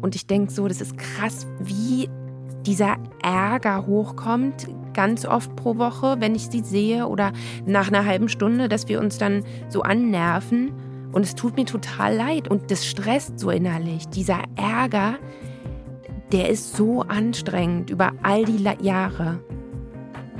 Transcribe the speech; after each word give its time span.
Und 0.00 0.14
ich 0.14 0.26
denke 0.26 0.50
so, 0.50 0.68
das 0.68 0.80
ist 0.80 0.96
krass, 0.96 1.46
wie 1.60 2.08
dieser 2.64 2.96
Ärger 3.22 3.86
hochkommt, 3.86 4.66
ganz 4.94 5.26
oft 5.26 5.54
pro 5.56 5.76
Woche, 5.76 6.16
wenn 6.18 6.34
ich 6.34 6.48
sie 6.48 6.60
sehe 6.60 7.06
oder 7.06 7.32
nach 7.66 7.88
einer 7.88 8.06
halben 8.06 8.30
Stunde, 8.30 8.68
dass 8.68 8.88
wir 8.88 9.00
uns 9.00 9.18
dann 9.18 9.44
so 9.68 9.82
annerven. 9.82 10.72
Und 11.12 11.22
es 11.22 11.34
tut 11.34 11.56
mir 11.56 11.66
total 11.66 12.16
leid 12.16 12.48
und 12.48 12.70
das 12.70 12.86
stresst 12.86 13.38
so 13.38 13.50
innerlich. 13.50 14.08
Dieser 14.08 14.38
Ärger, 14.56 15.16
der 16.32 16.48
ist 16.48 16.74
so 16.74 17.02
anstrengend 17.02 17.90
über 17.90 18.12
all 18.22 18.44
die 18.44 18.64
Jahre. 18.80 19.40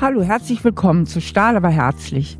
Hallo, 0.00 0.22
herzlich 0.22 0.64
willkommen 0.64 1.06
zu 1.06 1.20
Stahl 1.20 1.56
aber 1.56 1.68
herzlich. 1.68 2.38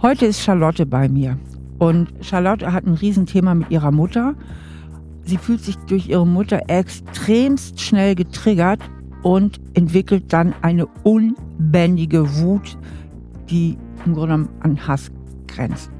Heute 0.00 0.26
ist 0.26 0.40
Charlotte 0.40 0.86
bei 0.86 1.08
mir. 1.08 1.38
Und 1.78 2.08
Charlotte 2.22 2.72
hat 2.72 2.86
ein 2.86 2.94
Riesenthema 2.94 3.54
mit 3.54 3.70
ihrer 3.70 3.92
Mutter. 3.92 4.34
Sie 5.24 5.36
fühlt 5.36 5.60
sich 5.60 5.76
durch 5.76 6.08
ihre 6.08 6.26
Mutter 6.26 6.62
extremst 6.68 7.80
schnell 7.80 8.14
getriggert 8.14 8.80
und 9.22 9.60
entwickelt 9.74 10.32
dann 10.32 10.54
eine 10.62 10.86
unbändige 11.02 12.36
Wut, 12.38 12.78
die 13.48 13.76
im 14.06 14.14
Grunde 14.14 14.34
genommen 14.34 14.48
an 14.60 14.86
Hass 14.86 15.10
grenzt. 15.46 15.90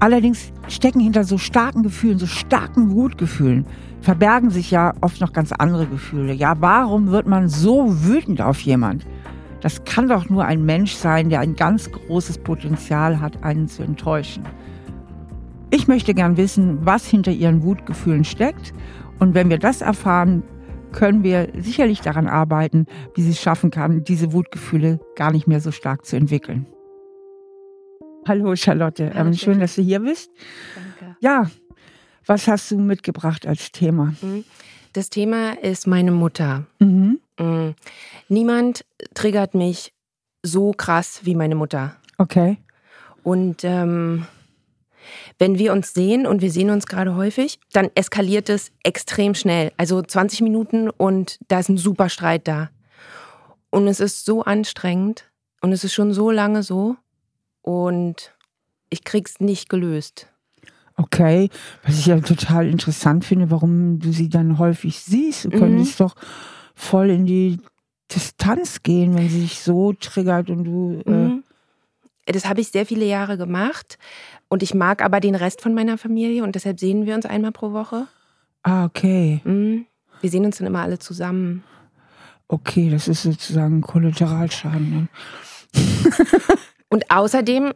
Allerdings 0.00 0.52
stecken 0.68 1.00
hinter 1.00 1.24
so 1.24 1.36
starken 1.36 1.82
Gefühlen, 1.82 2.18
so 2.18 2.26
starken 2.26 2.90
Wutgefühlen, 2.92 3.66
verbergen 4.00 4.48
sich 4.48 4.70
ja 4.70 4.94
oft 5.02 5.20
noch 5.20 5.34
ganz 5.34 5.52
andere 5.52 5.86
Gefühle. 5.86 6.32
Ja, 6.32 6.56
warum 6.60 7.08
wird 7.08 7.26
man 7.26 7.50
so 7.50 8.04
wütend 8.04 8.40
auf 8.40 8.60
jemand? 8.60 9.06
Das 9.60 9.84
kann 9.84 10.08
doch 10.08 10.30
nur 10.30 10.46
ein 10.46 10.64
Mensch 10.64 10.94
sein, 10.94 11.28
der 11.28 11.40
ein 11.40 11.54
ganz 11.54 11.90
großes 11.92 12.38
Potenzial 12.38 13.20
hat, 13.20 13.42
einen 13.44 13.68
zu 13.68 13.82
enttäuschen. 13.82 14.44
Ich 15.72 15.86
möchte 15.86 16.14
gern 16.14 16.36
wissen, 16.36 16.84
was 16.84 17.06
hinter 17.06 17.30
ihren 17.30 17.62
Wutgefühlen 17.62 18.24
steckt. 18.24 18.72
Und 19.20 19.34
wenn 19.34 19.50
wir 19.50 19.58
das 19.58 19.82
erfahren, 19.82 20.42
können 20.90 21.22
wir 21.22 21.52
sicherlich 21.56 22.00
daran 22.00 22.26
arbeiten, 22.26 22.86
wie 23.14 23.22
sie 23.22 23.30
es 23.30 23.40
schaffen 23.40 23.70
kann, 23.70 24.02
diese 24.02 24.32
Wutgefühle 24.32 24.98
gar 25.14 25.30
nicht 25.30 25.46
mehr 25.46 25.60
so 25.60 25.70
stark 25.70 26.04
zu 26.04 26.16
entwickeln. 26.16 26.66
Hallo 28.26 28.56
Charlotte, 28.56 29.12
Hallo, 29.14 29.28
ähm, 29.28 29.34
schön, 29.34 29.60
dass 29.60 29.76
du 29.76 29.82
hier 29.82 30.00
bist. 30.00 30.32
Danke. 30.74 31.16
Ja, 31.20 31.48
was 32.26 32.48
hast 32.48 32.70
du 32.72 32.78
mitgebracht 32.78 33.46
als 33.46 33.70
Thema? 33.70 34.14
Mhm. 34.20 34.44
Das 34.92 35.08
Thema 35.08 35.52
ist 35.62 35.86
meine 35.86 36.10
Mutter. 36.10 36.66
Mhm. 36.80 37.20
Mhm. 37.38 37.74
Niemand 38.28 38.84
triggert 39.14 39.54
mich 39.54 39.92
so 40.42 40.72
krass 40.72 41.20
wie 41.22 41.36
meine 41.36 41.54
Mutter. 41.54 41.96
Okay. 42.18 42.58
Und 43.22 43.62
ähm, 43.62 44.26
wenn 45.40 45.58
wir 45.58 45.72
uns 45.72 45.94
sehen, 45.94 46.26
und 46.26 46.42
wir 46.42 46.50
sehen 46.52 46.68
uns 46.70 46.86
gerade 46.86 47.16
häufig, 47.16 47.58
dann 47.72 47.88
eskaliert 47.94 48.48
es 48.50 48.70
extrem 48.84 49.34
schnell. 49.34 49.72
Also 49.78 50.00
20 50.02 50.42
Minuten 50.42 50.90
und 50.90 51.38
da 51.48 51.58
ist 51.58 51.70
ein 51.70 51.78
super 51.78 52.08
Streit 52.10 52.46
da. 52.46 52.70
Und 53.70 53.88
es 53.88 54.00
ist 54.00 54.26
so 54.26 54.42
anstrengend 54.44 55.30
und 55.62 55.72
es 55.72 55.82
ist 55.82 55.94
schon 55.94 56.12
so 56.12 56.30
lange 56.30 56.62
so 56.62 56.96
und 57.62 58.34
ich 58.90 59.02
krieg's 59.04 59.40
nicht 59.40 59.68
gelöst. 59.70 60.26
Okay, 60.96 61.48
was 61.84 61.98
ich 61.98 62.06
ja 62.06 62.20
total 62.20 62.68
interessant 62.68 63.24
finde, 63.24 63.50
warum 63.50 63.98
du 63.98 64.12
sie 64.12 64.28
dann 64.28 64.58
häufig 64.58 65.00
siehst. 65.00 65.46
Du 65.46 65.48
Mhm. 65.48 65.58
könntest 65.58 66.00
doch 66.00 66.14
voll 66.74 67.08
in 67.08 67.24
die 67.24 67.58
Distanz 68.14 68.82
gehen, 68.82 69.14
wenn 69.14 69.28
sie 69.30 69.40
sich 69.40 69.60
so 69.60 69.94
triggert 69.94 70.50
und 70.50 70.64
du. 70.64 71.02
Äh, 71.06 71.10
Mhm. 71.10 71.39
Das 72.26 72.46
habe 72.46 72.60
ich 72.60 72.68
sehr 72.68 72.86
viele 72.86 73.06
Jahre 73.06 73.36
gemacht 73.36 73.98
und 74.48 74.62
ich 74.62 74.74
mag 74.74 75.02
aber 75.02 75.20
den 75.20 75.34
Rest 75.34 75.60
von 75.60 75.74
meiner 75.74 75.98
Familie 75.98 76.44
und 76.44 76.54
deshalb 76.54 76.78
sehen 76.78 77.06
wir 77.06 77.14
uns 77.14 77.26
einmal 77.26 77.52
pro 77.52 77.72
Woche. 77.72 78.06
ah, 78.62 78.84
okay. 78.84 79.40
Mhm. 79.44 79.86
Wir 80.20 80.30
sehen 80.30 80.44
uns 80.44 80.58
dann 80.58 80.66
immer 80.66 80.82
alle 80.82 80.98
zusammen. 80.98 81.64
Okay, 82.48 82.90
das 82.90 83.08
ist 83.08 83.22
sozusagen 83.22 83.78
ein 83.78 83.80
Kollateralschaden. 83.80 84.90
Ne? 84.90 85.08
Und 86.88 87.10
außerdem 87.10 87.72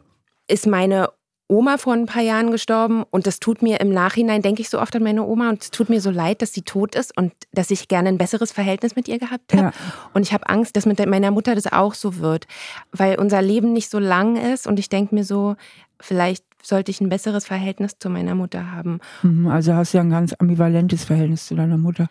ist 0.47 0.67
meine 0.67 1.09
Oma 1.47 1.77
vor 1.77 1.93
ein 1.93 2.07
paar 2.07 2.23
Jahren 2.23 2.49
gestorben 2.49 3.03
und 3.11 3.27
das 3.27 3.39
tut 3.39 3.61
mir 3.61 3.79
im 3.79 3.89
Nachhinein, 3.89 4.41
denke 4.41 4.61
ich 4.61 4.69
so 4.69 4.79
oft 4.79 4.95
an 4.95 5.03
meine 5.03 5.23
Oma 5.23 5.49
und 5.49 5.61
es 5.61 5.69
tut 5.69 5.89
mir 5.89 6.01
so 6.01 6.09
leid, 6.09 6.41
dass 6.41 6.53
sie 6.53 6.63
tot 6.63 6.95
ist 6.95 7.15
und 7.15 7.33
dass 7.51 7.69
ich 7.69 7.87
gerne 7.87 8.09
ein 8.09 8.17
besseres 8.17 8.51
Verhältnis 8.51 8.95
mit 8.95 9.07
ihr 9.07 9.19
gehabt 9.19 9.53
habe. 9.53 9.65
Ja. 9.65 9.73
Und 10.13 10.23
ich 10.23 10.33
habe 10.33 10.49
Angst, 10.49 10.75
dass 10.75 10.87
mit 10.87 11.05
meiner 11.05 11.29
Mutter 11.29 11.53
das 11.53 11.71
auch 11.71 11.93
so 11.93 12.17
wird, 12.17 12.47
weil 12.91 13.19
unser 13.19 13.43
Leben 13.43 13.73
nicht 13.73 13.91
so 13.91 13.99
lang 13.99 14.37
ist 14.37 14.65
und 14.65 14.79
ich 14.79 14.89
denke 14.89 15.13
mir 15.13 15.23
so, 15.23 15.55
vielleicht 15.99 16.43
sollte 16.63 16.89
ich 16.89 16.99
ein 16.99 17.09
besseres 17.09 17.45
Verhältnis 17.45 17.99
zu 17.99 18.09
meiner 18.09 18.33
Mutter 18.33 18.71
haben. 18.71 18.99
Mhm, 19.21 19.47
Also 19.47 19.73
hast 19.73 19.93
du 19.93 19.97
ja 19.97 20.03
ein 20.03 20.09
ganz 20.09 20.33
ambivalentes 20.33 21.03
Verhältnis 21.03 21.45
zu 21.45 21.53
deiner 21.53 21.77
Mutter. 21.77 22.07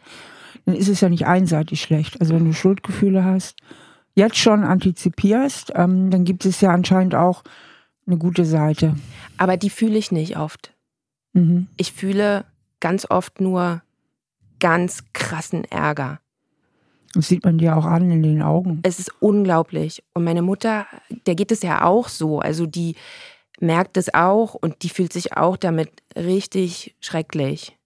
Dann 0.64 0.76
ist 0.76 0.88
es 0.88 1.00
ja 1.00 1.08
nicht 1.08 1.26
einseitig 1.26 1.80
schlecht. 1.80 2.20
Also 2.20 2.34
wenn 2.34 2.44
du 2.44 2.52
Schuldgefühle 2.52 3.24
hast, 3.24 3.56
jetzt 4.14 4.36
schon 4.36 4.62
antizipierst, 4.62 5.72
ähm, 5.74 6.10
dann 6.10 6.24
gibt 6.24 6.46
es 6.46 6.60
ja 6.60 6.70
anscheinend 6.70 7.16
auch 7.16 7.42
eine 8.06 8.19
gute 8.19 8.44
Seite. 8.44 8.97
Aber 9.37 9.56
die 9.56 9.70
fühle 9.70 9.98
ich 9.98 10.12
nicht 10.12 10.37
oft. 10.37 10.75
Mhm. 11.32 11.69
Ich 11.76 11.92
fühle 11.92 12.44
ganz 12.81 13.10
oft 13.10 13.41
nur 13.41 13.82
ganz 14.60 15.04
krassen 15.12 15.65
Ärger. 15.65 16.20
Das 17.14 17.28
sieht 17.28 17.44
man 17.44 17.59
dir 17.59 17.76
auch 17.76 17.84
an 17.84 18.10
in 18.10 18.22
den 18.22 18.43
Augen. 18.43 18.81
Es 18.82 18.98
ist 18.98 19.12
unglaublich. 19.20 20.03
Und 20.14 20.25
meine 20.25 20.43
Mutter, 20.43 20.87
der 21.26 21.34
geht 21.34 21.53
es 21.53 21.62
ja 21.62 21.84
auch 21.84 22.09
so. 22.09 22.41
Also 22.41 22.66
die 22.66 22.97
merkt 23.60 23.97
es 23.97 24.12
auch 24.12 24.54
und 24.54 24.82
die 24.82 24.88
fühlt 24.88 25.12
sich 25.12 25.37
auch 25.37 25.56
damit 25.56 25.91
richtig 26.16 26.97
schrecklich. 27.00 27.78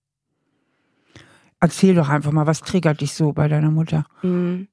Erzähl 1.60 1.94
doch 1.94 2.08
einfach 2.08 2.32
mal, 2.32 2.46
was 2.46 2.60
triggert 2.60 3.00
dich 3.00 3.12
so 3.12 3.32
bei 3.32 3.48
deiner 3.48 3.70
Mutter? 3.70 4.06
Mhm. 4.22 4.68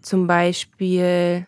Zum 0.00 0.26
Beispiel, 0.26 1.46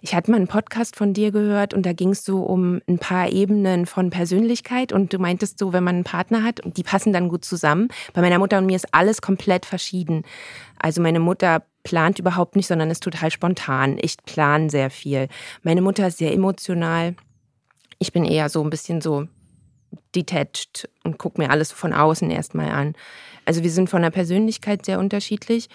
ich 0.00 0.14
hatte 0.14 0.30
mal 0.30 0.36
einen 0.36 0.48
Podcast 0.48 0.96
von 0.96 1.12
dir 1.12 1.32
gehört 1.32 1.74
und 1.74 1.84
da 1.84 1.92
ging 1.92 2.10
es 2.10 2.24
so 2.24 2.42
um 2.42 2.80
ein 2.88 2.98
paar 2.98 3.30
Ebenen 3.30 3.86
von 3.86 4.10
Persönlichkeit 4.10 4.92
und 4.92 5.12
du 5.12 5.18
meintest 5.18 5.58
so, 5.58 5.72
wenn 5.72 5.84
man 5.84 5.96
einen 5.96 6.04
Partner 6.04 6.42
hat 6.42 6.60
die 6.76 6.82
passen 6.82 7.12
dann 7.12 7.28
gut 7.28 7.44
zusammen. 7.44 7.88
Bei 8.12 8.20
meiner 8.20 8.38
Mutter 8.38 8.58
und 8.58 8.66
mir 8.66 8.76
ist 8.76 8.92
alles 8.92 9.20
komplett 9.22 9.66
verschieden. 9.66 10.24
Also 10.78 11.02
meine 11.02 11.20
Mutter 11.20 11.62
plant 11.82 12.18
überhaupt 12.18 12.56
nicht, 12.56 12.66
sondern 12.66 12.90
ist 12.90 13.02
total 13.02 13.30
spontan. 13.30 13.98
Ich 14.00 14.16
plane 14.24 14.70
sehr 14.70 14.90
viel. 14.90 15.28
Meine 15.62 15.82
Mutter 15.82 16.06
ist 16.08 16.18
sehr 16.18 16.32
emotional. 16.32 17.14
Ich 17.98 18.12
bin 18.12 18.24
eher 18.24 18.48
so 18.48 18.62
ein 18.62 18.70
bisschen 18.70 19.00
so 19.00 19.26
detached 20.14 20.88
und 21.04 21.18
gucke 21.18 21.40
mir 21.40 21.50
alles 21.50 21.72
von 21.72 21.92
außen 21.92 22.30
erstmal 22.30 22.70
an. 22.70 22.94
Also 23.44 23.62
wir 23.62 23.70
sind 23.70 23.88
von 23.88 24.02
der 24.02 24.10
Persönlichkeit 24.10 24.84
sehr 24.84 24.98
unterschiedlich 24.98 25.68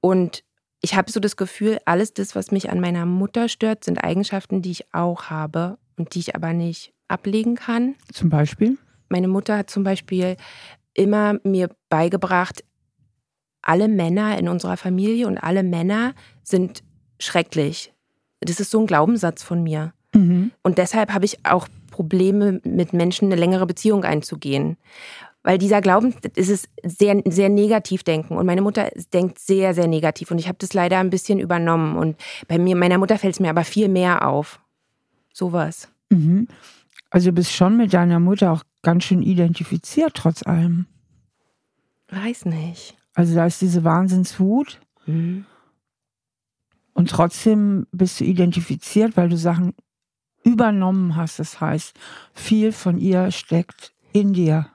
und 0.00 0.44
ich 0.84 0.94
habe 0.94 1.10
so 1.10 1.18
das 1.18 1.38
Gefühl, 1.38 1.78
alles 1.86 2.12
das, 2.12 2.36
was 2.36 2.50
mich 2.50 2.68
an 2.68 2.78
meiner 2.78 3.06
Mutter 3.06 3.48
stört, 3.48 3.84
sind 3.84 4.04
Eigenschaften, 4.04 4.60
die 4.60 4.70
ich 4.70 4.92
auch 4.92 5.30
habe 5.30 5.78
und 5.96 6.14
die 6.14 6.18
ich 6.18 6.36
aber 6.36 6.52
nicht 6.52 6.92
ablegen 7.08 7.54
kann. 7.54 7.94
Zum 8.12 8.28
Beispiel? 8.28 8.76
Meine 9.08 9.28
Mutter 9.28 9.56
hat 9.56 9.70
zum 9.70 9.82
Beispiel 9.82 10.36
immer 10.92 11.38
mir 11.42 11.70
beigebracht, 11.88 12.64
alle 13.62 13.88
Männer 13.88 14.38
in 14.38 14.46
unserer 14.46 14.76
Familie 14.76 15.26
und 15.26 15.38
alle 15.38 15.62
Männer 15.62 16.14
sind 16.42 16.82
schrecklich. 17.18 17.94
Das 18.40 18.60
ist 18.60 18.70
so 18.70 18.80
ein 18.80 18.86
Glaubenssatz 18.86 19.42
von 19.42 19.62
mir. 19.62 19.94
Mhm. 20.14 20.50
Und 20.62 20.76
deshalb 20.76 21.14
habe 21.14 21.24
ich 21.24 21.46
auch 21.46 21.66
Probleme, 21.90 22.60
mit 22.62 22.92
Menschen 22.92 23.26
eine 23.26 23.40
längere 23.40 23.66
Beziehung 23.66 24.04
einzugehen. 24.04 24.76
Weil 25.44 25.58
dieser 25.58 25.80
Glauben, 25.82 26.14
es 26.34 26.48
ist 26.48 26.68
sehr, 26.82 27.22
sehr 27.26 27.50
negativ 27.50 28.02
denken. 28.02 28.36
Und 28.36 28.46
meine 28.46 28.62
Mutter 28.62 28.90
denkt 29.12 29.38
sehr, 29.38 29.74
sehr 29.74 29.86
negativ. 29.86 30.30
Und 30.30 30.38
ich 30.38 30.48
habe 30.48 30.58
das 30.58 30.72
leider 30.72 30.98
ein 30.98 31.10
bisschen 31.10 31.38
übernommen. 31.38 31.96
Und 31.96 32.16
bei 32.48 32.58
mir, 32.58 32.74
meiner 32.74 32.98
Mutter 32.98 33.18
fällt 33.18 33.34
es 33.34 33.40
mir 33.40 33.50
aber 33.50 33.64
viel 33.64 33.88
mehr 33.88 34.26
auf. 34.26 34.58
Sowas. 35.32 35.88
Mhm. 36.08 36.48
Also 37.10 37.28
du 37.30 37.34
bist 37.34 37.52
schon 37.52 37.76
mit 37.76 37.92
deiner 37.92 38.18
Mutter 38.20 38.52
auch 38.52 38.62
ganz 38.82 39.04
schön 39.04 39.22
identifiziert, 39.22 40.14
trotz 40.14 40.42
allem. 40.44 40.86
Weiß 42.08 42.46
nicht. 42.46 42.96
Also 43.14 43.34
da 43.34 43.46
ist 43.46 43.60
diese 43.60 43.84
Wahnsinnswut 43.84 44.80
Mhm. 45.06 45.44
und 46.94 47.10
trotzdem 47.10 47.86
bist 47.92 48.18
du 48.18 48.24
identifiziert, 48.24 49.16
weil 49.18 49.28
du 49.28 49.36
Sachen 49.36 49.74
übernommen 50.44 51.14
hast. 51.16 51.38
Das 51.38 51.60
heißt, 51.60 51.94
viel 52.32 52.72
von 52.72 52.98
ihr 52.98 53.30
steckt 53.30 53.92
in 54.12 54.32
dir. 54.32 54.68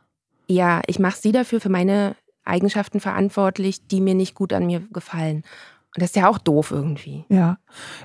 Ja, 0.49 0.81
ich 0.87 0.99
mache 0.99 1.17
sie 1.19 1.31
dafür 1.31 1.61
für 1.61 1.69
meine 1.69 2.15
Eigenschaften 2.43 2.99
verantwortlich, 2.99 3.87
die 3.87 4.01
mir 4.01 4.15
nicht 4.15 4.33
gut 4.33 4.51
an 4.53 4.65
mir 4.65 4.79
gefallen. 4.91 5.43
Und 5.95 6.01
das 6.03 6.09
ist 6.11 6.15
ja 6.15 6.27
auch 6.29 6.37
doof 6.39 6.71
irgendwie. 6.71 7.25
Ja, 7.29 7.57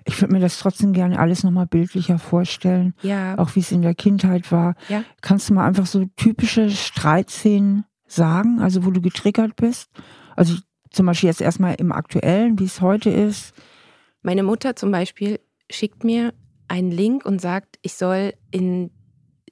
ich 0.05 0.21
würde 0.21 0.33
mir 0.35 0.41
das 0.41 0.59
trotzdem 0.59 0.93
gerne 0.93 1.19
alles 1.19 1.43
nochmal 1.45 1.67
bildlicher 1.67 2.19
vorstellen, 2.19 2.95
Ja. 3.03 3.39
auch 3.39 3.55
wie 3.57 3.61
es 3.61 3.73
in 3.73 3.83
der 3.83 3.95
Kindheit 3.95 4.51
war. 4.53 4.75
Ja. 4.89 5.05
Kannst 5.21 5.49
du 5.51 5.55
mal 5.55 5.67
einfach 5.67 5.87
so 5.87 6.05
typische 6.17 6.71
Streitszenen 6.71 7.85
sagen, 8.07 8.61
also 8.61 8.85
wo 8.85 8.91
du 8.91 9.01
getriggert 9.01 9.57
bist? 9.57 9.91
Also 10.37 10.57
zum 10.91 11.07
Beispiel 11.07 11.29
jetzt 11.29 11.41
erstmal 11.41 11.75
im 11.75 11.93
Aktuellen, 11.93 12.59
wie 12.59 12.65
es 12.65 12.81
heute 12.81 13.11
ist. 13.11 13.55
Meine 14.23 14.43
Mutter 14.43 14.77
zum 14.77 14.91
Beispiel 14.91 15.41
schickt 15.71 16.05
mir 16.05 16.33
einen 16.69 16.91
Link 16.91 17.25
und 17.27 17.41
sagt, 17.41 17.79
ich 17.83 17.95
soll 17.95 18.33
in 18.51 18.91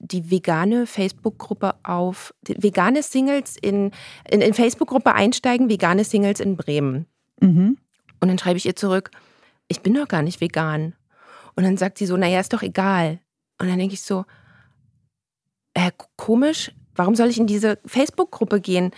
die 0.02 0.30
vegane 0.30 0.86
Facebook-Gruppe 0.86 1.76
auf, 1.84 2.34
vegane 2.42 3.02
Singles 3.02 3.56
in, 3.56 3.92
in, 4.28 4.40
in 4.40 4.52
Facebook-Gruppe 4.52 5.14
einsteigen, 5.14 5.70
vegane 5.70 6.04
Singles 6.04 6.40
in 6.40 6.56
Bremen. 6.56 7.06
Mhm. 7.40 7.78
Und 8.20 8.28
dann 8.28 8.38
schreibe 8.38 8.56
ich 8.56 8.66
ihr 8.66 8.76
zurück, 8.76 9.10
ich 9.68 9.80
bin 9.80 9.94
doch 9.94 10.08
gar 10.08 10.22
nicht 10.22 10.40
vegan. 10.40 10.94
Und 11.54 11.64
dann 11.64 11.76
sagt 11.76 11.98
sie 11.98 12.06
so, 12.06 12.16
naja, 12.16 12.40
ist 12.40 12.52
doch 12.52 12.62
egal. 12.62 13.20
Und 13.60 13.68
dann 13.68 13.78
denke 13.78 13.94
ich 13.94 14.02
so, 14.02 14.24
äh, 15.74 15.92
komisch, 16.16 16.72
warum 16.96 17.14
soll 17.14 17.28
ich 17.28 17.38
in 17.38 17.46
diese 17.46 17.78
Facebook-Gruppe 17.86 18.60
gehen? 18.60 18.90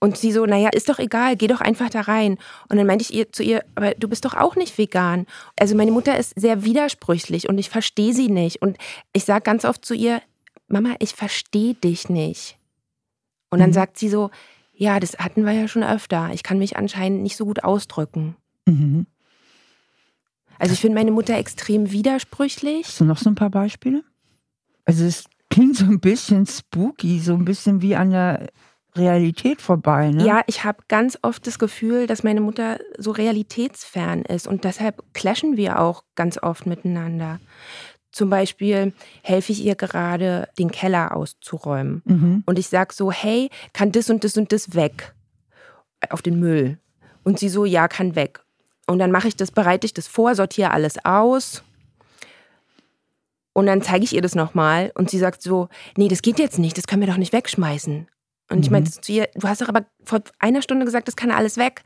Und 0.00 0.18
sie 0.18 0.32
so, 0.32 0.44
naja, 0.44 0.68
ist 0.72 0.88
doch 0.88 0.98
egal, 0.98 1.36
geh 1.36 1.46
doch 1.46 1.60
einfach 1.60 1.88
da 1.88 2.02
rein. 2.02 2.36
Und 2.68 2.76
dann 2.76 2.86
meinte 2.86 3.04
ich 3.04 3.14
ihr, 3.14 3.32
zu 3.32 3.42
ihr, 3.42 3.64
aber 3.76 3.92
du 3.92 4.08
bist 4.08 4.24
doch 4.24 4.34
auch 4.34 4.56
nicht 4.56 4.76
vegan. 4.76 5.26
Also 5.58 5.76
meine 5.76 5.92
Mutter 5.92 6.18
ist 6.18 6.38
sehr 6.38 6.64
widersprüchlich 6.64 7.48
und 7.48 7.56
ich 7.58 7.70
verstehe 7.70 8.12
sie 8.12 8.28
nicht. 8.28 8.60
Und 8.60 8.78
ich 9.12 9.24
sage 9.24 9.42
ganz 9.42 9.64
oft 9.64 9.84
zu 9.84 9.94
ihr, 9.94 10.20
Mama, 10.72 10.94
ich 10.98 11.14
verstehe 11.14 11.74
dich 11.74 12.08
nicht. 12.08 12.56
Und 13.50 13.60
dann 13.60 13.70
Mhm. 13.70 13.74
sagt 13.74 13.98
sie 13.98 14.08
so, 14.08 14.30
ja, 14.74 14.98
das 14.98 15.18
hatten 15.18 15.44
wir 15.44 15.52
ja 15.52 15.68
schon 15.68 15.84
öfter. 15.84 16.30
Ich 16.32 16.42
kann 16.42 16.58
mich 16.58 16.76
anscheinend 16.76 17.22
nicht 17.22 17.36
so 17.36 17.44
gut 17.44 17.62
ausdrücken. 17.62 18.36
Mhm. 18.66 19.06
Also 20.58 20.74
ich 20.74 20.80
finde 20.80 20.96
meine 20.96 21.10
Mutter 21.10 21.36
extrem 21.36 21.90
widersprüchlich. 21.92 22.86
Hast 22.86 23.00
du 23.00 23.04
noch 23.04 23.18
so 23.18 23.28
ein 23.30 23.34
paar 23.34 23.50
Beispiele? 23.50 24.02
Also 24.84 25.04
es 25.04 25.24
klingt 25.50 25.76
so 25.76 25.84
ein 25.84 26.00
bisschen 26.00 26.46
spooky, 26.46 27.20
so 27.20 27.34
ein 27.34 27.44
bisschen 27.44 27.82
wie 27.82 27.94
an 27.96 28.10
der 28.10 28.48
Realität 28.94 29.60
vorbei, 29.60 30.10
ne? 30.10 30.24
Ja, 30.26 30.42
ich 30.46 30.64
habe 30.64 30.82
ganz 30.88 31.18
oft 31.22 31.46
das 31.46 31.58
Gefühl, 31.58 32.06
dass 32.06 32.22
meine 32.22 32.40
Mutter 32.40 32.78
so 32.98 33.10
realitätsfern 33.10 34.22
ist 34.22 34.46
und 34.46 34.64
deshalb 34.64 35.02
clashen 35.14 35.56
wir 35.56 35.80
auch 35.80 36.04
ganz 36.14 36.38
oft 36.42 36.66
miteinander. 36.66 37.40
Zum 38.12 38.30
Beispiel 38.30 38.92
helfe 39.22 39.52
ich 39.52 39.64
ihr 39.64 39.74
gerade, 39.74 40.48
den 40.58 40.70
Keller 40.70 41.16
auszuräumen. 41.16 42.02
Mhm. 42.04 42.42
Und 42.46 42.58
ich 42.58 42.68
sage 42.68 42.94
so, 42.94 43.10
hey, 43.10 43.50
kann 43.72 43.90
das 43.90 44.10
und 44.10 44.22
das 44.24 44.36
und 44.36 44.52
das 44.52 44.74
weg 44.74 45.14
auf 46.10 46.22
den 46.22 46.38
Müll? 46.38 46.78
Und 47.24 47.38
sie 47.38 47.48
so, 47.48 47.64
ja, 47.64 47.88
kann 47.88 48.14
weg. 48.14 48.40
Und 48.86 48.98
dann 48.98 49.10
mache 49.12 49.28
ich 49.28 49.36
das, 49.36 49.50
bereite 49.50 49.86
ich 49.86 49.94
das 49.94 50.06
vor, 50.08 50.34
sortiere 50.34 50.72
alles 50.72 51.04
aus. 51.04 51.62
Und 53.54 53.66
dann 53.66 53.82
zeige 53.82 54.04
ich 54.04 54.14
ihr 54.14 54.22
das 54.22 54.34
nochmal 54.34 54.92
und 54.94 55.10
sie 55.10 55.18
sagt 55.18 55.42
so, 55.42 55.68
nee, 55.96 56.08
das 56.08 56.22
geht 56.22 56.38
jetzt 56.38 56.58
nicht, 56.58 56.78
das 56.78 56.86
können 56.86 57.02
wir 57.02 57.08
doch 57.08 57.18
nicht 57.18 57.32
wegschmeißen. 57.32 58.08
Und 58.50 58.60
ich 58.60 58.66
Mhm. 58.70 58.72
meinte 58.72 58.90
zu 59.00 59.12
ihr, 59.12 59.28
du 59.34 59.46
hast 59.46 59.60
doch 59.60 59.68
aber 59.68 59.84
vor 60.04 60.20
einer 60.38 60.62
Stunde 60.62 60.84
gesagt, 60.84 61.06
das 61.08 61.16
kann 61.16 61.30
alles 61.30 61.56
weg. 61.56 61.82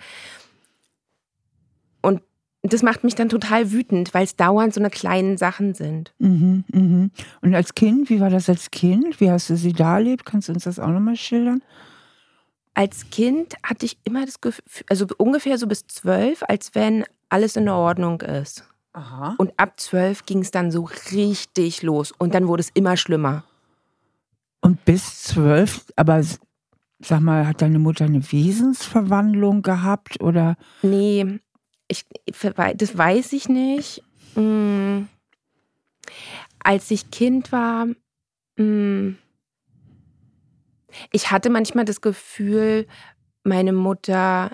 Und 2.66 2.72
das 2.72 2.82
macht 2.82 3.04
mich 3.04 3.14
dann 3.14 3.28
total 3.28 3.70
wütend, 3.70 4.12
weil 4.12 4.24
es 4.24 4.34
dauernd 4.34 4.74
so 4.74 4.80
eine 4.80 4.90
kleinen 4.90 5.36
Sachen 5.36 5.74
sind. 5.74 6.12
Mhm, 6.18 6.64
mhm. 6.72 7.12
Und 7.40 7.54
als 7.54 7.76
Kind, 7.76 8.10
wie 8.10 8.18
war 8.18 8.28
das 8.28 8.48
als 8.48 8.72
Kind? 8.72 9.20
Wie 9.20 9.30
hast 9.30 9.48
du 9.50 9.56
sie 9.56 9.72
da 9.72 9.98
erlebt? 9.98 10.26
Kannst 10.26 10.48
du 10.48 10.52
uns 10.52 10.64
das 10.64 10.80
auch 10.80 10.88
nochmal 10.88 11.14
schildern? 11.14 11.62
Als 12.74 13.08
Kind 13.10 13.54
hatte 13.62 13.86
ich 13.86 13.98
immer 14.02 14.26
das 14.26 14.40
Gefühl, 14.40 14.64
also 14.88 15.06
ungefähr 15.16 15.58
so 15.58 15.68
bis 15.68 15.86
zwölf, 15.86 16.42
als 16.48 16.74
wenn 16.74 17.04
alles 17.28 17.54
in 17.54 17.68
Ordnung 17.68 18.20
ist. 18.22 18.64
Aha. 18.94 19.36
Und 19.38 19.52
ab 19.58 19.78
zwölf 19.78 20.26
ging 20.26 20.40
es 20.40 20.50
dann 20.50 20.72
so 20.72 20.88
richtig 21.12 21.84
los 21.84 22.12
und 22.18 22.34
dann 22.34 22.48
wurde 22.48 22.62
es 22.62 22.70
immer 22.74 22.96
schlimmer. 22.96 23.44
Und 24.60 24.84
bis 24.84 25.22
zwölf, 25.22 25.84
aber 25.94 26.20
sag 26.98 27.20
mal, 27.20 27.46
hat 27.46 27.62
deine 27.62 27.78
Mutter 27.78 28.06
eine 28.06 28.32
Wesensverwandlung 28.32 29.62
gehabt 29.62 30.20
oder? 30.20 30.56
Nee, 30.82 31.38
ich, 31.88 32.04
das 32.76 32.98
weiß 32.98 33.32
ich 33.32 33.48
nicht. 33.48 34.02
Hm. 34.34 35.08
Als 36.62 36.90
ich 36.90 37.10
Kind 37.10 37.52
war, 37.52 37.86
hm, 38.56 39.18
ich 41.12 41.30
hatte 41.30 41.50
manchmal 41.50 41.84
das 41.84 42.00
Gefühl, 42.00 42.86
meine 43.44 43.72
Mutter 43.72 44.50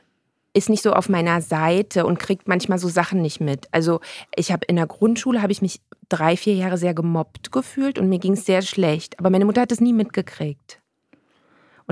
ist 0.55 0.69
nicht 0.69 0.83
so 0.83 0.93
auf 0.93 1.09
meiner 1.09 1.41
Seite 1.41 2.05
und 2.05 2.19
kriegt 2.19 2.47
manchmal 2.47 2.79
so 2.79 2.89
Sachen 2.89 3.23
nicht 3.23 3.41
mit. 3.41 3.69
Also 3.73 4.01
ich 4.37 4.53
habe 4.53 4.67
in 4.67 4.77
der 4.77 4.87
Grundschule 4.87 5.41
habe 5.41 5.53
ich 5.53 5.63
mich 5.63 5.81
drei, 6.09 6.37
vier 6.37 6.55
Jahre 6.55 6.77
sehr 6.77 6.93
gemobbt 6.93 7.53
gefühlt 7.53 7.99
und 7.99 8.09
mir 8.09 8.19
ging 8.19 8.35
es 8.35 8.45
sehr 8.45 8.61
schlecht. 8.61 9.19
Aber 9.19 9.31
meine 9.31 9.47
Mutter 9.47 9.63
hat 9.63 9.73
es 9.73 9.81
nie 9.81 9.95
mitgekriegt. 9.95 10.82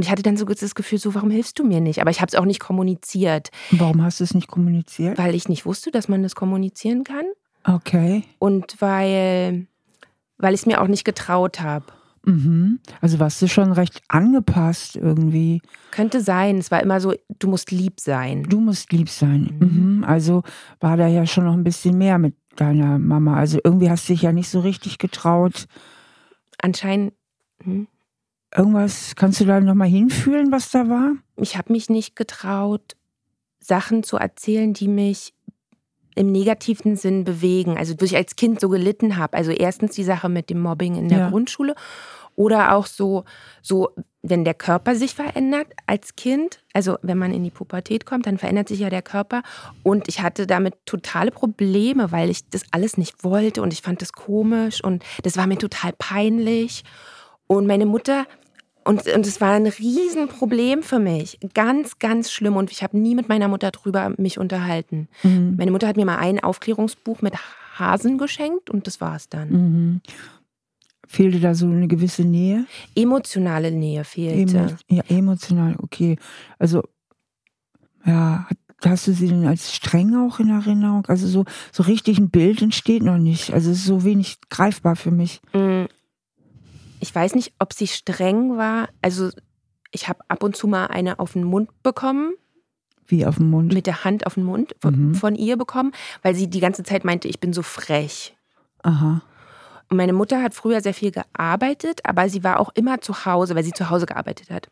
Und 0.01 0.05
ich 0.07 0.11
hatte 0.11 0.23
dann 0.23 0.39
so 0.39 0.47
das 0.47 0.75
Gefühl, 0.75 0.97
so, 0.99 1.15
warum 1.15 1.31
hilfst 1.31 1.59
du 1.59 1.63
mir 1.63 1.83
nicht? 1.83 2.01
Aber 2.01 2.11
ich 2.11 2.23
habe 2.23 2.29
es 2.31 2.35
auch 2.35 2.47
nicht 2.47 2.59
kommuniziert, 2.59 3.51
Warum 3.71 4.03
hast 4.03 4.19
du 4.21 4.25
es 4.25 4.33
nicht 4.33 4.49
kommuniziert? 4.49 5.19
weil 5.19 5.35
ich 5.35 5.47
nicht 5.47 5.67
wusste, 5.67 5.91
dass 5.91 6.09
man 6.09 6.23
das 6.23 6.35
kommunizieren 6.35 7.05
kann 7.05 7.27
Okay. 7.65 8.25
und 8.39 8.77
weil, 8.81 9.67
weil 10.39 10.55
ich 10.55 10.61
es 10.61 10.67
mir 10.67 10.81
auch 10.81 10.87
nicht 10.87 11.05
getraut 11.05 11.61
habe. 11.61 11.85
Mhm. 12.25 12.81
Also 13.03 13.19
warst 13.19 13.43
du 13.43 13.47
schon 13.47 13.73
recht 13.73 14.01
angepasst 14.09 14.97
irgendwie. 14.97 15.61
Könnte 15.91 16.23
sein, 16.23 16.57
es 16.57 16.71
war 16.71 16.83
immer 16.83 16.99
so, 16.99 17.13
du 17.39 17.49
musst 17.49 17.71
lieb 17.71 18.01
sein. 18.01 18.45
Du 18.45 18.59
musst 18.59 18.91
lieb 18.93 19.11
sein. 19.11 19.55
Mhm. 19.59 20.05
Also 20.05 20.45
war 20.81 20.97
da 20.97 21.09
ja 21.09 21.27
schon 21.27 21.45
noch 21.45 21.53
ein 21.53 21.63
bisschen 21.65 21.99
mehr 21.99 22.17
mit 22.17 22.35
deiner 22.57 22.99
Mama. 22.99 23.37
Also 23.37 23.59
irgendwie 23.63 23.91
hast 23.91 24.09
du 24.09 24.15
dich 24.15 24.23
ja 24.23 24.33
nicht 24.33 24.49
so 24.49 24.61
richtig 24.61 24.97
getraut. 24.97 25.67
Anscheinend, 26.63 27.13
hm, 27.63 27.87
Irgendwas, 28.55 29.15
kannst 29.17 29.41
du 29.41 29.45
da 29.45 29.61
nochmal 29.61 29.89
hinfühlen, 29.89 30.51
was 30.51 30.71
da 30.71 30.89
war? 30.89 31.13
ich 31.37 31.57
habe 31.57 31.73
mich 31.73 31.89
nicht 31.89 32.17
getraut, 32.17 32.97
Sachen 33.61 34.03
zu 34.03 34.17
erzählen, 34.17 34.73
die 34.75 34.89
mich 34.89 35.33
im 36.17 36.33
negativen 36.33 36.97
Sinn 36.97 37.25
bewegen. 37.25 37.79
Also, 37.79 37.95
wo 37.99 38.05
ich 38.05 38.17
als 38.17 38.37
Kind 38.37 38.61
so 38.61 38.69
gelitten 38.69 39.17
habe. 39.17 39.37
Also, 39.37 39.53
erstens 39.53 39.93
die 39.93 40.05
Sache 40.05 40.29
mit 40.29 40.51
dem 40.51 40.61
Mobbing 40.61 40.97
in 40.97 41.09
der 41.09 41.19
Ja. 41.19 41.29
Grundschule 41.31 41.75
oder 42.37 42.75
auch 42.75 42.87
so, 42.87 43.25
so, 43.63 43.91
wenn 44.23 44.45
der 44.45 44.55
Körper 44.55 44.95
sich 44.97 45.15
verändert 45.15 45.69
als 45.87 46.17
Kind. 46.17 46.63
Also, 46.73 46.99
wenn 47.03 47.19
man 47.19 47.33
in 47.33 47.45
die 47.45 47.51
Pubertät 47.51 48.07
kommt, 48.07 48.27
dann 48.27 48.39
verändert 48.39 48.69
sich 48.69 48.81
ja 48.81 48.91
der 48.91 49.03
Körper. 49.03 49.43
Und 49.83 50.09
ich 50.09 50.21
hatte 50.21 50.47
damit 50.47 50.75
totale 50.85 51.31
Probleme, 51.31 52.13
weil 52.13 52.29
ich 52.29 52.49
das 52.51 52.65
alles 52.73 52.97
nicht 52.99 53.23
wollte 53.23 53.63
und 53.63 53.73
ich 53.73 53.83
fand 53.83 54.03
das 54.03 54.13
komisch 54.13 54.83
und 54.83 55.05
das 55.23 55.37
war 55.37 55.47
mir 55.47 55.59
total 55.59 55.93
peinlich. 55.97 56.83
Und 57.51 57.67
meine 57.67 57.85
Mutter 57.85 58.29
und, 58.85 59.09
und 59.09 59.27
es 59.27 59.41
war 59.41 59.55
ein 59.55 59.67
Riesenproblem 59.67 60.85
für 60.85 61.01
mich. 61.01 61.41
Ganz, 61.53 61.99
ganz 61.99 62.31
schlimm. 62.31 62.55
Und 62.55 62.71
ich 62.71 62.85
habe 62.85 62.97
nie 62.97 63.17
mit 63.17 63.29
meiner 63.29 63.49
Mutter 63.49 63.73
drüber 63.73 64.15
mich 64.19 64.39
unterhalten. 64.39 65.09
Mhm. 65.25 65.57
Meine 65.59 65.73
Mutter 65.73 65.89
hat 65.89 65.97
mir 65.97 66.05
mal 66.05 66.19
ein 66.19 66.39
Aufklärungsbuch 66.39 67.23
mit 67.23 67.35
Hasen 67.75 68.19
geschenkt 68.19 68.71
und 68.71 68.87
das 68.87 69.01
war's 69.01 69.29
dann. 69.29 69.51
Mhm. 69.51 70.01
Fehlte 71.09 71.41
da 71.41 71.57
so 71.57 71.67
eine 71.67 71.89
gewisse 71.89 72.23
Nähe? 72.23 72.67
Emotionale 72.95 73.73
Nähe 73.73 74.05
fehlte. 74.05 74.59
Emo 74.59 74.77
ja, 74.89 75.03
emotional, 75.09 75.75
okay. 75.83 76.19
Also, 76.61 76.85
ja, 78.07 78.47
hast 78.85 79.09
du 79.09 79.13
sie 79.13 79.27
denn 79.27 79.45
als 79.45 79.75
streng 79.75 80.15
auch 80.15 80.39
in 80.39 80.51
Erinnerung? 80.51 81.05
Also 81.07 81.27
so, 81.27 81.47
so 81.73 81.83
richtig 81.83 82.19
ein 82.19 82.31
Bild 82.31 82.63
entsteht 82.63 83.03
noch 83.03 83.19
nicht. 83.19 83.53
Also 83.53 83.73
es 83.73 83.79
ist 83.79 83.87
so 83.87 84.05
wenig 84.05 84.39
greifbar 84.51 84.95
für 84.95 85.11
mich. 85.11 85.41
Ich 87.01 87.15
weiß 87.15 87.35
nicht, 87.35 87.53
ob 87.59 87.73
sie 87.73 87.87
streng 87.87 88.57
war. 88.57 88.89
Also 89.03 89.31
ich 89.91 90.09
habe 90.09 90.21
ab 90.29 90.43
und 90.45 90.57
zu 90.57 90.67
mal 90.69 90.87
eine 90.87 91.19
auf 91.19 91.33
den 91.33 91.45
Mund 91.45 91.69
bekommen, 91.83 92.33
Wie 93.07 93.27
auf 93.27 93.37
dem 93.37 93.51
Mund. 93.51 93.73
mit 93.73 93.87
der 93.87 94.05
Hand 94.05 94.27
auf 94.27 94.35
den 94.35 94.45
Mund 94.45 94.75
von, 94.81 95.09
Mhm. 95.09 95.15
von 95.15 95.35
ihr 95.35 95.57
bekommen, 95.57 95.93
weil 96.23 96.35
sie 96.35 96.49
die 96.49 96.61
ganze 96.61 96.85
Zeit 96.85 97.05
meinte, 97.05 97.27
ich 97.27 97.41
bin 97.41 97.53
so 97.53 97.63
frech. 97.63 98.37
Aha. 98.83 99.23
Und 99.89 99.97
meine 99.97 100.13
Mutter 100.13 100.41
hat 100.43 100.55
früher 100.55 100.81
sehr 100.81 100.95
viel 100.95 101.11
gearbeitet, 101.11 102.01
aber 102.05 102.29
sie 102.29 102.45
war 102.45 102.61
auch 102.61 102.71
immer 102.75 103.01
zu 103.01 103.25
Hause, 103.25 103.57
weil 103.57 103.65
sie 103.65 103.73
zu 103.73 103.91
Hause 103.91 104.07
gearbeitet 104.07 104.51
hat. 104.51 104.69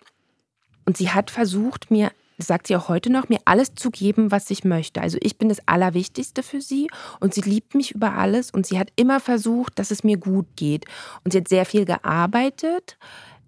Und 0.86 0.96
sie 0.96 1.10
hat 1.10 1.30
versucht, 1.32 1.90
mir, 1.90 2.12
das 2.38 2.46
sagt 2.46 2.68
sie 2.68 2.76
auch 2.76 2.88
heute 2.88 3.10
noch, 3.10 3.28
mir 3.28 3.40
alles 3.44 3.74
zu 3.74 3.90
geben, 3.90 4.30
was 4.30 4.50
ich 4.50 4.64
möchte. 4.64 5.00
Also 5.02 5.18
ich 5.20 5.36
bin 5.38 5.48
das 5.48 5.58
Allerwichtigste 5.66 6.42
für 6.42 6.60
sie 6.60 6.88
und 7.20 7.34
sie 7.34 7.40
liebt 7.42 7.74
mich 7.74 7.90
über 7.94 8.12
alles 8.14 8.50
und 8.52 8.64
sie 8.66 8.78
hat 8.78 8.90
immer 8.96 9.20
versucht, 9.20 9.78
dass 9.78 9.90
es 9.90 10.04
mir 10.04 10.16
gut 10.16 10.46
geht. 10.56 10.84
Und 11.24 11.32
sie 11.32 11.38
hat 11.38 11.48
sehr 11.48 11.66
viel 11.66 11.84
gearbeitet, 11.84 12.96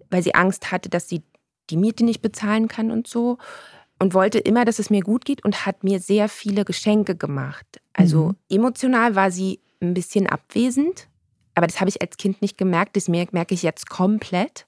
weil 0.09 0.21
sie 0.23 0.35
Angst 0.35 0.71
hatte, 0.71 0.89
dass 0.89 1.07
sie 1.09 1.23
die 1.69 1.77
Miete 1.77 2.03
nicht 2.05 2.21
bezahlen 2.21 2.67
kann 2.67 2.91
und 2.91 3.07
so. 3.07 3.37
Und 3.99 4.13
wollte 4.13 4.39
immer, 4.39 4.65
dass 4.65 4.79
es 4.79 4.89
mir 4.89 5.01
gut 5.01 5.25
geht 5.25 5.45
und 5.45 5.65
hat 5.65 5.83
mir 5.83 5.99
sehr 5.99 6.27
viele 6.27 6.65
Geschenke 6.65 7.15
gemacht. 7.15 7.65
Also 7.93 8.29
Mhm. 8.29 8.35
emotional 8.49 9.15
war 9.15 9.31
sie 9.31 9.59
ein 9.79 9.93
bisschen 9.93 10.27
abwesend, 10.27 11.07
aber 11.55 11.67
das 11.67 11.79
habe 11.79 11.89
ich 11.89 12.01
als 12.01 12.17
Kind 12.17 12.41
nicht 12.41 12.57
gemerkt. 12.57 12.95
Das 12.95 13.07
mer- 13.07 13.27
merke 13.31 13.53
ich 13.53 13.61
jetzt 13.63 13.89
komplett. 13.89 14.65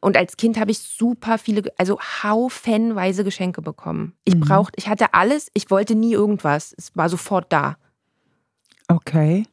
Und 0.00 0.16
als 0.16 0.36
Kind 0.36 0.58
habe 0.60 0.70
ich 0.70 0.78
super 0.80 1.38
viele, 1.38 1.72
also 1.78 1.98
haufenweise 2.22 3.24
Geschenke 3.24 3.62
bekommen. 3.62 4.12
Ich 4.24 4.34
Mhm. 4.34 4.40
brauchte, 4.40 4.74
ich 4.76 4.88
hatte 4.88 5.14
alles, 5.14 5.50
ich 5.54 5.70
wollte 5.70 5.94
nie 5.94 6.12
irgendwas. 6.12 6.74
Es 6.76 6.94
war 6.94 7.08
sofort 7.08 7.46
da. 7.52 7.76
Okay. 8.88 9.46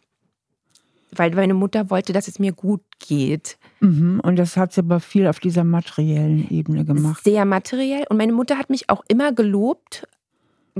Weil 1.13 1.31
meine 1.35 1.53
Mutter 1.53 1.89
wollte, 1.89 2.13
dass 2.13 2.27
es 2.27 2.39
mir 2.39 2.53
gut 2.53 2.81
geht. 2.99 3.57
Mhm. 3.79 4.19
Und 4.21 4.37
das 4.37 4.55
hat 4.57 4.73
sie 4.73 4.81
aber 4.81 4.99
viel 4.99 5.27
auf 5.27 5.39
dieser 5.39 5.63
materiellen 5.63 6.49
Ebene 6.49 6.85
gemacht. 6.85 7.23
Sehr 7.23 7.45
materiell. 7.45 8.05
Und 8.09 8.17
meine 8.17 8.31
Mutter 8.33 8.57
hat 8.57 8.69
mich 8.69 8.89
auch 8.89 9.03
immer 9.07 9.31
gelobt, 9.33 10.07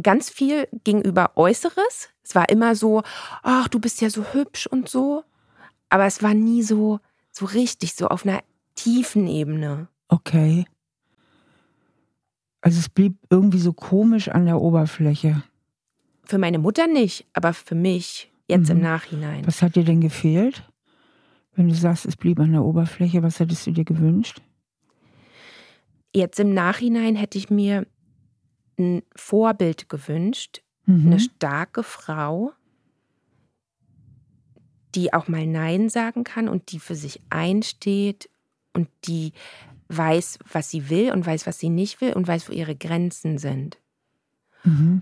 ganz 0.02 0.30
viel 0.30 0.68
gegenüber 0.86 1.32
Äußeres. 1.36 2.10
Es 2.24 2.36
war 2.36 2.48
immer 2.50 2.76
so, 2.76 3.04
ach, 3.44 3.68
du 3.68 3.80
bist 3.80 4.00
ja 4.02 4.10
so 4.10 4.24
hübsch 4.34 4.68
und 4.68 4.88
so. 4.90 5.24
Aber 5.90 6.06
es 6.06 6.22
war 6.24 6.34
nie 6.34 6.64
so, 6.64 7.00
So 7.34 7.46
richtig, 7.46 7.96
so 7.96 8.08
auf 8.10 8.26
einer 8.26 8.42
tiefen 8.76 9.28
Ebene. 9.28 9.88
Okay. 10.08 10.66
Also 12.62 12.80
es 12.80 12.90
blieb 12.90 13.18
irgendwie 13.30 13.60
so 13.60 13.74
komisch 13.74 14.30
an 14.30 14.46
der 14.46 14.62
Oberfläche. 14.62 15.44
Für 16.24 16.38
meine 16.38 16.60
Mutter 16.60 16.88
nicht, 16.88 17.26
aber 17.34 17.54
für 17.54 17.76
mich 17.76 18.32
jetzt 18.48 18.70
Mhm. 18.70 18.78
im 18.78 18.82
Nachhinein. 18.84 19.48
Was 19.48 19.62
hat 19.62 19.76
dir 19.76 19.84
denn 19.84 20.02
gefehlt? 20.02 20.70
Wenn 21.56 21.68
du 21.68 21.76
sagst, 21.76 22.06
es 22.06 22.16
blieb 22.16 22.40
an 22.40 22.52
der 22.54 22.64
Oberfläche, 22.64 23.24
was 23.24 23.40
hättest 23.40 23.68
du 23.68 23.72
dir 23.72 23.84
gewünscht? 23.84 24.42
Jetzt 26.14 26.40
im 26.40 26.54
Nachhinein 26.54 27.16
hätte 27.16 27.38
ich 27.38 27.50
mir 27.50 27.86
ein 28.78 29.02
Vorbild 29.16 29.90
gewünscht, 29.90 30.62
Mhm. 30.86 31.08
eine 31.08 31.20
starke 31.20 31.84
Frau, 31.84 32.52
die 34.96 35.14
auch 35.14 35.28
mal 35.28 35.46
Nein 35.48 35.90
sagen 35.90 36.24
kann 36.24 36.48
und 36.50 36.72
die 36.72 36.80
für 36.80 36.96
sich 36.96 37.22
einsteht 37.30 38.30
und 38.74 38.88
die 39.06 39.34
weiß, 39.90 40.40
was 40.52 40.70
sie 40.70 40.90
will 40.90 41.12
und 41.12 41.26
weiß, 41.26 41.48
was 41.48 41.60
sie 41.60 41.70
nicht 41.70 42.02
will 42.02 42.14
und 42.14 42.28
weiß, 42.28 42.50
wo 42.50 42.54
ihre 42.54 42.76
Grenzen 42.76 43.38
sind. 43.38 43.78
Mhm. 44.64 45.02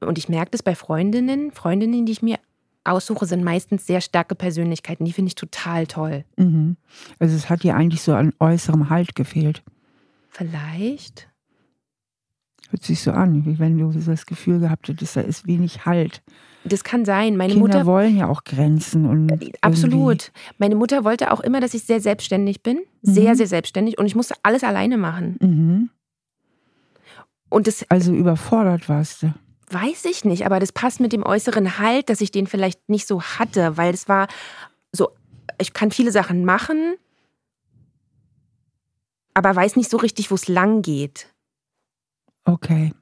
Und 0.00 0.18
ich 0.18 0.28
merke 0.28 0.50
das 0.52 0.62
bei 0.62 0.74
Freundinnen. 0.74 1.52
Freundinnen, 1.52 2.06
die 2.06 2.12
ich 2.12 2.22
mir 2.22 2.38
aussuche, 2.84 3.26
sind 3.26 3.44
meistens 3.44 3.86
sehr 3.86 4.00
starke 4.00 4.34
Persönlichkeiten. 4.34 5.04
Die 5.04 5.12
finde 5.12 5.28
ich 5.28 5.34
total 5.34 5.86
toll. 5.86 6.24
Mhm. 6.36 6.76
Also 7.18 7.36
es 7.36 7.50
hat 7.50 7.62
dir 7.62 7.74
eigentlich 7.74 8.02
so 8.02 8.14
an 8.14 8.32
äußerem 8.38 8.90
Halt 8.90 9.14
gefehlt. 9.14 9.62
Vielleicht. 10.28 11.28
Hört 12.70 12.84
sich 12.84 13.00
so 13.00 13.12
an, 13.12 13.46
wie 13.46 13.58
wenn 13.58 13.78
du 13.78 13.90
das 13.92 14.26
Gefühl 14.26 14.60
gehabt 14.60 14.88
hättest, 14.88 15.16
da 15.16 15.20
ist 15.22 15.46
wenig 15.46 15.86
Halt. 15.86 16.22
Das 16.64 16.84
kann 16.84 17.04
sein. 17.04 17.36
Meine 17.36 17.52
Kinder 17.54 17.66
Mutter. 17.78 17.86
wollen 17.86 18.16
ja 18.16 18.28
auch 18.28 18.44
Grenzen 18.44 19.06
und 19.06 19.30
irgendwie- 19.30 19.52
Absolut. 19.62 20.32
Meine 20.58 20.74
Mutter 20.74 21.04
wollte 21.04 21.32
auch 21.32 21.40
immer, 21.40 21.60
dass 21.60 21.72
ich 21.74 21.84
sehr 21.84 22.00
selbstständig 22.00 22.62
bin. 22.62 22.80
Sehr, 23.02 23.30
Mhm. 23.32 23.36
sehr 23.36 23.46
selbstständig. 23.46 23.98
Und 23.98 24.06
ich 24.06 24.14
musste 24.16 24.34
alles 24.42 24.64
alleine 24.64 24.96
machen. 24.98 25.36
Mhm. 25.40 25.90
Und 27.48 27.66
das 27.66 27.84
Also 27.88 28.12
überfordert 28.12 28.88
warst 28.88 29.22
du. 29.22 29.32
weiß 29.70 30.04
ich 30.06 30.24
nicht, 30.24 30.44
aber 30.44 30.60
das 30.60 30.72
passt 30.72 31.00
mit 31.00 31.12
dem 31.12 31.22
äußeren 31.22 31.78
Halt, 31.78 32.10
dass 32.10 32.20
ich 32.20 32.30
den 32.30 32.46
vielleicht 32.46 32.88
nicht 32.88 33.06
so 33.06 33.22
hatte, 33.22 33.76
weil 33.78 33.94
es 33.94 34.08
war 34.08 34.26
so, 34.92 35.10
ich 35.60 35.72
kann 35.72 35.90
viele 35.90 36.10
Sachen 36.12 36.44
machen, 36.44 36.96
aber 39.34 39.54
weiß 39.54 39.76
nicht 39.76 39.90
so 39.90 39.96
richtig, 39.96 40.30
wo 40.30 40.34
es 40.34 40.48
lang 40.48 40.82
geht. 40.82 41.32
Okay. 42.44 42.92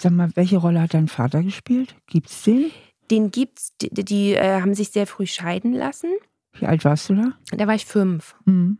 Sag 0.00 0.12
mal, 0.12 0.30
welche 0.34 0.56
Rolle 0.56 0.80
hat 0.80 0.94
dein 0.94 1.08
Vater 1.08 1.42
gespielt? 1.42 1.94
Gibt's 2.06 2.42
den? 2.44 2.70
Den 3.10 3.30
gibt's, 3.30 3.76
die, 3.76 3.90
die 3.90 4.32
äh, 4.32 4.60
haben 4.62 4.72
sich 4.74 4.88
sehr 4.90 5.06
früh 5.06 5.26
scheiden 5.26 5.74
lassen. 5.74 6.10
Wie 6.54 6.64
alt 6.64 6.84
warst 6.86 7.10
du 7.10 7.14
da? 7.16 7.32
Da 7.52 7.66
war 7.66 7.74
ich 7.74 7.84
fünf. 7.84 8.34
Mhm. 8.46 8.78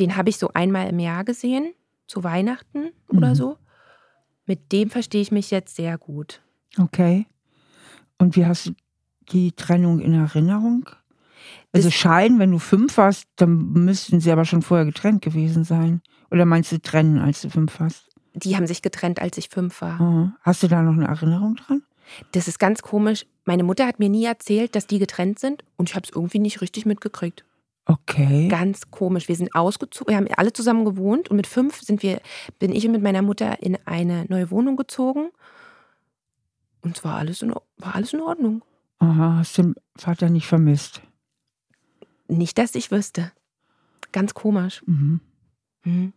Den 0.00 0.16
habe 0.16 0.30
ich 0.30 0.38
so 0.38 0.48
einmal 0.52 0.88
im 0.88 0.98
Jahr 0.98 1.22
gesehen, 1.24 1.72
zu 2.08 2.24
Weihnachten 2.24 2.90
oder 3.08 3.30
Mhm. 3.30 3.34
so. 3.36 3.58
Mit 4.46 4.72
dem 4.72 4.90
verstehe 4.90 5.22
ich 5.22 5.30
mich 5.30 5.50
jetzt 5.52 5.76
sehr 5.76 5.96
gut. 5.96 6.42
Okay. 6.78 7.26
Und 8.18 8.34
wie 8.34 8.44
hast 8.46 8.66
du 8.66 8.72
die 9.30 9.52
Trennung 9.52 10.00
in 10.00 10.14
Erinnerung? 10.14 10.88
Also 11.72 11.88
Das- 11.88 11.94
scheiden, 11.94 12.38
wenn 12.40 12.50
du 12.50 12.58
fünf 12.58 12.96
warst, 12.96 13.26
dann 13.36 13.72
müssten 13.72 14.20
sie 14.20 14.32
aber 14.32 14.44
schon 14.44 14.62
vorher 14.62 14.86
getrennt 14.86 15.22
gewesen 15.22 15.62
sein. 15.62 16.02
Oder 16.32 16.46
meinst 16.46 16.72
du 16.72 16.80
trennen, 16.80 17.18
als 17.18 17.42
du 17.42 17.48
fünf 17.50 17.78
warst? 17.78 18.08
Die 18.34 18.56
haben 18.56 18.66
sich 18.66 18.82
getrennt, 18.82 19.20
als 19.20 19.36
ich 19.38 19.48
fünf 19.48 19.80
war. 19.80 20.00
Ah. 20.00 20.32
Hast 20.42 20.62
du 20.62 20.68
da 20.68 20.82
noch 20.82 20.94
eine 20.94 21.06
Erinnerung 21.06 21.56
dran? 21.56 21.82
Das 22.32 22.48
ist 22.48 22.58
ganz 22.58 22.82
komisch. 22.82 23.26
Meine 23.44 23.62
Mutter 23.62 23.86
hat 23.86 23.98
mir 23.98 24.08
nie 24.08 24.24
erzählt, 24.24 24.74
dass 24.74 24.86
die 24.86 24.98
getrennt 24.98 25.38
sind 25.38 25.64
und 25.76 25.88
ich 25.88 25.94
habe 25.94 26.06
es 26.06 26.14
irgendwie 26.14 26.38
nicht 26.38 26.60
richtig 26.60 26.86
mitgekriegt. 26.86 27.44
Okay. 27.86 28.48
Ganz 28.48 28.90
komisch. 28.90 29.28
Wir 29.28 29.36
sind 29.36 29.54
ausgezogen, 29.54 30.12
wir 30.12 30.16
haben 30.16 30.28
alle 30.36 30.52
zusammen 30.52 30.84
gewohnt 30.84 31.30
und 31.30 31.36
mit 31.36 31.46
fünf 31.46 31.80
sind 31.80 32.02
wir, 32.02 32.20
bin 32.58 32.72
ich 32.72 32.86
mit 32.88 33.02
meiner 33.02 33.22
Mutter 33.22 33.60
in 33.62 33.76
eine 33.86 34.24
neue 34.28 34.50
Wohnung 34.50 34.76
gezogen 34.76 35.30
und 36.82 36.96
es 36.96 37.04
war 37.04 37.16
alles 37.16 37.42
in, 37.42 37.50
war 37.50 37.94
alles 37.94 38.12
in 38.12 38.20
Ordnung. 38.20 38.62
Aha, 38.98 39.38
hast 39.38 39.58
den 39.58 39.74
Vater 39.96 40.30
nicht 40.30 40.46
vermisst? 40.46 41.02
Nicht, 42.28 42.56
dass 42.58 42.74
ich 42.76 42.90
wüsste. 42.90 43.32
Ganz 44.12 44.32
komisch. 44.34 44.82
Mhm. 44.86 45.20
Mhm. 45.84 46.12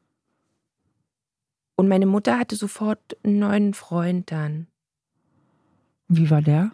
Und 1.76 1.88
meine 1.88 2.06
Mutter 2.06 2.40
hatte 2.40 2.56
sofort 2.56 3.18
einen 3.24 3.40
neuen 3.40 3.74
Freund 3.74 4.32
dann. 4.32 4.68
Wie 6.08 6.30
war 6.30 6.42
der? 6.42 6.72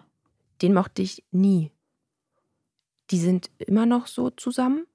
Den 0.61 0.73
mochte 0.73 1.01
ich 1.01 1.23
nie. 1.31 1.71
Die 3.09 3.17
sind 3.17 3.49
immer 3.57 3.85
noch 3.85 4.07
so 4.07 4.29
zusammen. 4.29 4.85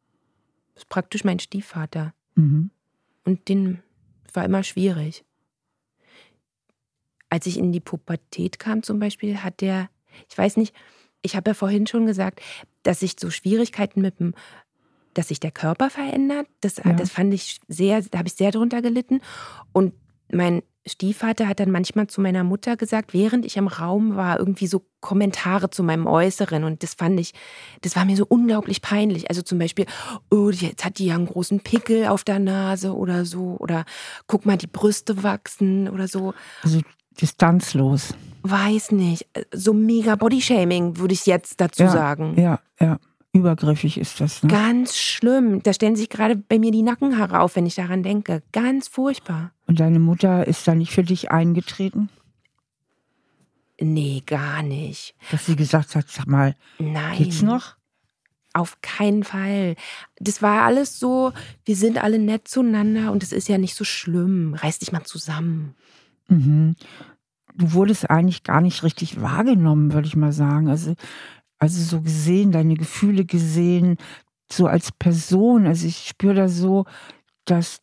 Das 0.75 0.85
ist 0.85 0.89
praktisch 0.89 1.25
mein 1.25 1.39
Stiefvater. 1.39 2.15
Mhm. 2.35 2.71
Und 3.25 3.49
den 3.49 3.83
war 4.33 4.45
immer 4.45 4.63
schwierig. 4.63 5.25
Als 7.29 7.47
ich 7.47 7.59
in 7.59 7.73
die 7.73 7.81
Pubertät 7.81 8.59
kam 8.59 8.83
zum 8.83 9.01
Beispiel, 9.01 9.43
hat 9.43 9.61
der, 9.61 9.91
ich 10.31 10.39
weiß 10.39 10.57
nicht, 10.57 10.75
ich 11.23 11.35
habe 11.35 11.51
ja 11.51 11.55
vorhin 11.55 11.87
schon 11.87 12.07
gesagt, 12.07 12.41
dass 12.85 13.03
ich 13.03 13.17
so 13.19 13.31
Schwierigkeiten 13.31 14.01
mit 14.01 14.21
dem, 14.21 14.35
dass 15.19 15.29
sich 15.29 15.41
der 15.41 15.51
Körper 15.51 15.91
verändert, 15.91 16.47
das, 16.61 16.77
Ja. 16.77 16.93
das 16.93 17.11
fand 17.11 17.33
ich 17.35 17.59
sehr, 17.69 18.03
da 18.03 18.19
habe 18.19 18.29
ich 18.29 18.35
sehr 18.35 18.51
drunter 18.51 18.83
gelitten. 18.83 19.21
Und 19.73 19.95
mein 20.33 20.63
Stiefvater 20.89 21.49
hat 21.49 21.59
dann 21.59 21.73
manchmal 21.73 22.07
zu 22.07 22.21
meiner 22.21 22.45
Mutter 22.45 22.77
gesagt, 22.77 23.13
während 23.13 23.45
ich 23.45 23.57
im 23.57 23.67
Raum 23.67 24.15
war, 24.15 24.39
irgendwie 24.39 24.69
so 24.69 24.85
Kommentare 25.01 25.69
zu 25.71 25.83
meinem 25.83 26.07
Äußeren. 26.07 26.63
Und 26.63 26.83
das 26.85 26.95
fand 26.95 27.19
ich, 27.19 27.33
das 27.81 27.97
war 27.97 28.05
mir 28.05 28.17
so 28.17 28.25
unglaublich 28.29 28.83
peinlich. 28.83 29.29
Also 29.29 29.43
zum 29.43 29.59
Beispiel, 29.59 29.87
oh, 30.31 30.51
jetzt 30.51 30.85
hat 30.85 30.99
die 30.99 31.07
ja 31.07 31.17
einen 31.17 31.27
großen 31.27 31.61
Pickel 31.61 32.07
auf 32.07 32.23
der 32.23 32.39
Nase 32.39 32.95
oder 32.95 33.25
so. 33.25 33.57
Oder 33.59 33.85
guck 34.29 34.47
mal, 34.47 34.57
die 34.57 34.69
Brüste 34.69 35.25
wachsen 35.25 35.89
oder 35.89 36.07
so. 36.07 36.35
Also 36.63 36.81
distanzlos. 37.21 38.15
Weiß 38.43 38.93
nicht. 38.93 39.27
So 39.53 39.73
mega 39.73 40.15
Bodyshaming, 40.15 40.99
würde 40.99 41.15
ich 41.15 41.27
jetzt 41.27 41.61
dazu 41.61 41.83
Ja, 41.83 41.91
sagen. 41.91 42.41
Ja, 42.41 42.61
ja. 42.81 42.99
Übergriffig 43.37 43.99
ist 43.99 44.21
das. 44.21 44.43
Ne? 44.43 44.49
Ganz 44.51 44.97
schlimm. 44.97 45.63
Da 45.63 45.73
stellen 45.73 45.97
sich 45.97 46.09
gerade 46.09 46.37
bei 46.37 46.59
mir 46.59 46.71
die 46.71 46.83
Nackenhaare 46.83 47.41
auf, 47.41 47.57
wenn 47.57 47.67
ich 47.67 47.75
daran 47.75 48.03
denke. 48.03 48.43
Ganz 48.53 48.89
furchtbar. 48.89 49.53
Und 49.67 49.81
deine 49.81 49.99
Mutter 49.99 50.47
ist 50.47 50.67
da 50.67 50.75
nicht 50.75 50.93
für 50.93 51.03
dich 51.05 51.31
eingetreten, 51.31 52.09
Nee, 53.79 54.23
gar 54.25 54.63
nicht. 54.63 55.15
dass 55.31 55.45
sie 55.47 55.55
gesagt 55.57 55.95
hat, 55.97 56.09
sag 56.09 56.27
mal, 56.27 56.57
Nein. 56.79 57.19
geht's 57.19 57.43
noch? 57.43 57.77
Auf 58.55 58.81
keinen 58.81 59.23
Fall. 59.23 59.77
Das 60.19 60.41
war 60.41 60.63
alles 60.63 60.99
so, 60.99 61.33
wir 61.67 61.77
sind 61.77 62.03
alle 62.03 62.19
nett 62.19 62.49
zueinander 62.49 63.13
und 63.13 63.23
es 63.23 63.33
ist 63.33 63.49
ja 63.49 63.59
nicht 63.59 63.75
so 63.75 63.85
schlimm. 63.85 64.55
Reiß 64.55 64.79
dich 64.79 64.93
mal 64.93 65.05
zusammen. 65.05 65.75
Mhm. 66.29 66.75
Du 67.55 67.73
wurdest 67.75 68.09
eigentlich 68.09 68.45
gar 68.45 68.63
nicht 68.63 68.83
richtig 68.83 69.21
wahrgenommen, 69.21 69.93
würde 69.93 70.09
ich 70.09 70.17
mal 70.17 70.33
sagen. 70.33 70.69
Also, 70.69 70.95
also 71.59 71.81
so 71.83 72.01
gesehen, 72.03 72.53
deine 72.53 72.75
Gefühle 72.75 73.25
gesehen, 73.25 73.97
so 74.51 74.67
als 74.67 74.93
Person. 74.93 75.67
Also 75.67 75.87
ich 75.87 76.09
spüre 76.09 76.35
da 76.35 76.49
so, 76.49 76.85
dass 77.45 77.81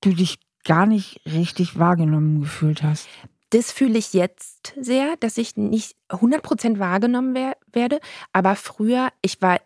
du 0.00 0.12
dich 0.14 0.38
gar 0.64 0.86
nicht 0.86 1.20
richtig 1.26 1.78
wahrgenommen 1.78 2.40
gefühlt 2.40 2.82
hast. 2.82 3.08
Das 3.50 3.72
fühle 3.72 3.98
ich 3.98 4.12
jetzt 4.12 4.74
sehr, 4.80 5.16
dass 5.18 5.36
ich 5.36 5.56
nicht 5.56 5.96
100% 6.08 6.78
wahrgenommen 6.78 7.34
wer 7.34 7.56
werde. 7.72 8.00
Aber 8.32 8.54
früher, 8.54 9.10
ich 9.22 9.42
war, 9.42 9.60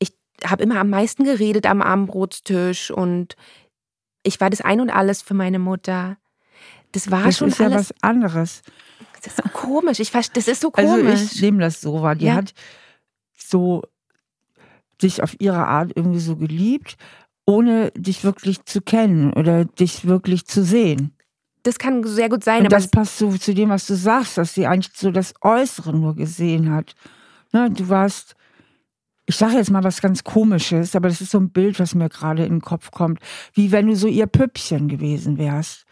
ich 0.00 0.12
habe 0.44 0.64
immer 0.64 0.80
am 0.80 0.90
meisten 0.90 1.22
geredet 1.24 1.66
am 1.66 1.82
Abendbrotstisch 1.82 2.90
und 2.90 3.36
ich 4.24 4.40
war 4.40 4.50
das 4.50 4.60
Ein 4.60 4.80
und 4.80 4.90
Alles 4.90 5.22
für 5.22 5.34
meine 5.34 5.60
Mutter. 5.60 6.16
Das 6.92 7.10
war 7.10 7.24
Das 7.24 7.38
schon 7.38 7.48
ist 7.48 7.58
ja 7.58 7.66
alles. 7.66 7.90
was 7.90 8.02
anderes. 8.02 8.62
Das 9.22 9.26
ist 9.26 9.36
so 9.36 9.42
komisch. 9.52 9.98
Ich, 10.00 10.10
verste- 10.10 10.34
das 10.34 10.48
ist 10.48 10.60
so 10.60 10.70
komisch. 10.70 11.06
Also 11.10 11.24
ich 11.34 11.42
nehme 11.42 11.60
das 11.60 11.80
so 11.80 12.02
wahr. 12.02 12.14
Die 12.14 12.26
Ja. 12.26 12.34
hat 12.34 12.52
so 13.36 13.82
dich 15.02 15.22
auf 15.22 15.36
ihre 15.40 15.66
Art 15.66 15.92
irgendwie 15.94 16.20
so 16.20 16.36
geliebt, 16.36 16.96
ohne 17.44 17.90
dich 17.92 18.24
wirklich 18.24 18.64
zu 18.64 18.80
kennen 18.80 19.32
oder 19.32 19.64
dich 19.64 20.06
wirklich 20.06 20.46
zu 20.46 20.64
sehen. 20.64 21.12
das 21.62 21.78
kann 21.80 22.04
sehr 22.04 22.28
gut 22.28 22.44
sein, 22.44 22.60
Und 22.60 22.66
aber 22.66 22.76
das 22.76 22.86
passt 22.88 23.18
so 23.18 23.36
zu 23.36 23.52
dem, 23.52 23.70
was 23.70 23.86
du 23.88 23.96
sagst, 23.96 24.38
dass 24.38 24.54
sie 24.54 24.66
eigentlich 24.68 24.92
so 24.96 25.10
das 25.10 25.34
Äußere 25.42 25.92
nur 25.92 26.14
gesehen 26.14 26.70
hat. 26.70 26.94
Ne, 27.52 27.68
du 27.72 27.88
warst, 27.88 28.36
ich 29.26 29.34
sage 29.36 29.54
jetzt 29.56 29.72
mal 29.72 29.82
was 29.82 30.00
ganz 30.00 30.22
Komisches, 30.22 30.94
aber 30.94 31.08
das 31.08 31.20
ist 31.20 31.32
so 31.32 31.38
ein 31.38 31.50
Bild, 31.50 31.80
was 31.80 31.96
mir 31.96 32.08
gerade 32.08 32.44
in 32.44 32.54
den 32.56 32.60
Kopf 32.60 32.92
kommt, 32.92 33.18
wie 33.54 33.72
wenn 33.72 33.88
du 33.88 33.96
so 33.96 34.06
ihr 34.06 34.28
Püppchen 34.28 34.86
gewesen 34.88 35.38
wärst. 35.38 35.86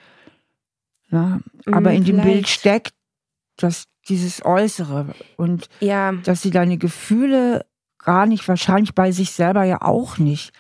Ne? 1.11 1.41
Aber 1.67 1.91
Mm, 1.91 1.95
in 1.97 2.05
dem 2.05 2.21
Bild 2.23 2.47
steckt 2.49 2.95
das, 3.57 3.85
dieses 4.09 4.45
Äußere 4.45 5.15
und 5.37 5.69
ja, 5.81 6.13
dass 6.13 6.43
sie 6.43 6.51
deine 6.51 6.79
Gefühle 6.79 7.65
gar 7.99 8.27
nicht, 8.27 8.47
wahrscheinlich 8.49 8.95
bei 8.95 9.13
sich 9.13 9.31
selber 9.33 9.65
ja 9.65 9.81
auch 9.83 10.19
nicht. 10.19 10.53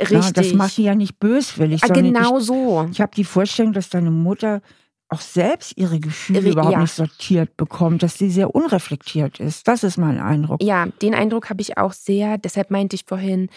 richtig. 0.00 0.22
Ja, 0.22 0.30
das 0.30 0.52
macht 0.54 0.76
die 0.76 0.84
ja 0.84 0.94
nicht 0.94 1.18
böswillig. 1.18 1.84
ah, 1.84 1.88
genau 1.88 2.40
so. 2.40 2.84
Ich, 2.84 2.92
ich 2.92 3.00
habe 3.00 3.14
die 3.14 3.24
Vorstellung, 3.24 3.72
dass 3.72 3.90
deine 3.90 4.10
Mutter 4.10 4.62
auch 5.10 5.20
selbst 5.20 5.72
ihre 5.76 6.00
Gefühle 6.00 6.50
überhaupt 6.50 6.72
ja. 6.72 6.80
nicht 6.80 6.92
sortiert 6.92 7.56
bekommt, 7.56 8.02
dass 8.02 8.18
sie 8.18 8.30
sehr 8.30 8.54
unreflektiert 8.54 9.40
ist. 9.40 9.66
Das 9.66 9.82
ist 9.82 9.96
mein 9.96 10.20
Eindruck. 10.20 10.62
Ja, 10.62 10.86
den 11.00 11.14
Eindruck 11.14 11.48
habe 11.48 11.62
ich 11.62 11.78
auch 11.78 11.94
sehr. 11.94 12.36
Deshalb 12.36 12.70
meinte 12.70 12.94
ich 12.94 13.04
vorhin, 13.06 13.48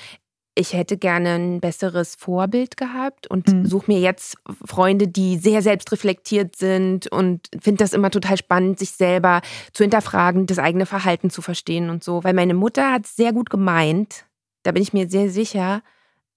ich 0.54 0.74
hätte 0.74 0.98
gerne 0.98 1.36
ein 1.36 1.62
besseres 1.62 2.16
Vorbild 2.16 2.76
gehabt 2.76 3.28
und 3.28 3.48
Mhm. 3.48 3.66
suche 3.66 3.92
mir 3.92 4.00
jetzt 4.00 4.38
Freunde, 4.66 5.08
die 5.08 5.38
sehr 5.38 5.62
selbstreflektiert 5.62 6.56
sind 6.56 7.08
und 7.08 7.48
finde 7.62 7.84
das 7.84 7.94
immer 7.94 8.12
total 8.12 8.38
spannend, 8.38 8.78
sich 8.78 8.92
selber 8.92 9.42
zu 9.72 9.84
hinterfragen, 9.84 10.48
das 10.48 10.60
eigene 10.60 10.86
Verhalten 10.86 11.30
zu 11.30 11.42
verstehen 11.42 11.90
und 11.90 12.04
so. 12.04 12.24
Weil 12.24 12.34
meine 12.34 12.54
Mutter 12.54 12.92
hat 12.92 13.06
es 13.06 13.16
sehr 13.16 13.32
gut 13.32 13.50
gemeint, 13.50 14.26
da 14.64 14.72
bin 14.74 14.84
ich 14.84 14.94
mir 14.94 15.10
sehr 15.10 15.30
sicher, 15.30 15.82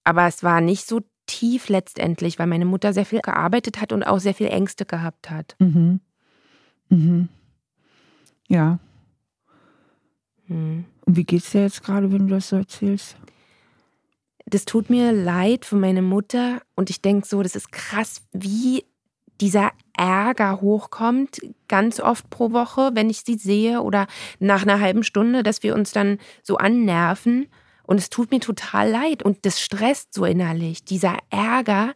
aber 0.05 0.27
es 0.27 0.43
war 0.43 0.61
nicht 0.61 0.87
so 0.87 1.01
tief 1.27 1.69
letztendlich, 1.69 2.39
weil 2.39 2.47
meine 2.47 2.65
Mutter 2.65 2.93
sehr 2.93 3.05
viel 3.05 3.19
gearbeitet 3.19 3.81
hat 3.81 3.91
und 3.91 4.03
auch 4.03 4.19
sehr 4.19 4.33
viel 4.33 4.47
Ängste 4.47 4.85
gehabt 4.85 5.29
hat. 5.29 5.55
Mhm. 5.59 5.99
Mhm. 6.89 7.29
Ja. 8.47 8.79
Hm. 10.47 10.85
Und 11.05 11.17
wie 11.17 11.23
geht's 11.23 11.51
dir 11.51 11.61
jetzt 11.61 11.83
gerade, 11.83 12.11
wenn 12.11 12.27
du 12.27 12.35
das 12.35 12.49
so 12.49 12.55
erzählst? 12.57 13.17
Das 14.45 14.65
tut 14.65 14.89
mir 14.89 15.11
leid 15.11 15.65
für 15.65 15.75
meine 15.75 16.01
Mutter 16.01 16.61
und 16.75 16.89
ich 16.89 17.01
denke 17.01 17.27
so, 17.27 17.41
das 17.41 17.55
ist 17.55 17.71
krass, 17.71 18.21
wie 18.31 18.85
dieser 19.41 19.71
Ärger 19.97 20.61
hochkommt, 20.61 21.39
ganz 21.67 21.99
oft 21.99 22.29
pro 22.29 22.51
Woche, 22.51 22.91
wenn 22.93 23.09
ich 23.09 23.21
sie 23.21 23.35
sehe 23.35 23.81
oder 23.81 24.07
nach 24.39 24.61
einer 24.61 24.79
halben 24.79 25.03
Stunde, 25.03 25.43
dass 25.43 25.63
wir 25.63 25.75
uns 25.75 25.91
dann 25.91 26.19
so 26.41 26.57
annerven 26.57 27.47
und 27.83 27.97
es 27.97 28.09
tut 28.09 28.31
mir 28.31 28.39
total 28.39 28.89
leid 28.89 29.23
und 29.23 29.45
das 29.45 29.61
stresst 29.61 30.13
so 30.13 30.25
innerlich. 30.25 30.85
Dieser 30.85 31.17
Ärger, 31.29 31.93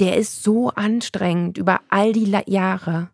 der 0.00 0.16
ist 0.16 0.42
so 0.42 0.70
anstrengend 0.70 1.58
über 1.58 1.80
all 1.88 2.12
die 2.12 2.30
Jahre. 2.46 3.10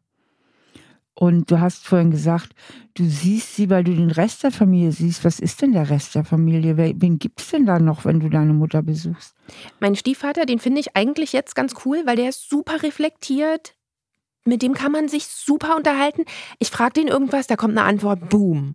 Und 1.14 1.50
du 1.50 1.60
hast 1.60 1.86
vorhin 1.86 2.10
gesagt, 2.10 2.54
du 2.94 3.04
siehst 3.04 3.54
sie, 3.54 3.70
weil 3.70 3.84
du 3.84 3.94
den 3.94 4.10
Rest 4.10 4.42
der 4.42 4.50
Familie 4.50 4.90
siehst. 4.90 5.24
Was 5.24 5.38
ist 5.38 5.62
denn 5.62 5.72
der 5.72 5.88
Rest 5.88 6.14
der 6.16 6.24
Familie? 6.24 6.76
Wen 6.76 7.18
gibt 7.20 7.40
es 7.40 7.50
denn 7.50 7.66
da 7.66 7.78
noch, 7.78 8.04
wenn 8.04 8.18
du 8.18 8.28
deine 8.28 8.52
Mutter 8.52 8.82
besuchst? 8.82 9.36
Mein 9.78 9.94
Stiefvater, 9.94 10.44
den 10.44 10.58
finde 10.58 10.80
ich 10.80 10.96
eigentlich 10.96 11.32
jetzt 11.32 11.54
ganz 11.54 11.74
cool, 11.84 12.02
weil 12.04 12.16
der 12.16 12.30
ist 12.30 12.50
super 12.50 12.82
reflektiert. 12.82 13.76
Mit 14.44 14.62
dem 14.62 14.74
kann 14.74 14.92
man 14.92 15.08
sich 15.08 15.26
super 15.28 15.76
unterhalten. 15.76 16.24
Ich 16.58 16.70
frage 16.70 16.94
den 16.94 17.08
irgendwas, 17.08 17.46
da 17.46 17.56
kommt 17.56 17.78
eine 17.78 17.86
Antwort, 17.86 18.28
boom. 18.28 18.74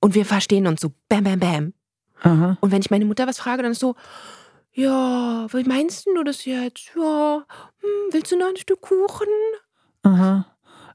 Und 0.00 0.14
wir 0.14 0.26
verstehen 0.26 0.66
uns 0.66 0.80
so, 0.80 0.92
bam, 1.08 1.24
bam, 1.24 1.38
bam. 1.38 1.74
Aha. 2.22 2.58
Und 2.60 2.72
wenn 2.72 2.80
ich 2.80 2.90
meine 2.90 3.04
Mutter 3.04 3.26
was 3.26 3.38
frage, 3.38 3.62
dann 3.62 3.72
ist 3.72 3.80
so, 3.80 3.94
ja, 4.72 5.46
wie 5.52 5.64
meinst 5.64 6.06
du 6.06 6.22
das 6.24 6.44
jetzt? 6.44 6.90
Ja, 6.96 7.44
hm, 7.80 8.12
willst 8.12 8.32
du 8.32 8.36
noch 8.36 8.48
ein 8.48 8.56
Stück 8.56 8.80
Kuchen? 8.80 9.28
Aha. 10.02 10.46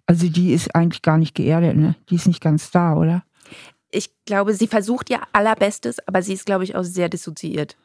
Also 0.06 0.28
die 0.30 0.54
ist 0.54 0.76
eigentlich 0.76 1.02
gar 1.02 1.18
nicht 1.18 1.36
geerdet, 1.36 1.78
ne? 1.78 1.96
Die 2.10 2.16
ist 2.16 2.28
nicht 2.28 2.42
ganz 2.42 2.72
da, 2.72 2.96
oder? 2.96 3.24
Ich 3.90 4.10
glaube, 4.26 4.54
sie 4.54 4.68
versucht 4.68 5.10
ihr 5.10 5.20
allerbestes, 5.34 6.06
aber 6.08 6.22
sie 6.22 6.34
ist, 6.34 6.46
glaube 6.46 6.64
ich, 6.64 6.76
auch 6.76 6.84
sehr 6.84 7.10
dissoziiert. 7.10 7.78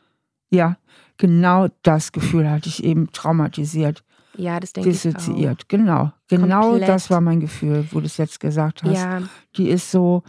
Ja, 0.51 0.79
genau 1.19 1.69
das 1.83 2.13
Gefühl 2.13 2.51
hatte 2.51 2.69
ich 2.69 2.83
eben 2.83 3.13
traumatisiert, 3.13 4.03
Ja, 4.35 4.59
das 4.59 4.73
denke 4.73 4.89
ich 4.91 4.99
auch. 4.99 5.03
dissoziiert. 5.03 5.69
Genau, 5.69 6.11
genau 6.29 6.71
Komplett. 6.71 6.89
das 6.89 7.11
war 7.11 7.21
mein 7.21 7.41
Gefühl, 7.41 7.87
wo 7.91 8.01
du 8.01 8.07
es 8.07 8.17
jetzt 8.17 8.41
gesagt 8.41 8.83
hast. 8.83 8.95
Ja, 8.97 9.23
Die 9.57 9.69
ist 9.69 9.91
so, 9.91 10.23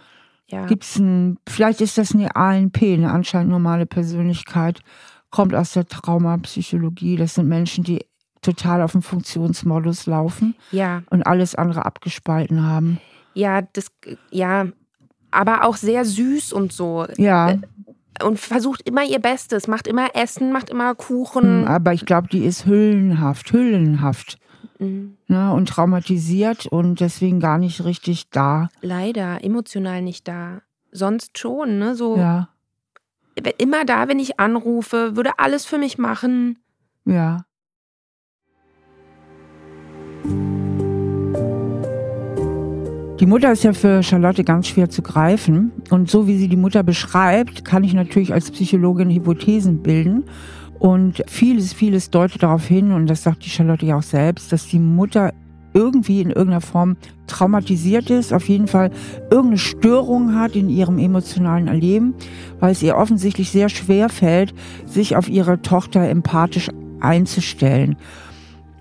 ja. 0.48 0.65
gibt's 0.65 0.98
ein, 0.98 1.38
vielleicht 1.48 1.79
ist 1.79 1.98
das 1.98 2.13
eine 2.13 2.36
ANP, 2.36 2.81
eine 2.84 3.12
anscheinend 3.12 3.51
normale 3.51 3.86
Persönlichkeit, 3.86 4.81
kommt 5.31 5.55
aus 5.55 5.72
der 5.74 5.86
Traumapsychologie. 5.88 7.15
Das 7.15 7.36
sind 7.36 7.48
Menschen, 7.48 7.84
die 7.86 8.05
total 8.41 8.81
auf 8.81 8.93
dem 8.93 9.01
Funktionsmodus 9.01 10.05
laufen 10.05 10.55
Ja, 10.72 11.03
und 11.10 11.24
alles 11.27 11.55
andere 11.55 11.86
abgespalten 11.86 12.65
haben. 12.65 13.00
ja, 13.34 13.62
das, 13.74 13.88
ja, 14.31 14.67
aber 15.31 15.63
auch 15.65 15.75
sehr 15.77 16.05
süß 16.05 16.53
und 16.53 16.74
so. 16.74 17.05
Ja, 17.17 17.58
Und 18.24 18.39
versucht 18.39 18.81
immer 18.88 19.03
ihr 19.03 19.19
Bestes, 19.19 19.67
macht 19.67 19.88
immer 19.88 20.15
Essen, 20.15 20.51
macht 20.51 20.69
immer 20.69 20.89
hm, 20.89 20.98
Kuchen. 20.98 21.67
aber 21.67 21.93
ich 21.93 22.05
glaube, 22.05 22.27
die 22.29 22.43
ist 22.46 22.65
hüllenhaft, 22.65 23.51
hüllenhaft. 23.53 24.39
Mhm. 24.79 25.17
Ne, 25.27 25.53
und 25.53 25.69
traumatisiert 25.69 26.65
und 26.65 27.01
deswegen 27.01 27.39
gar 27.39 27.58
nicht 27.58 27.84
richtig 27.84 28.30
da. 28.30 28.69
Leider, 28.82 29.43
emotional 29.43 30.02
nicht 30.02 30.28
da. 30.28 30.62
Sonst 30.91 31.38
schon, 31.38 31.78
ne? 31.80 31.95
So 31.95 32.17
Ja, 32.17 32.49
immer 33.58 33.86
da, 33.86 34.08
wenn 34.08 34.19
ich 34.19 34.39
anrufe, 34.39 35.15
würde 35.15 35.38
alles 35.38 35.65
für 35.65 35.78
mich 35.78 35.97
machen. 35.97 36.60
ja. 37.06 37.45
Die 43.19 43.25
Mutter 43.25 43.51
ist 43.51 43.63
ja 43.63 43.73
für 43.73 44.01
Charlotte 44.01 44.45
ganz 44.45 44.67
schwer 44.67 44.89
zu 44.89 45.01
greifen. 45.01 45.73
Und 45.89 46.10
so 46.10 46.25
wie 46.25 46.38
sie 46.38 46.47
die 46.47 46.55
Mutter 46.55 46.84
beschreibt, 46.84 47.65
kann 47.65 47.84
ich 47.84 47.93
natürlich 47.93 48.32
als 48.32 48.49
Psychologin 48.49 49.10
Hypothesen 49.10 49.84
bilden. 49.84 50.23
Und 50.79 51.21
vieles, 51.27 51.73
vieles 51.73 52.10
deutet 52.12 52.43
darauf 52.43 52.65
hin, 52.65 52.93
und 52.93 53.08
das 53.08 53.23
sagt 53.23 53.43
die 53.43 53.49
Charlotte 53.49 53.86
ja 53.86 53.97
auch 53.97 54.03
selbst, 54.03 54.53
dass 54.53 54.67
die 54.67 54.79
Mutter 54.79 55.34
irgendwie 55.73 56.21
in 56.21 56.29
irgendeiner 56.29 56.62
Form 56.62 56.95
traumatisiert 57.27 58.10
ist, 58.10 58.34
auf 58.34 58.47
jeden 58.47 58.67
Fall 58.67 58.89
irgendeine 59.29 59.58
Störung 59.58 60.36
hat 60.36 60.55
in 60.55 60.69
ihrem 60.69 60.97
emotionalen 60.97 61.67
Erleben, 61.67 62.15
weil 62.62 62.71
es 62.71 62.82
ihr 62.82 62.95
offensichtlich 62.95 63.51
sehr 63.51 63.67
schwer 63.67 64.08
fällt, 64.08 64.53
sich 64.86 65.17
auf 65.17 65.27
ihre 65.27 65.62
Tochter 65.62 66.08
empathisch 66.08 66.69
einzustellen. 67.01 67.97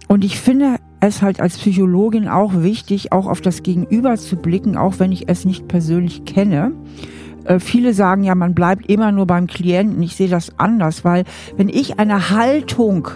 Und 0.06 0.24
ich 0.24 0.38
finde 0.38 0.76
es 1.00 1.22
halt 1.22 1.40
als 1.40 1.58
Psychologin 1.58 2.28
auch 2.28 2.54
wichtig, 2.62 3.12
auch 3.12 3.26
auf 3.26 3.40
das 3.40 3.62
Gegenüber 3.62 4.16
zu 4.16 4.36
blicken, 4.36 4.76
auch 4.76 4.98
wenn 4.98 5.12
ich 5.12 5.28
es 5.28 5.44
nicht 5.44 5.68
persönlich 5.68 6.24
kenne. 6.24 6.72
Äh, 7.44 7.60
viele 7.60 7.94
sagen 7.94 8.24
ja, 8.24 8.34
man 8.34 8.54
bleibt 8.54 8.90
immer 8.90 9.12
nur 9.12 9.26
beim 9.26 9.46
Klienten. 9.46 10.02
Ich 10.02 10.16
sehe 10.16 10.28
das 10.28 10.58
anders, 10.58 11.04
weil 11.04 11.24
wenn 11.56 11.68
ich 11.68 11.98
eine 11.98 12.30
Haltung 12.30 13.08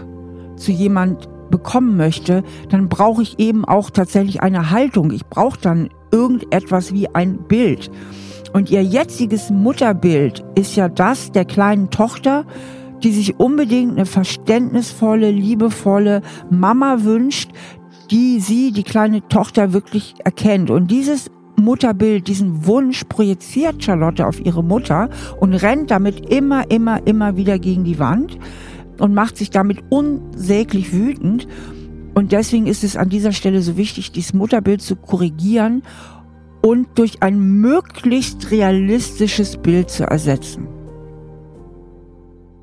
zu 0.56 0.72
jemand 0.72 1.28
bekommen 1.50 1.96
möchte, 1.96 2.42
dann 2.70 2.88
brauche 2.88 3.22
ich 3.22 3.38
eben 3.38 3.64
auch 3.64 3.90
tatsächlich 3.90 4.42
eine 4.42 4.70
Haltung. 4.70 5.10
Ich 5.10 5.26
brauche 5.26 5.60
dann 5.60 5.90
irgendetwas 6.10 6.92
wie 6.92 7.14
ein 7.14 7.38
Bild. 7.48 7.90
Und 8.52 8.70
ihr 8.70 8.82
jetziges 8.82 9.50
Mutterbild 9.50 10.44
ist 10.54 10.76
ja 10.76 10.88
das 10.88 11.32
der 11.32 11.44
kleinen 11.44 11.90
Tochter, 11.90 12.44
die 13.04 13.12
sich 13.12 13.38
unbedingt 13.38 13.92
eine 13.92 14.06
verständnisvolle, 14.06 15.30
liebevolle 15.30 16.22
Mama 16.50 17.04
wünscht, 17.04 17.50
die 18.10 18.40
sie, 18.40 18.72
die 18.72 18.82
kleine 18.82 19.26
Tochter, 19.28 19.72
wirklich 19.72 20.14
erkennt. 20.24 20.70
Und 20.70 20.90
dieses 20.90 21.30
Mutterbild, 21.56 22.28
diesen 22.28 22.66
Wunsch 22.66 23.04
projiziert 23.04 23.82
Charlotte 23.82 24.26
auf 24.26 24.44
ihre 24.44 24.64
Mutter 24.64 25.08
und 25.40 25.54
rennt 25.54 25.90
damit 25.90 26.30
immer, 26.30 26.70
immer, 26.70 27.06
immer 27.06 27.36
wieder 27.36 27.58
gegen 27.58 27.84
die 27.84 27.98
Wand 27.98 28.38
und 28.98 29.14
macht 29.14 29.36
sich 29.36 29.50
damit 29.50 29.78
unsäglich 29.88 30.92
wütend. 30.92 31.46
Und 32.14 32.32
deswegen 32.32 32.66
ist 32.66 32.84
es 32.84 32.96
an 32.96 33.08
dieser 33.08 33.32
Stelle 33.32 33.62
so 33.62 33.76
wichtig, 33.76 34.12
dieses 34.12 34.34
Mutterbild 34.34 34.82
zu 34.82 34.96
korrigieren 34.96 35.82
und 36.62 36.86
durch 36.96 37.22
ein 37.22 37.40
möglichst 37.40 38.50
realistisches 38.50 39.56
Bild 39.56 39.90
zu 39.90 40.04
ersetzen. 40.04 40.81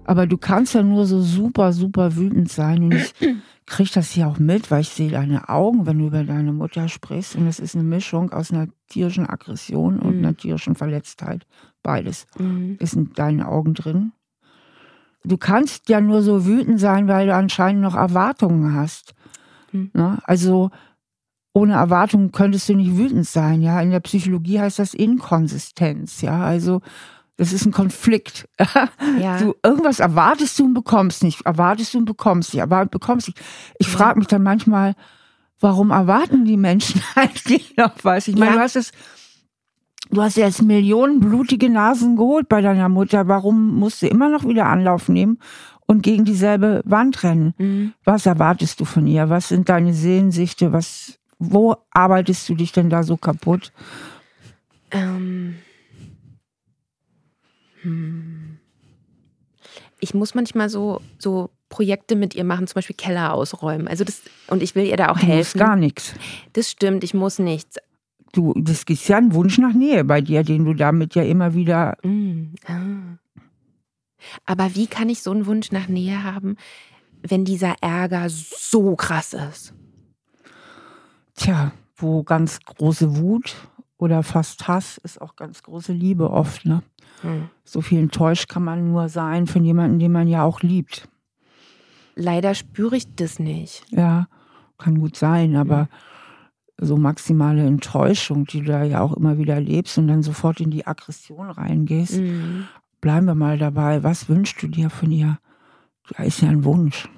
Aber 0.10 0.26
du 0.26 0.38
kannst 0.40 0.74
ja 0.74 0.82
nur 0.82 1.06
so 1.06 1.22
super, 1.22 1.72
super 1.72 2.16
wütend 2.16 2.50
sein. 2.52 2.82
Und 2.82 2.94
ich 2.96 3.14
kriege 3.68 3.92
das 3.94 4.10
hier 4.10 4.28
auch 4.28 4.40
mit, 4.40 4.72
weil 4.72 4.82
ich 4.82 4.90
sehe 4.90 5.12
deine 5.12 5.50
Augen, 5.50 5.86
wenn 5.86 6.00
du 6.00 6.08
über 6.08 6.24
deine 6.24 6.52
Mutter 6.52 6.88
sprichst. 6.90 7.36
Und 7.36 7.46
es 7.46 7.60
ist 7.60 7.76
eine 7.76 7.84
Mischung 7.84 8.32
aus 8.32 8.52
einer 8.52 8.70
tierischen 8.88 9.28
Aggression 9.30 10.00
und 10.00 10.18
Mhm. 10.18 10.26
einer 10.26 10.36
tierischen 10.36 10.74
Verletztheit. 10.74 11.46
Beides 11.84 12.26
Mhm. 12.40 12.78
ist 12.80 12.96
in 12.96 13.14
deinen 13.14 13.44
Augen 13.44 13.76
drin. 13.76 14.12
Du 15.24 15.38
kannst 15.38 15.90
ja 15.90 16.02
nur 16.02 16.24
so 16.24 16.44
wütend 16.44 16.80
sein, 16.80 17.08
weil 17.08 17.28
du 17.28 17.36
anscheinend 17.36 17.84
noch 17.84 17.96
Erwartungen 17.96 18.74
hast. 18.74 19.14
Hm. 19.70 19.92
Ne? 19.94 20.18
Also 20.24 20.72
ohne 21.54 21.74
Erwartungen 21.74 22.32
könntest 22.32 22.68
du 22.68 22.74
nicht 22.74 22.98
wütend 22.98 23.28
sein. 23.28 23.62
Ja, 23.62 23.80
in 23.80 23.92
der 23.92 24.00
Psychologie 24.00 24.60
heißt 24.60 24.80
das 24.80 24.96
Inkonsistenz. 24.96 26.22
Ja, 26.22 26.42
also 26.42 26.82
das 27.40 27.54
ist 27.54 27.66
ein 27.66 27.72
Konflikt. 27.72 28.48
Ja. 29.20 29.38
Du 29.40 29.56
irgendwas 29.64 30.00
erwartest 30.00 30.60
du 30.60 30.66
und 30.66 30.74
bekommst 30.76 31.24
nicht, 31.24 31.42
erwartest 31.46 31.94
du 31.94 31.98
und 31.98 32.06
bekommst 32.06 32.54
nicht, 32.54 32.62
aber 32.62 32.86
bekommst 32.86 33.28
nicht. 33.28 33.40
Ich 33.80 33.88
Ja. 33.88 33.94
frage 33.98 34.20
mich 34.20 34.28
dann 34.28 34.44
manchmal, 34.44 34.94
warum 35.60 35.90
erwarten 35.92 36.46
die 36.46 36.58
Menschen 36.58 37.02
eigentlich 37.16 37.76
noch 37.78 37.92
was? 38.04 38.28
Ich 38.28 38.36
meine, 38.36 38.52
Ja. 38.52 38.58
du 38.58 38.64
hast 38.64 38.76
es 38.76 38.92
Du 40.12 40.22
hast 40.24 40.38
jetzt 40.38 40.62
Millionen 40.64 41.20
blutige 41.20 41.70
Nasen 41.70 42.16
geholt 42.16 42.50
bei 42.50 42.62
deiner 42.62 42.90
Mutter. 42.90 43.28
Warum 43.28 43.76
musst 43.76 44.02
du 44.02 44.08
immer 44.08 44.30
noch 44.30 44.44
wieder 44.44 44.66
Anlauf 44.66 45.08
nehmen 45.08 45.38
und 45.86 46.02
gegen 46.02 46.26
dieselbe 46.26 46.82
Wand 46.86 47.22
rennen? 47.22 47.54
Mhm. 47.60 47.94
Was 48.06 48.26
erwartest 48.26 48.80
du 48.80 48.86
von 48.86 49.06
ihr? 49.06 49.30
Was 49.30 49.50
sind 49.50 49.70
deine 49.70 49.94
Sehnsüchte? 49.94 50.72
Was, 50.74 51.20
wo 51.38 51.76
arbeitest 51.92 52.48
du 52.50 52.56
dich 52.56 52.72
denn 52.72 52.90
da 52.90 53.04
so 53.04 53.18
kaputt? 53.18 53.72
Ähm. 54.92 55.56
Hm. 57.82 58.58
Ich 60.00 60.14
muss 60.14 60.34
manchmal 60.34 60.70
so, 60.70 61.02
so 61.18 61.50
Projekte 61.70 62.16
mit 62.16 62.36
ihr 62.36 62.44
machen, 62.44 62.68
zum 62.68 62.76
Beispiel 62.76 62.96
Keller 62.96 63.34
ausräumen. 63.34 63.88
Also 63.88 64.04
das, 64.04 64.22
und 64.48 64.64
ich 64.64 64.76
will 64.76 64.86
ihr 64.86 64.98
da 64.98 65.10
auch 65.10 65.20
Du 65.20 65.26
helfen. 65.26 65.60
gar 65.60 65.76
nichts. 65.76 66.14
Das 66.54 66.70
stimmt, 66.70 67.04
ich 67.04 67.14
muss 67.14 67.40
nichts. 67.40 67.78
Du, 68.32 68.54
das 68.56 68.84
ist 68.84 69.08
ja 69.08 69.18
ein 69.18 69.34
Wunsch 69.34 69.58
nach 69.58 69.74
Nähe 69.74 70.04
bei 70.04 70.22
dir, 70.22 70.44
den 70.44 70.66
du 70.66 70.74
damit 70.74 71.16
ja 71.16 71.24
immer 71.24 71.54
wieder. 71.54 71.98
Mm, 72.04 72.54
ah. 72.68 73.18
Aber 74.46 74.76
wie 74.76 74.88
kann 74.88 75.10
ich 75.10 75.22
so 75.22 75.32
einen 75.32 75.46
Wunsch 75.46 75.72
nach 75.72 75.88
Nähe 75.88 76.24
haben, 76.24 76.56
wenn 77.22 77.46
dieser 77.46 77.76
Ärger 77.82 78.28
so 78.30 78.96
krass 78.96 79.34
ist? 79.34 79.74
Tja, 81.36 81.72
wo 81.96 82.24
ganz 82.24 82.60
große 82.60 83.18
Wut 83.18 83.56
oder 84.00 84.24
fast 84.24 84.68
Hass 84.68 84.98
ist 84.98 85.22
auch 85.22 85.36
ganz 85.36 85.62
große 85.62 85.92
Liebe 85.94 86.32
oft, 86.32 86.66
ne? 86.66 86.82
Hm. 87.22 87.50
So 87.66 87.82
viel 87.82 88.00
enttäuscht 88.00 88.48
kann 88.48 88.64
man 88.64 88.90
nur 88.92 89.10
sein 89.10 89.46
von 89.46 89.64
jemandem, 89.64 90.00
den 90.00 90.12
man 90.14 90.28
ja 90.28 90.44
auch 90.44 90.62
liebt. 90.62 91.08
Leider 92.16 92.56
spüre 92.56 92.96
ich 92.96 93.14
das 93.16 93.40
nicht. 93.40 93.84
Ja, 93.90 94.28
kann 94.78 95.00
gut 95.00 95.18
sein, 95.18 95.56
aber 95.58 95.90
so 96.78 96.96
maximale 96.96 97.66
Enttäuschung, 97.66 98.46
die 98.46 98.62
du 98.62 98.68
da 98.68 98.84
ja 98.84 99.02
auch 99.02 99.14
immer 99.14 99.38
wieder 99.38 99.60
lebst 99.60 99.98
und 99.98 100.08
dann 100.08 100.24
sofort 100.24 100.62
in 100.62 100.72
die 100.72 100.88
Aggression 100.88 101.50
reingehst, 101.50 102.22
Mm. 102.22 102.64
bleiben 103.02 103.26
wir 103.26 103.36
mal 103.36 103.58
dabei. 103.58 104.02
Was 104.02 104.30
wünschst 104.30 104.62
du 104.64 104.68
dir 104.70 104.90
von 104.90 105.12
ihr? 105.12 105.40
Da 106.16 106.24
ist 106.24 106.42
ja 106.42 106.48
ein 106.48 106.64
Wunsch. 106.64 107.10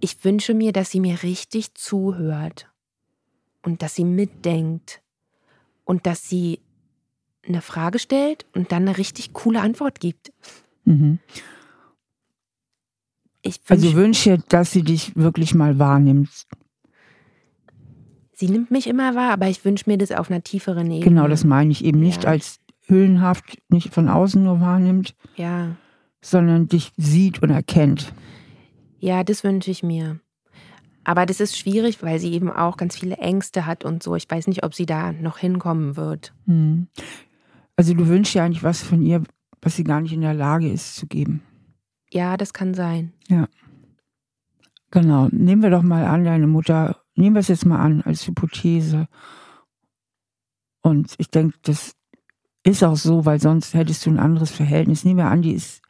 Ich 0.00 0.24
wünsche 0.24 0.54
mir, 0.54 0.72
dass 0.72 0.90
sie 0.90 1.00
mir 1.00 1.22
richtig 1.22 1.74
zuhört 1.74 2.70
und 3.64 3.82
dass 3.82 3.94
sie 3.96 4.04
mitdenkt 4.04 5.02
und 5.84 6.06
dass 6.06 6.28
sie 6.28 6.60
eine 7.46 7.60
Frage 7.60 7.98
stellt 7.98 8.46
und 8.54 8.70
dann 8.72 8.86
eine 8.88 8.96
richtig 8.96 9.32
coole 9.32 9.60
Antwort 9.60 9.98
gibt. 10.00 10.32
Mhm. 10.84 11.18
Ich 13.42 13.60
Also 13.68 13.88
wünsch, 13.94 14.26
wünsche, 14.26 14.38
dass 14.48 14.70
sie 14.72 14.82
dich 14.82 15.14
wirklich 15.16 15.54
mal 15.54 15.78
wahrnimmt. 15.78 16.30
sie 18.32 18.48
nimmt 18.48 18.70
mich 18.70 18.86
immer 18.86 19.14
wahr, 19.14 19.32
aber 19.32 19.48
ich 19.48 19.64
wünsche 19.64 19.88
mir 19.88 19.98
das 19.98 20.10
auf 20.12 20.30
einer 20.30 20.42
tieferen 20.42 20.90
Ebene. 20.90 21.04
Genau, 21.04 21.28
das 21.28 21.44
meine 21.44 21.70
ich 21.70 21.84
eben 21.84 22.00
nicht 22.00 22.24
Ja. 22.24 22.30
als 22.30 22.58
hüllenhaft, 22.86 23.58
nicht 23.68 23.92
von 23.94 24.08
außen 24.08 24.42
nur 24.42 24.60
wahrnimmt, 24.60 25.14
Ja, 25.36 25.76
sondern 26.20 26.66
dich 26.68 26.92
sieht 26.96 27.42
und 27.42 27.50
erkennt. 27.50 28.12
ja, 28.98 29.22
das 29.24 29.44
wünsche 29.44 29.70
ich 29.70 29.82
mir. 29.82 30.18
Aber 31.04 31.26
das 31.26 31.40
ist 31.40 31.56
schwierig, 31.58 32.02
weil 32.02 32.18
sie 32.18 32.32
eben 32.32 32.50
auch 32.50 32.76
ganz 32.76 32.96
viele 32.96 33.16
Ängste 33.18 33.66
hat 33.66 33.84
und 33.84 34.02
so. 34.02 34.16
Ich 34.16 34.30
weiß 34.30 34.46
nicht, 34.46 34.64
ob 34.64 34.74
sie 34.74 34.86
da 34.86 35.12
noch 35.12 35.38
hinkommen 35.38 35.96
wird. 35.96 36.32
Mhm. 36.46 36.88
Also 37.76 37.94
du 37.94 38.06
wünschst 38.08 38.34
ja 38.34 38.44
eigentlich 38.44 38.62
was 38.62 38.82
von 38.82 39.02
ihr, 39.02 39.22
was 39.60 39.76
sie 39.76 39.84
gar 39.84 40.00
nicht 40.00 40.12
in 40.12 40.20
der 40.20 40.34
Lage 40.34 40.70
ist 40.70 40.96
zu 40.96 41.06
geben. 41.06 41.42
Ja, 42.12 42.36
das 42.36 42.52
kann 42.52 42.74
sein. 42.74 43.12
Genau. 44.90 45.28
Nehmen 45.32 45.62
wir 45.62 45.70
doch 45.70 45.82
mal 45.82 46.04
an, 46.04 46.24
deine 46.24 46.46
Mutter, 46.46 47.02
nehmen 47.16 47.34
wir 47.34 47.40
es 47.40 47.48
jetzt 47.48 47.66
mal 47.66 47.80
an 47.80 48.02
als 48.02 48.26
Hypothese. 48.26 49.08
Und 50.82 51.14
ich 51.18 51.30
denke, 51.30 51.58
das 51.62 51.96
ist 52.62 52.84
auch 52.84 52.96
so, 52.96 53.24
weil 53.26 53.40
sonst 53.40 53.74
hättest 53.74 54.06
du 54.06 54.10
ein 54.10 54.20
anderes 54.20 54.50
Verhältnis. 54.50 55.04
Nehmen 55.04 55.18
wir 55.18 55.26
an, 55.26 55.42
die 55.42 55.52
ist 55.52 55.82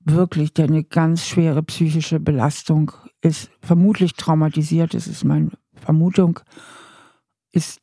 wirklich 0.00 0.50
hat 0.58 0.70
eine 0.70 0.84
ganz 0.84 1.26
schwere 1.26 1.62
psychische 1.62 2.18
Belastung, 2.18 2.92
ist 3.20 3.50
vermutlich 3.60 4.14
traumatisiert, 4.14 4.94
das 4.94 5.06
ist 5.06 5.24
meine 5.24 5.50
Vermutung, 5.74 6.40
ist 7.52 7.80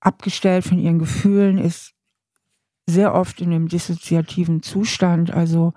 abgestellt 0.00 0.64
von 0.64 0.78
ihren 0.78 0.98
Gefühlen, 0.98 1.58
ist 1.58 1.94
sehr 2.86 3.14
oft 3.14 3.40
in 3.40 3.52
einem 3.52 3.68
dissoziativen 3.68 4.62
Zustand, 4.62 5.30
also 5.30 5.74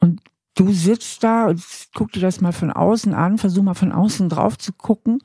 und 0.00 0.20
du 0.54 0.72
sitzt 0.72 1.24
da 1.24 1.46
und 1.46 1.60
guck 1.94 2.12
dir 2.12 2.20
das 2.20 2.40
mal 2.40 2.52
von 2.52 2.70
außen 2.70 3.14
an, 3.14 3.38
versuch 3.38 3.62
mal 3.62 3.74
von 3.74 3.92
außen 3.92 4.28
drauf 4.28 4.58
zu 4.58 4.72
gucken, 4.72 5.20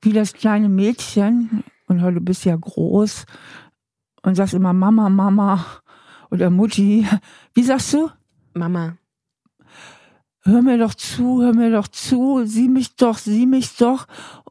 wie 0.00 0.12
das 0.12 0.32
kleine 0.32 0.68
Mädchen, 0.68 1.64
und 1.88 2.00
du 2.00 2.20
bist 2.20 2.44
ja 2.44 2.56
groß, 2.56 3.26
und 4.22 4.34
sagst 4.34 4.54
immer 4.54 4.72
Mama, 4.72 5.08
Mama 5.08 5.64
oder 6.30 6.50
Mutti. 6.50 7.06
Wie 7.54 7.62
sagst 7.62 7.92
du? 7.92 8.10
Mama, 8.54 8.96
Hör 10.46 10.62
mir 10.62 10.78
doch 10.78 10.94
zu, 10.94 11.42
hör 11.42 11.52
mir 11.52 11.70
doch 11.72 11.88
zu, 11.88 12.44
sieh 12.46 12.68
mich 12.68 12.94
doch, 12.94 13.18
sieh 13.18 13.46
mich 13.46 13.76
doch. 13.76 14.06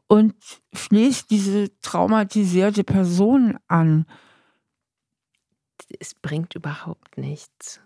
Und 0.08 0.34
flehst 0.74 1.30
diese 1.30 1.70
traumatisierte 1.80 2.84
Person 2.84 3.58
an. 3.66 4.04
es 5.98 6.14
bringt 6.14 6.54
überhaupt 6.54 7.16
nichts. 7.16 7.80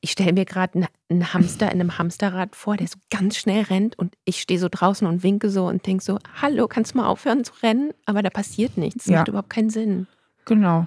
Ich 0.00 0.10
stelle 0.12 0.32
mir 0.32 0.44
gerade 0.46 0.88
einen 1.08 1.32
Hamster 1.32 1.66
in 1.66 1.80
einem 1.80 1.96
Hamsterrad 1.98 2.56
vor, 2.56 2.76
der 2.76 2.88
so 2.88 2.98
ganz 3.10 3.36
schnell 3.36 3.62
rennt 3.64 3.98
und 3.98 4.16
ich 4.24 4.40
stehe 4.40 4.58
so 4.58 4.68
draußen 4.70 5.06
und 5.06 5.22
winke 5.22 5.48
so 5.50 5.66
und 5.68 5.86
denke 5.86 6.02
so, 6.02 6.18
hallo, 6.40 6.66
kannst 6.66 6.94
du 6.94 6.98
mal 6.98 7.06
aufhören 7.06 7.44
zu 7.44 7.52
rennen? 7.62 7.92
Aber 8.04 8.22
da 8.22 8.30
passiert 8.30 8.76
nichts. 8.78 9.04
Das 9.04 9.12
Ja. 9.12 9.18
macht 9.18 9.28
überhaupt 9.28 9.50
keinen 9.50 9.70
Sinn. 9.70 10.06
Genau. 10.44 10.86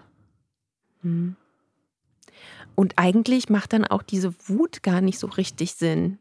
Hm. 1.02 1.36
Und 2.80 2.94
eigentlich 2.96 3.50
macht 3.50 3.74
dann 3.74 3.84
auch 3.84 4.04
diese 4.04 4.34
Wut 4.48 4.84
gar 4.84 5.02
nicht 5.02 5.20
so 5.20 5.28
richtig 5.28 5.74
Sinn. 5.74 6.18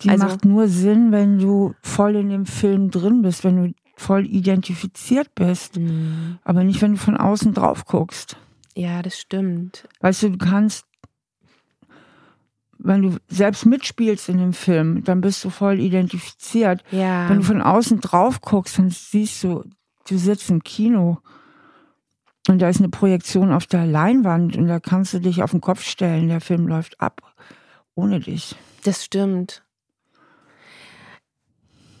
Die 0.00 0.08
also, 0.08 0.24
macht 0.24 0.46
nur 0.46 0.68
Sinn, 0.68 1.12
wenn 1.12 1.38
du 1.38 1.74
voll 1.82 2.16
in 2.16 2.30
dem 2.30 2.46
Film 2.46 2.90
drin 2.90 3.20
bist, 3.20 3.44
wenn 3.44 3.62
du 3.62 3.74
voll 3.94 4.24
identifiziert 4.24 5.34
bist. 5.34 5.76
Hm. 5.76 6.38
Aber 6.44 6.64
nicht, 6.64 6.80
wenn 6.80 6.92
du 6.92 6.98
von 6.98 7.18
außen 7.18 7.52
drauf 7.52 7.84
guckst. 7.84 8.38
ja, 8.74 9.02
das 9.02 9.18
stimmt. 9.18 9.86
Weißt 10.00 10.22
du, 10.22 10.30
du 10.30 10.38
kannst, 10.38 10.86
wenn 12.78 13.02
du 13.02 13.18
selbst 13.28 13.66
mitspielst 13.66 14.30
in 14.30 14.38
dem 14.38 14.54
Film, 14.54 15.04
dann 15.04 15.20
bist 15.20 15.44
du 15.44 15.50
voll 15.50 15.78
identifiziert. 15.78 16.84
Ja, 16.90 17.28
Wenn 17.28 17.40
du 17.40 17.44
von 17.44 17.60
außen 17.60 18.00
drauf 18.00 18.40
guckst, 18.40 18.78
dann 18.78 18.88
siehst 18.88 19.44
du, 19.44 19.62
du 20.08 20.16
sitzt 20.16 20.48
im 20.48 20.62
Kino 20.64 21.18
und 22.48 22.60
da 22.60 22.68
ist 22.68 22.78
eine 22.78 22.88
Projektion 22.88 23.52
auf 23.52 23.66
der 23.66 23.86
Leinwand 23.86 24.56
und 24.56 24.66
da 24.66 24.80
kannst 24.80 25.14
du 25.14 25.18
dich 25.18 25.42
auf 25.42 25.50
den 25.50 25.60
Kopf 25.60 25.82
stellen. 25.82 26.28
Der 26.28 26.40
Film 26.40 26.66
läuft 26.66 27.00
ab 27.00 27.22
ohne 27.94 28.20
dich. 28.20 28.54
das 28.84 29.04
stimmt. 29.04 29.62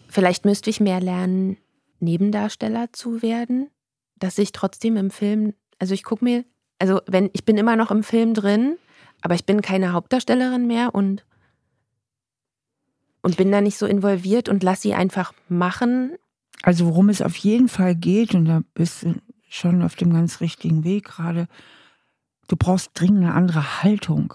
Vielleicht 0.08 0.44
müsste 0.44 0.70
ich 0.70 0.80
mehr 0.80 1.00
lernen, 1.00 1.56
Nebendarsteller 2.00 2.92
zu 2.92 3.22
werden, 3.22 3.70
dass 4.16 4.38
ich 4.38 4.52
trotzdem 4.52 4.96
im 4.96 5.10
Film, 5.10 5.54
also 5.78 5.94
ich 5.94 6.04
gucke 6.04 6.24
mir, 6.24 6.44
also 6.78 7.00
wenn 7.06 7.30
ich 7.32 7.44
bin 7.44 7.56
immer 7.56 7.76
noch 7.76 7.90
im 7.90 8.02
Film 8.02 8.34
drin, 8.34 8.76
aber 9.22 9.34
ich 9.34 9.44
bin 9.44 9.62
keine 9.62 9.92
Hauptdarstellerin 9.92 10.66
mehr 10.66 10.94
und 10.94 11.24
und 13.22 13.36
bin 13.36 13.50
da 13.50 13.60
nicht 13.60 13.76
so 13.76 13.86
involviert 13.86 14.48
und 14.48 14.62
lass 14.62 14.82
sie 14.82 14.94
einfach 14.94 15.32
machen. 15.48 16.12
Also 16.62 16.86
worum 16.86 17.08
es 17.08 17.20
auf 17.20 17.36
jeden 17.36 17.68
Fall 17.68 17.96
geht, 17.96 18.34
und 18.34 18.44
da 18.44 18.62
bist 18.74 19.02
du 19.02 19.14
schon 19.48 19.82
auf 19.82 19.94
dem 19.94 20.12
ganz 20.12 20.40
richtigen 20.40 20.84
Weg 20.84 21.04
gerade, 21.04 21.48
du 22.48 22.56
brauchst 22.56 22.90
dringend 22.94 23.24
eine 23.24 23.34
andere 23.34 23.82
Haltung. 23.82 24.34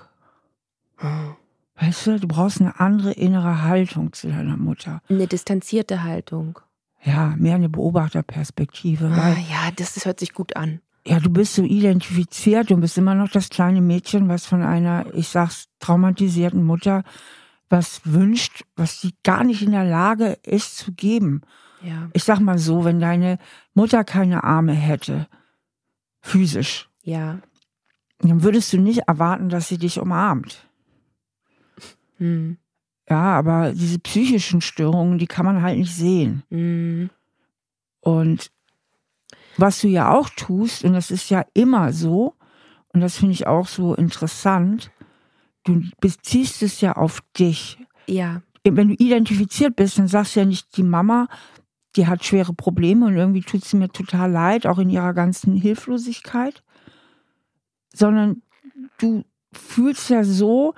Weißt 1.76 2.08
du, 2.08 2.20
du 2.20 2.28
brauchst 2.28 2.62
eine 2.62 2.80
andere 2.80 3.12
innere 3.14 3.64
Haltung 3.64 4.14
zu 4.14 4.30
deiner 4.30 4.58
Mutter. 4.58 5.02
Eine 5.10 5.28
distanzierte 5.28 6.04
Haltung. 6.04 6.60
Ja, 7.04 7.34
mehr 7.38 7.56
eine 7.56 7.70
Beobachterperspektive. 7.70 9.08
Ah, 9.08 9.36
ja, 9.50 9.72
das, 9.76 9.96
das 9.96 10.06
hört 10.06 10.20
sich 10.20 10.34
gut 10.34 10.56
an. 10.56 10.82
ja, 11.06 11.20
du 11.20 11.32
bist 11.32 11.56
so 11.56 11.64
identifiziert, 11.64 12.70
du 12.70 12.78
bist 12.78 12.98
immer 12.98 13.16
noch 13.16 13.30
das 13.30 13.50
kleine 13.50 13.82
Mädchen, 13.82 14.30
was 14.30 14.46
von 14.46 14.62
einer, 14.62 15.06
ich 15.16 15.28
sag's, 15.28 15.68
traumatisierten 15.80 16.64
Mutter 16.64 17.04
was 17.72 18.02
wünscht, 18.04 18.66
was 18.76 19.02
sie 19.02 19.14
gar 19.24 19.44
nicht 19.44 19.62
in 19.62 19.72
der 19.72 19.86
Lage 19.86 20.38
ist 20.44 20.78
zu 20.78 20.92
geben. 20.92 21.42
Ja, 21.84 22.10
Ich 22.14 22.24
sag 22.24 22.40
mal 22.40 22.58
so, 22.58 22.86
wenn 22.86 23.00
deine 23.00 23.38
Mutter 23.74 24.04
keine 24.04 24.44
Arme 24.44 24.74
hätte, 24.74 25.28
physisch, 26.22 26.90
ja. 27.04 27.40
dann 28.20 28.44
würdest 28.44 28.72
du 28.74 28.78
nicht 28.78 29.04
erwarten, 29.08 29.50
dass 29.50 29.68
sie 29.68 29.78
dich 29.78 30.00
umarmt. 30.00 30.68
Hm. 32.18 32.58
Ja, 33.10 33.38
aber 33.38 33.74
diese 33.74 34.00
psychischen 34.00 34.62
Störungen, 34.62 35.18
die 35.18 35.28
kann 35.28 35.46
man 35.46 35.62
halt 35.62 35.78
nicht 35.78 35.96
sehen. 35.96 36.44
Hm. 36.50 37.10
Und 38.00 38.52
was 39.58 39.82
du 39.82 39.88
ja 39.88 40.14
auch 40.14 40.30
tust, 40.30 40.84
und 40.84 40.94
das 40.94 41.12
ist 41.12 41.30
ja 41.30 41.46
immer 41.54 41.94
so, 41.94 42.36
und 42.94 43.02
das 43.02 43.18
finde 43.18 43.34
ich 43.34 43.48
auch 43.48 43.68
so 43.68 43.96
interessant, 43.96 44.92
du 45.64 45.82
beziehst 46.00 46.62
es 46.62 46.82
ja 46.82 46.94
auf 46.94 47.22
dich. 47.38 47.78
Ja, 48.08 48.42
Wenn 48.64 48.90
du 48.90 48.94
identifiziert 48.96 49.76
bist, 49.76 49.98
dann 49.98 50.08
sagst 50.08 50.36
du 50.36 50.42
ja 50.42 50.46
nicht, 50.46 50.78
die 50.78 50.84
Mama, 50.84 51.28
die 51.96 52.08
hat 52.08 52.24
schwere 52.24 52.54
Probleme 52.54 53.06
und 53.06 53.16
irgendwie 53.16 53.42
tut 53.42 53.66
sie 53.66 53.78
mir 53.78 53.90
total 53.90 54.32
leid, 54.32 54.66
auch 54.68 54.80
in 54.80 54.90
ihrer 54.90 55.14
ganzen 55.14 55.56
Hilflosigkeit, 55.56 56.64
sondern 57.94 58.42
du 58.98 59.24
fühlst 59.52 60.10
ja 60.10 60.24
so, 60.24 60.74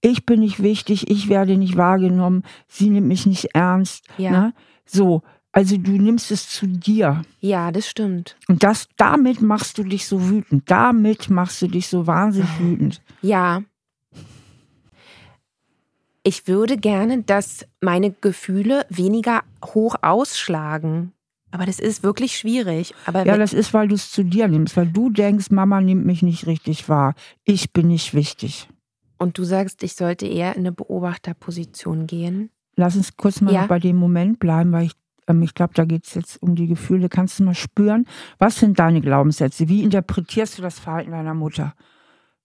ich 0.00 0.24
bin 0.24 0.40
nicht 0.40 0.62
wichtig, 0.62 1.10
ich 1.10 1.28
werde 1.28 1.56
nicht 1.58 1.76
wahrgenommen, 1.76 2.42
sie 2.68 2.88
nimmt 2.88 3.08
mich 3.08 3.26
nicht 3.26 3.54
ernst. 3.54 4.06
ja. 4.16 4.30
Ne? 4.30 4.54
So, 4.86 5.22
Also 5.52 5.76
du 5.76 5.92
nimmst 5.92 6.30
es 6.30 6.48
zu 6.48 6.66
dir. 6.66 7.22
Ja, 7.40 7.70
das 7.72 7.88
stimmt. 7.88 8.36
Und 8.48 8.62
das, 8.62 8.88
damit 8.96 9.40
machst 9.42 9.78
du 9.78 9.82
dich 9.84 10.06
so 10.06 10.28
wütend. 10.28 10.70
Damit 10.70 11.28
machst 11.28 11.60
du 11.62 11.66
dich 11.66 11.88
so 11.88 12.06
wahnsinnig 12.06 12.58
wütend. 12.60 13.02
Ja. 13.20 13.62
Ich 16.22 16.46
würde 16.46 16.76
gerne, 16.76 17.22
dass 17.22 17.66
meine 17.80 18.10
Gefühle 18.12 18.84
weniger 18.90 19.42
hoch 19.64 19.96
ausschlagen. 20.02 21.12
Aber 21.50 21.66
das 21.66 21.80
ist 21.80 22.02
wirklich 22.02 22.36
schwierig. 22.38 22.94
Aber 23.06 23.26
Ja, 23.26 23.36
das 23.36 23.52
ist, 23.52 23.74
weil 23.74 23.88
du 23.88 23.94
es 23.94 24.10
zu 24.12 24.22
dir 24.22 24.46
nimmst, 24.46 24.76
weil 24.76 24.86
du 24.86 25.10
denkst, 25.10 25.50
Mama 25.50 25.80
nimmt 25.80 26.06
mich 26.06 26.22
nicht 26.22 26.46
richtig 26.46 26.88
wahr. 26.88 27.14
Ich 27.44 27.72
bin 27.72 27.88
nicht 27.88 28.14
wichtig. 28.14 28.68
und 29.18 29.36
du 29.36 29.44
sagst, 29.44 29.82
ich 29.82 29.94
sollte 29.96 30.26
eher 30.26 30.52
in 30.54 30.60
eine 30.60 30.72
Beobachterposition 30.72 32.06
gehen. 32.06 32.48
Lass 32.76 32.96
uns 32.96 33.16
kurz 33.18 33.42
mal 33.42 33.52
Ja. 33.52 33.66
bei 33.66 33.78
dem 33.78 33.96
Moment 33.96 34.38
bleiben, 34.38 34.72
weil 34.72 34.86
ich, 34.86 34.92
ähm, 35.26 35.42
ich 35.42 35.52
glaube, 35.52 35.74
da 35.74 35.84
geht 35.84 36.06
es 36.06 36.14
jetzt 36.14 36.42
um 36.42 36.54
die 36.54 36.66
Gefühle. 36.66 37.10
Kannst 37.10 37.38
du 37.38 37.42
mal 37.44 37.54
spüren, 37.54 38.06
was 38.38 38.56
sind 38.56 38.78
deine 38.78 39.02
Glaubenssätze? 39.02 39.68
Wie 39.68 39.82
interpretierst 39.82 40.56
du 40.56 40.62
das 40.62 40.78
Verhalten 40.78 41.10
deiner 41.10 41.34
Mutter? 41.34 41.74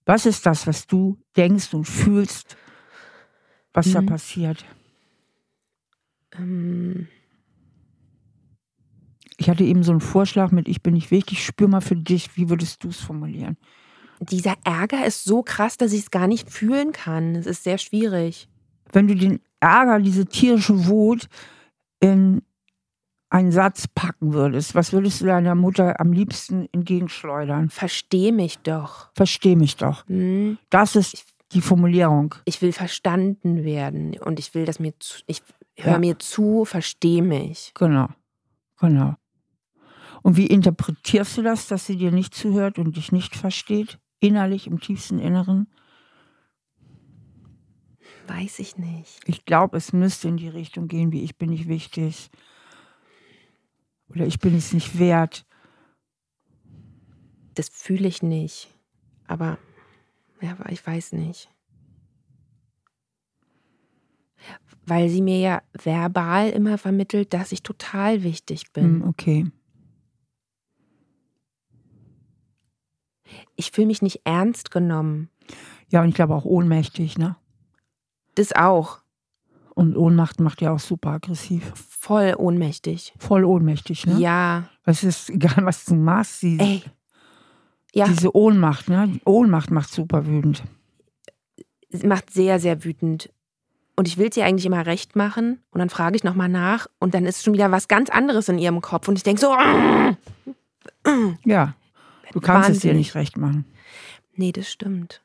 Was 0.05 0.25
ist 0.25 0.45
das, 0.45 0.67
was 0.67 0.85
du 0.85 1.17
denkst 1.37 1.73
und 1.73 1.85
fühlst, 1.85 2.57
was 3.75 3.91
da 3.91 4.01
Mhm. 4.01 4.05
passiert? 4.07 4.65
Ähm, 6.37 7.07
Ich 9.37 9.49
hatte 9.49 9.65
eben 9.65 9.83
so 9.83 9.91
einen 9.91 10.01
Vorschlag 10.01 10.51
mit 10.51 10.67
Ich 10.69 10.81
bin 10.81 10.93
nicht 10.93 11.11
wichtig, 11.11 11.45
spür 11.45 11.67
mal 11.67 11.81
für 11.81 11.95
dich, 11.97 12.37
wie 12.37 12.49
würdest 12.49 12.83
du 12.83 12.89
es 12.89 12.99
formulieren? 13.01 13.57
dieser 14.21 14.55
Ärger 14.63 15.05
ist 15.05 15.25
so 15.25 15.43
krass, 15.43 15.75
dass 15.75 15.91
ich 15.91 15.99
es 16.03 16.09
gar 16.11 16.25
nicht 16.27 16.49
fühlen 16.49 16.93
kann. 16.93 17.35
Es 17.35 17.45
ist 17.45 17.63
sehr 17.65 17.77
schwierig. 17.77 18.47
Wenn 18.93 19.07
du 19.09 19.15
den 19.15 19.41
Ärger, 19.59 19.99
diese 19.99 20.25
tierische 20.25 20.87
Wut 20.87 21.27
in 21.99 22.41
einen 23.29 23.51
Satz 23.51 23.89
packen 23.89 24.31
würdest, 24.33 24.73
was 24.73 24.93
würdest 24.93 25.19
du 25.19 25.25
deiner 25.25 25.53
Mutter 25.53 25.99
am 25.99 26.13
liebsten 26.13 26.69
entgegenschleudern? 26.71 27.69
Versteh 27.69 28.31
mich 28.31 28.57
doch. 28.59 29.09
Versteh 29.15 29.57
mich 29.57 29.75
doch. 29.75 30.07
Hm? 30.07 30.57
Das 30.69 30.95
ist 30.95 31.25
die 31.51 31.61
Formulierung. 31.61 32.35
Ich 32.45 32.61
will 32.61 32.73
verstanden 32.73 33.63
werden 33.63 34.17
und 34.19 34.39
ich 34.39 34.53
will, 34.53 34.65
dass 34.65 34.79
mir 34.79 34.93
zu, 34.99 35.21
ich 35.27 35.41
höre 35.77 35.93
Ja. 35.93 35.99
mir 35.99 36.19
zu, 36.19 36.65
versteh 36.65 37.21
mich. 37.21 37.71
Genau. 37.75 38.07
Genau. 38.79 39.15
Und 40.23 40.37
wie 40.37 40.47
interpretierst 40.47 41.37
du 41.37 41.43
das, 41.43 41.67
dass 41.67 41.85
sie 41.85 41.97
dir 41.97 42.11
nicht 42.11 42.33
zuhört 42.33 42.79
und 42.79 42.97
dich 42.97 43.11
nicht 43.11 43.35
versteht? 43.35 43.99
Innerlich, 44.19 44.65
im 44.67 44.79
tiefsten 44.79 45.19
Inneren? 45.19 45.67
Weiß 48.27 48.57
ich 48.59 48.77
nicht. 48.77 49.19
Ich 49.27 49.45
glaube, 49.45 49.77
es 49.77 49.93
müsste 49.93 50.27
in 50.27 50.37
die 50.37 50.47
Richtung 50.49 50.87
gehen, 50.87 51.11
wie 51.11 51.23
ich 51.23 51.37
bin 51.37 51.51
nicht 51.51 51.67
wichtig. 51.67 52.31
Oder 54.09 54.25
ich 54.25 54.39
bin 54.39 54.55
es 54.55 54.73
nicht 54.73 54.97
wert. 54.97 55.45
Das 57.53 57.69
fühle 57.69 58.07
ich 58.07 58.23
nicht. 58.23 58.67
Aber 59.27 59.59
ja, 60.41 60.51
aber 60.51 60.71
ich 60.71 60.85
weiß 60.85 61.13
nicht. 61.13 61.49
Weil 64.85 65.09
sie 65.09 65.21
mir 65.21 65.39
ja 65.39 65.61
verbal 65.73 66.49
immer 66.49 66.77
vermittelt, 66.77 67.33
dass 67.33 67.51
ich 67.51 67.63
total 67.63 68.23
wichtig 68.23 68.71
bin. 68.73 69.01
Hm, 69.01 69.07
okay. 69.07 69.51
Ich 73.55 73.71
fühle 73.71 73.87
mich 73.87 74.01
nicht 74.01 74.21
ernst 74.25 74.69
genommen. 74.71 75.29
Ja, 75.89 76.01
und 76.01 76.09
ich 76.09 76.15
glaube 76.15 76.35
auch 76.35 76.45
ohnmächtig, 76.45 77.17
ne? 77.17 77.35
Das 78.35 78.53
auch. 78.53 78.99
Und 79.73 79.97
Ohnmacht 79.97 80.39
macht 80.39 80.61
ja 80.61 80.71
auch 80.71 80.79
super 80.79 81.11
aggressiv. 81.11 81.73
Voll 81.75 82.33
ohnmächtig. 82.37 83.13
Voll 83.17 83.43
ohnmächtig, 83.43 84.05
ne? 84.05 84.19
Ja. 84.19 84.69
Es 84.85 85.03
ist 85.03 85.29
egal, 85.29 85.65
was 85.65 85.85
du 85.85 85.95
machst, 85.95 86.41
die, 86.43 86.59
Ey. 86.59 86.83
Ja, 87.95 88.07
diese 88.07 88.35
Ohnmacht, 88.35 88.89
ne? 88.89 89.19
Ohnmacht 89.25 89.71
macht 89.71 89.89
super 89.91 90.25
wütend. 90.27 90.63
macht 92.03 92.29
sehr, 92.31 92.59
sehr 92.59 92.83
wütend. 92.83 93.29
Und 93.95 94.07
ich 94.09 94.17
will 94.17 94.27
es 94.29 94.35
ihr 94.35 94.45
eigentlich 94.45 94.65
immer 94.65 94.85
recht 94.85 95.15
machen. 95.15 95.59
Und 95.71 95.79
dann 95.79 95.89
frage 95.89 96.17
ich 96.17 96.23
nochmal 96.25 96.49
nach. 96.49 96.87
Und 96.99 97.13
dann 97.13 97.25
ist 97.25 97.43
schon 97.43 97.53
wieder 97.53 97.71
was 97.71 97.87
ganz 97.87 98.09
anderes 98.09 98.49
in 98.49 98.57
ihrem 98.59 98.81
Kopf. 98.81 99.07
Und 99.07 99.15
ich 99.17 99.23
denke 99.23 99.39
so, 99.39 99.55
Ja. 101.45 101.73
Du 102.33 102.41
kannst 102.41 102.69
es 102.69 102.79
dir 102.79 102.89
Wahnsinnig. 102.89 102.97
nicht 102.97 103.15
recht 103.15 103.37
machen. 103.37 103.63
nee, 104.35 104.51
das 104.51 104.69
stimmt. 104.69 105.21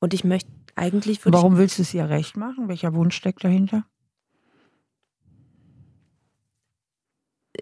Und 0.00 0.14
ich 0.14 0.24
möchte, 0.24 0.50
eigentlich 0.74 1.24
Warum 1.24 1.56
willst 1.56 1.78
du 1.78 1.82
es 1.82 1.94
ihr 1.94 2.08
recht 2.08 2.36
machen? 2.36 2.68
Welcher 2.68 2.94
Wunsch 2.94 3.14
steckt 3.16 3.44
dahinter? 3.44 3.84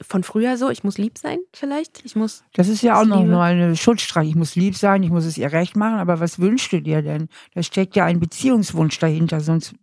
Von 0.06 0.22
früher 0.22 0.56
so, 0.56 0.70
ich 0.70 0.84
muss 0.84 0.98
lieb 0.98 1.18
sein, 1.18 1.38
vielleicht. 1.52 2.04
Ich 2.04 2.16
muss, 2.16 2.44
Das 2.54 2.68
ist 2.68 2.82
ja 2.82 3.00
auch 3.00 3.04
noch 3.04 3.24
nur 3.24 3.42
eine 3.42 3.76
Schutzstrafe. 3.76 4.26
Ich 4.26 4.34
muss 4.36 4.54
lieb 4.54 4.76
sein, 4.76 5.02
ich 5.02 5.10
muss 5.10 5.24
es 5.24 5.36
ihr 5.36 5.52
recht 5.52 5.76
machen, 5.76 5.98
aber 5.98 6.20
was 6.20 6.38
wünschst 6.38 6.72
du 6.72 6.80
dir 6.80 7.02
denn? 7.02 7.28
Da 7.54 7.62
steckt 7.62 7.96
ja 7.96 8.04
ein 8.04 8.20
Beziehungswunsch 8.20 8.98
dahinter, 8.98 9.40
sonst 9.40 9.74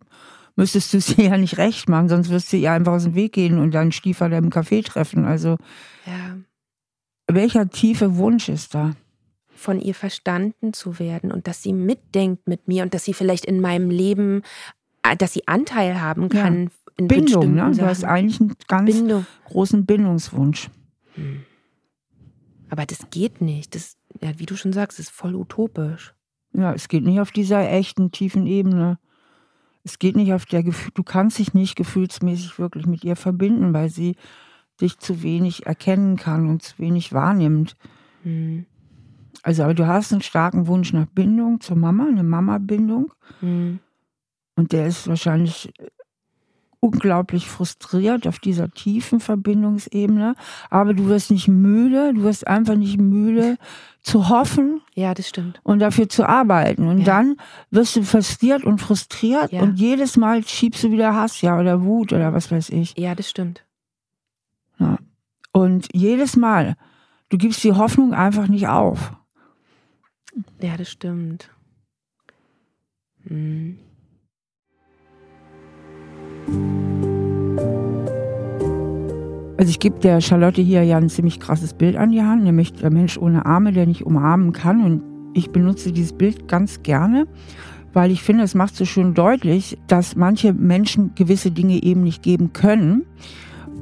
müsstest 0.56 0.92
du 0.92 0.98
ihr 1.22 1.28
ja 1.30 1.36
nicht 1.36 1.58
recht 1.58 1.88
machen, 1.88 2.08
sonst 2.08 2.30
wirst 2.30 2.52
du 2.52 2.56
ihr 2.56 2.72
einfach 2.72 2.92
aus 2.92 3.04
dem 3.04 3.14
Weg 3.14 3.32
gehen 3.32 3.58
und 3.58 3.72
dann 3.72 3.92
Stiefel 3.92 4.32
im 4.32 4.50
Café 4.50 4.84
treffen. 4.84 5.24
Also 5.24 5.56
ja, 6.06 6.36
welcher 7.26 7.68
tiefe 7.68 8.16
Wunsch 8.16 8.48
ist 8.48 8.74
da? 8.74 8.92
von 9.64 9.80
ihr 9.80 9.94
verstanden 9.94 10.72
zu 10.72 10.98
werden 10.98 11.32
und 11.32 11.46
dass 11.46 11.62
sie 11.62 11.72
mitdenkt 11.72 12.46
mit 12.46 12.68
mir 12.68 12.82
und 12.82 12.92
dass 12.92 13.04
sie 13.04 13.14
vielleicht 13.14 13.44
in 13.46 13.60
meinem 13.60 13.90
Leben, 13.90 14.42
äh, 15.02 15.16
dass 15.16 15.32
sie 15.32 15.48
Anteil 15.48 16.00
haben 16.00 16.28
Ja. 16.66 16.70
In 16.96 17.08
Bindung, 17.08 17.54
ne? 17.54 17.66
Du 17.68 17.74
Sachen. 17.74 17.88
hast 17.88 18.04
eigentlich 18.04 18.40
einen 18.40 18.54
ganz 18.68 18.92
Bindung. 18.92 19.26
großen 19.44 19.86
Bindungswunsch. 19.86 20.70
Aber 22.70 22.86
das 22.86 23.10
geht 23.10 23.40
nicht. 23.40 23.74
Das, 23.74 23.96
ja, 24.20 24.38
wie 24.38 24.46
du 24.46 24.56
schon 24.56 24.72
sagst, 24.72 24.98
ist 24.98 25.10
voll 25.10 25.34
utopisch. 25.34 26.14
Ja, 26.52 26.72
es 26.72 26.88
geht 26.88 27.04
nicht 27.04 27.20
auf 27.20 27.32
dieser 27.32 27.68
echten, 27.68 28.10
tiefen 28.12 28.46
Ebene. 28.46 28.98
Es 29.82 29.98
geht 29.98 30.16
nicht 30.16 30.32
auf 30.32 30.46
der 30.46 30.62
Gefühl, 30.62 30.92
du 30.94 31.02
kannst 31.02 31.38
dich 31.38 31.52
nicht 31.52 31.76
gefühlsmäßig 31.76 32.58
wirklich 32.58 32.86
mit 32.86 33.04
ihr 33.04 33.16
verbinden, 33.16 33.74
weil 33.74 33.90
sie 33.90 34.16
dich 34.80 34.98
zu 34.98 35.22
wenig 35.22 35.66
erkennen 35.66 36.16
kann 36.16 36.48
und 36.48 36.62
zu 36.62 36.78
wenig 36.78 37.12
wahrnimmt. 37.12 37.76
Hm. 38.22 38.66
Also, 39.42 39.64
aber 39.64 39.74
du 39.74 39.86
hast 39.86 40.12
einen 40.12 40.22
starken 40.22 40.68
Wunsch 40.68 40.92
nach 40.92 41.06
Bindung 41.06 41.60
zur 41.60 41.76
Mama, 41.76 42.06
eine 42.06 42.22
Mama-Bindung. 42.22 43.12
Hm. 43.40 43.80
Und 44.56 44.72
der 44.72 44.86
ist 44.86 45.06
wahrscheinlich 45.08 45.72
unglaublich 46.84 47.48
frustriert 47.48 48.26
auf 48.28 48.38
dieser 48.38 48.70
tiefen 48.70 49.18
Verbindungsebene. 49.20 50.34
Aber 50.70 50.92
du 50.94 51.06
wirst 51.08 51.30
nicht 51.30 51.48
müde, 51.48 52.12
du 52.14 52.22
wirst 52.24 52.46
einfach 52.46 52.74
nicht 52.76 52.98
müde 53.00 53.56
zu 54.02 54.28
hoffen 54.28 54.82
Ja, 54.94 55.14
das 55.14 55.28
stimmt. 55.28 55.60
und 55.62 55.78
dafür 55.78 56.08
zu 56.10 56.28
arbeiten. 56.28 56.86
Und 56.86 56.98
Ja. 56.98 57.04
dann 57.06 57.36
wirst 57.70 57.96
du 57.96 58.02
frustriert 58.02 58.64
und 58.64 58.78
frustriert 58.80 59.50
Ja. 59.50 59.62
und 59.62 59.80
jedes 59.80 60.16
Mal 60.18 60.46
schiebst 60.46 60.84
du 60.84 60.90
wieder 60.92 61.14
Hass, 61.14 61.40
ja, 61.40 61.58
oder 61.58 61.82
Wut 61.82 62.12
oder 62.12 62.34
was 62.34 62.50
weiß 62.50 62.68
ich. 62.70 62.94
Ja, 62.98 63.14
das 63.14 63.30
stimmt. 63.30 63.64
Und 65.52 65.88
jedes 65.94 66.36
Mal, 66.36 66.76
du 67.28 67.38
gibst 67.38 67.62
die 67.62 67.72
Hoffnung 67.72 68.12
einfach 68.12 68.48
nicht 68.48 68.66
auf. 68.66 69.12
Ja, 70.60 70.76
das 70.76 70.90
stimmt. 70.90 71.48
Hm. 73.28 73.63
Also 79.64 79.70
ich 79.70 79.78
gebe 79.78 79.98
der 79.98 80.20
Charlotte 80.20 80.60
hier 80.60 80.82
ja 80.82 80.98
ein 80.98 81.08
ziemlich 81.08 81.40
krasses 81.40 81.72
Bild 81.72 81.96
an 81.96 82.10
die 82.10 82.20
Hand, 82.20 82.44
nämlich 82.44 82.74
der 82.74 82.92
Mensch 82.92 83.16
ohne 83.16 83.46
Arme, 83.46 83.72
der 83.72 83.86
nicht 83.86 84.04
umarmen 84.04 84.52
kann. 84.52 84.84
Und 84.84 85.02
ich 85.32 85.52
benutze 85.52 85.90
dieses 85.90 86.12
Bild 86.12 86.48
ganz 86.48 86.82
gerne, 86.82 87.26
weil 87.94 88.10
ich 88.10 88.22
finde, 88.22 88.44
es 88.44 88.54
macht 88.54 88.76
so 88.76 88.84
schön 88.84 89.14
deutlich, 89.14 89.78
dass 89.86 90.16
manche 90.16 90.52
Menschen 90.52 91.14
gewisse 91.14 91.50
Dinge 91.50 91.82
eben 91.82 92.02
nicht 92.02 92.22
geben 92.22 92.52
können. 92.52 93.06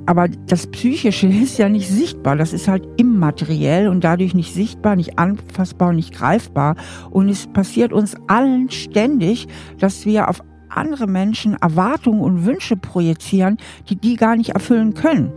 Aber 0.07 0.29
das 0.29 0.69
Psychische 0.69 1.27
ist 1.43 1.59
ja 1.59 1.69
nicht 1.69 1.89
sichtbar. 1.89 2.37
Das 2.37 2.53
ist 2.53 2.69
halt 2.69 2.87
immateriell 2.97 3.89
und 3.89 4.05
dadurch 4.05 4.35
nicht 4.35 4.55
sichtbar, 4.55 4.95
nicht 4.95 5.19
anfassbar 5.19 5.89
und 5.89 5.97
nicht 5.97 6.15
greifbar. 6.15 6.77
Und 7.11 7.29
es 7.29 7.49
passiert 7.49 7.93
uns 7.93 8.15
allen 8.29 8.71
ständig, 8.71 9.49
dass 9.81 10.07
wir 10.07 10.29
auf 10.29 10.45
andere 10.69 11.07
Menschen 11.07 11.57
Erwartungen 11.61 12.21
und 12.21 12.47
Wünsche 12.47 12.77
projizieren, 12.77 13.57
die 13.89 13.97
die 13.97 14.15
gar 14.15 14.37
nicht 14.37 14.51
erfüllen 14.51 14.95
können. 14.95 15.33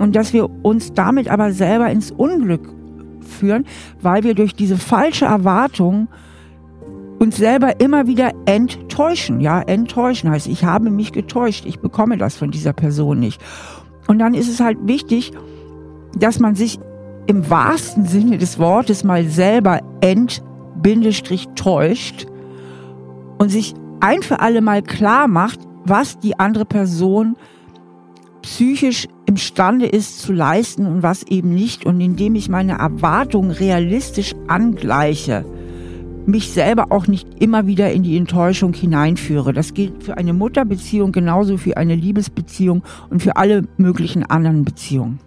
Und 0.00 0.16
dass 0.16 0.32
wir 0.32 0.48
uns 0.64 0.92
damit 0.92 1.28
aber 1.28 1.52
selber 1.52 1.90
ins 1.90 2.10
Unglück 2.10 2.68
führen, 3.20 3.64
weil 4.02 4.24
wir 4.24 4.34
durch 4.34 4.54
diese 4.54 4.76
falsche 4.76 5.26
Erwartung 5.26 6.08
uns 7.18 7.36
selber 7.36 7.80
immer 7.80 8.06
wieder 8.06 8.32
enttäuschen. 8.46 9.40
Ja, 9.40 9.60
enttäuschen 9.62 10.30
heißt, 10.30 10.46
ich 10.46 10.64
habe 10.64 10.90
mich 10.90 11.12
getäuscht, 11.12 11.64
ich 11.64 11.78
bekomme 11.80 12.18
das 12.18 12.36
von 12.36 12.50
dieser 12.50 12.72
Person 12.72 13.20
nicht. 13.20 13.40
Und 14.06 14.18
dann 14.18 14.34
ist 14.34 14.48
es 14.48 14.60
halt 14.60 14.78
wichtig, 14.86 15.32
dass 16.16 16.38
man 16.38 16.54
sich 16.54 16.78
im 17.26 17.48
wahrsten 17.48 18.04
Sinne 18.06 18.38
des 18.38 18.58
Wortes 18.58 19.04
mal 19.04 19.24
selber 19.24 19.80
ent-täuscht 20.00 20.36
und 23.38 23.48
sich 23.48 23.74
ein 24.00 24.22
für 24.22 24.40
alle 24.40 24.60
Mal 24.60 24.82
klar 24.82 25.28
macht, 25.28 25.60
was 25.84 26.18
die 26.18 26.38
andere 26.38 26.66
Person 26.66 27.36
psychisch 28.44 29.08
imstande 29.24 29.86
ist 29.86 30.20
zu 30.20 30.34
leisten 30.34 30.86
und 30.86 31.02
was 31.02 31.22
eben 31.22 31.54
nicht. 31.54 31.86
Und 31.86 31.98
indem 32.00 32.34
ich 32.34 32.50
meine 32.50 32.78
Erwartungen 32.78 33.50
realistisch 33.50 34.34
angleiche, 34.48 35.46
mich 36.26 36.50
selber 36.50 36.92
auch 36.92 37.06
nicht 37.06 37.42
immer 37.42 37.66
wieder 37.66 37.90
in 37.90 38.02
die 38.02 38.18
Enttäuschung 38.18 38.74
hineinführe. 38.74 39.54
Das 39.54 39.72
gilt 39.72 40.02
für 40.02 40.18
eine 40.18 40.34
Mutterbeziehung 40.34 41.10
genauso 41.10 41.56
für 41.56 41.78
eine 41.78 41.94
Liebesbeziehung 41.94 42.82
und 43.08 43.22
für 43.22 43.36
alle 43.36 43.66
möglichen 43.78 44.24
anderen 44.24 44.64
Beziehungen. 44.64 45.20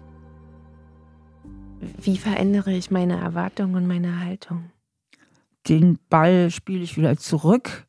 Wie 2.00 2.18
verändere 2.18 2.72
ich 2.72 2.92
meine 2.92 3.20
Erwartungen 3.20 3.74
und 3.74 3.86
meine 3.88 4.24
Haltung? 4.24 4.70
Den 5.68 5.98
Ball 6.08 6.50
spiele 6.50 6.84
ich 6.84 6.96
wieder 6.96 7.16
zurück. 7.16 7.86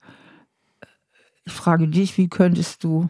Ich 1.45 1.53
frage 1.53 1.87
dich, 1.87 2.17
wie 2.17 2.29
könntest 2.29 2.83
du, 2.83 3.09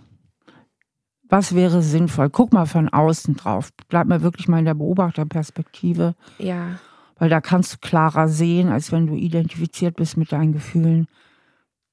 was 1.29 1.53
wäre 1.53 1.83
sinnvoll? 1.83 2.29
Guck 2.29 2.53
mal 2.53 2.65
von 2.65 2.89
außen 2.89 3.35
drauf. 3.35 3.69
Bleib 3.87 4.07
mal 4.07 4.21
wirklich 4.21 4.47
mal 4.47 4.59
in 4.59 4.65
der 4.65 4.73
Beobachterperspektive. 4.73 6.15
Ja. 6.39 6.79
Weil 7.17 7.29
da 7.29 7.39
kannst 7.39 7.73
du 7.73 7.77
klarer 7.79 8.27
sehen, 8.27 8.69
als 8.69 8.91
wenn 8.91 9.07
du 9.07 9.15
identifiziert 9.15 9.95
bist 9.95 10.17
mit 10.17 10.31
deinen 10.31 10.53
Gefühlen. 10.53 11.07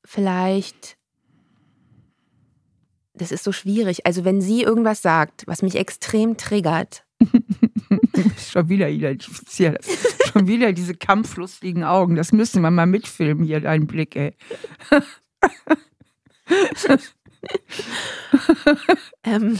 Vielleicht, 0.04 0.96
das 3.12 3.30
ist 3.30 3.44
so 3.44 3.52
schwierig. 3.52 4.06
Also 4.06 4.24
wenn 4.24 4.40
sie 4.40 4.62
irgendwas 4.62 5.02
sagt, 5.02 5.46
was 5.46 5.62
mich 5.62 5.76
extrem 5.76 6.38
triggert. 6.38 7.04
Schon 8.38 8.68
wieder 8.70 8.88
identifiziert. 8.88 9.84
Schon 10.32 10.46
wieder 10.46 10.72
diese 10.72 10.94
kampflustigen 10.94 11.84
Augen. 11.84 12.16
Das 12.16 12.32
müssen 12.32 12.62
wir 12.62 12.70
mal 12.70 12.86
mitfilmen 12.86 13.44
hier, 13.44 13.60
dein 13.60 13.86
Blick, 13.86 14.16
ey. 14.16 14.34
ähm, 19.24 19.58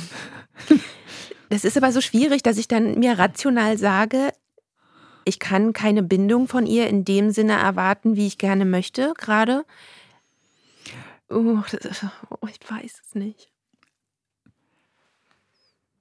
das 1.49 1.65
ist 1.65 1.77
aber 1.77 1.93
so 1.93 2.01
schwierig, 2.01 2.43
dass 2.43 2.59
ich 2.59 2.69
dann 2.69 2.99
mir 2.99 3.19
rational 3.19 3.79
sage, 3.79 4.33
ich 5.25 5.39
kann 5.39 5.73
keine 5.73 6.03
Bindung 6.03 6.47
von 6.47 6.67
ihr 6.67 6.89
in 6.89 7.05
dem 7.05 7.31
Sinne 7.31 7.55
erwarten, 7.55 8.17
wie 8.17 8.27
ich 8.27 8.39
gerne 8.39 8.65
möchte, 8.65 9.13
gerade. 9.17 9.65
Oh, 11.29 11.59
oh, 12.41 12.47
ich 12.49 12.71
weiß 12.71 13.03
es 13.05 13.15
nicht. 13.15 13.51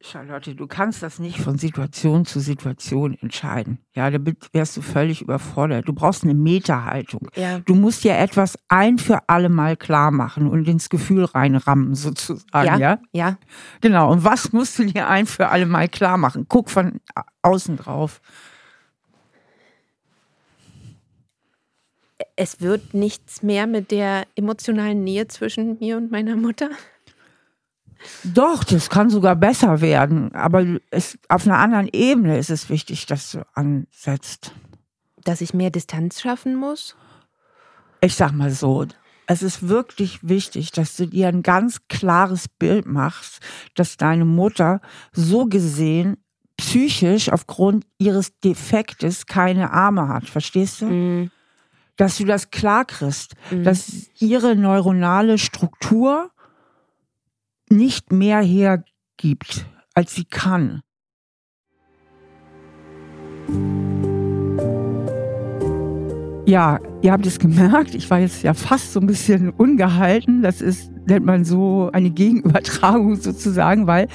Charlotte, 0.06 0.56
du 0.56 0.68
kannst 0.68 1.02
das 1.02 1.20
nicht 1.20 1.39
von 1.39 1.58
Situation 1.58 2.26
zu 2.26 2.39
Situation 2.39 3.18
entscheiden. 3.22 3.80
Ja, 3.94 4.10
damit 4.10 4.50
wärst 4.54 4.78
du 4.78 4.82
völlig 4.82 5.22
überfordert. 5.22 5.88
Du 5.88 5.94
brauchst 5.94 6.24
eine 6.24 6.34
Meta-Haltung. 6.34 7.30
Ja. 7.36 7.60
Du 7.60 7.76
musst 7.76 8.04
dir 8.04 8.18
etwas 8.18 8.58
ein 8.68 8.98
für 8.98 9.28
alle 9.28 9.50
Mal 9.50 9.76
klar 9.76 10.12
machen 10.12 10.48
und 10.48 10.68
ins 10.68 10.89
Gefühl 10.89 11.26
reinrammen, 11.26 11.96
sozusagen. 11.96 12.68
Ja, 12.68 12.78
ja, 12.78 13.00
ja. 13.12 13.38
Genau. 13.82 14.12
Und 14.12 14.24
was 14.24 14.54
musst 14.54 14.78
du 14.80 14.86
dir 14.86 15.08
ein 15.08 15.26
für 15.26 15.50
alle 15.50 15.65
Mal 15.65 15.89
klar 15.89 16.18
machen? 16.18 16.46
Guck 16.48 16.70
von 16.70 17.00
außen 17.41 17.78
drauf. 17.78 18.22
Es 22.36 22.62
wird 22.62 22.94
nichts 22.94 23.44
mehr 23.44 23.65
mit 23.65 23.91
der 23.91 24.26
emotionalen 24.36 25.04
Nähe 25.04 25.28
zwischen 25.28 25.78
mir 25.80 25.98
und 25.98 26.12
meiner 26.12 26.36
Mutter. 26.36 26.70
Doch, 28.24 28.63
das 28.63 28.89
kann 28.89 29.10
sogar 29.10 29.36
besser 29.36 29.82
werden. 29.82 30.34
Aber 30.34 30.65
es, 30.89 31.18
auf 31.30 31.46
einer 31.46 31.58
anderen 31.58 31.88
Ebene 31.91 32.38
ist 32.38 32.50
es 32.50 32.70
wichtig, 32.70 33.06
dass 33.06 33.32
du 33.32 33.46
ansetzt. 33.54 34.52
Dass 35.24 35.41
ich 35.41 35.54
mehr 35.54 35.72
Distanz 35.72 36.22
schaffen 36.22 36.56
muss? 36.56 36.96
Ich 38.02 38.15
sag 38.15 38.32
mal 38.34 38.52
so, 38.52 38.86
es 39.28 39.41
ist 39.41 39.68
wirklich 39.68 40.20
wichtig, 40.22 40.72
dass 40.72 40.96
du 40.96 41.08
dir 41.08 41.28
ein 41.28 41.44
ganz 41.44 41.88
klares 41.88 42.48
Bild 42.48 42.86
machst, 42.86 43.39
dass 43.76 43.98
deine 43.98 44.26
Mutter 44.26 44.82
so 45.12 45.46
gesehen 45.46 46.18
psychisch 46.58 47.30
aufgrund 47.30 47.86
ihres 47.98 48.39
Defektes 48.39 49.26
keine 49.26 49.72
Arme 49.72 50.08
hat. 50.08 50.30
Verstehst 50.30 50.82
du? 50.82 50.86
Mm. 50.86 51.32
Dass 51.98 52.18
du 52.18 52.26
das 52.26 52.52
klar 52.52 52.86
kriegst, 52.86 53.34
mm. 53.52 53.63
dass 53.63 54.10
ihre 54.20 54.56
neuronale 54.56 55.38
Struktur 55.38 56.32
nicht 57.69 58.12
mehr 58.12 58.41
hergibt, 58.41 59.65
als 59.93 60.15
sie 60.15 60.25
kann. 60.25 60.82
Ja, 66.47 66.80
ihr 67.01 67.12
habt 67.12 67.25
es 67.25 67.39
gemerkt, 67.39 67.95
ich 67.95 68.10
war 68.12 68.19
jetzt 68.19 68.43
ja 68.43 68.54
fast 68.54 68.93
so 68.93 68.99
ein 68.99 69.08
bisschen 69.08 69.49
ungehalten. 69.49 70.43
Das 70.43 70.62
ist, 70.62 70.91
nennt 71.08 71.25
man 71.25 71.43
so 71.43 71.89
eine 71.91 72.12
Gegenübertragung 72.12 73.15
sozusagen, 73.21 73.88
weil 73.88 74.08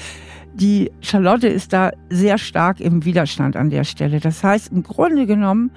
die 0.53 0.91
Charlotte 1.01 1.47
ist 1.47 1.73
da 1.73 1.91
sehr 2.09 2.37
stark 2.37 2.79
im 2.79 3.03
Widerstand 3.03 3.55
an 3.57 3.69
der 3.69 3.83
Stelle. 3.83 4.19
Das 4.19 4.43
heißt, 4.43 4.71
im 4.71 4.83
Grunde 4.83 5.25
genommen 5.25 5.71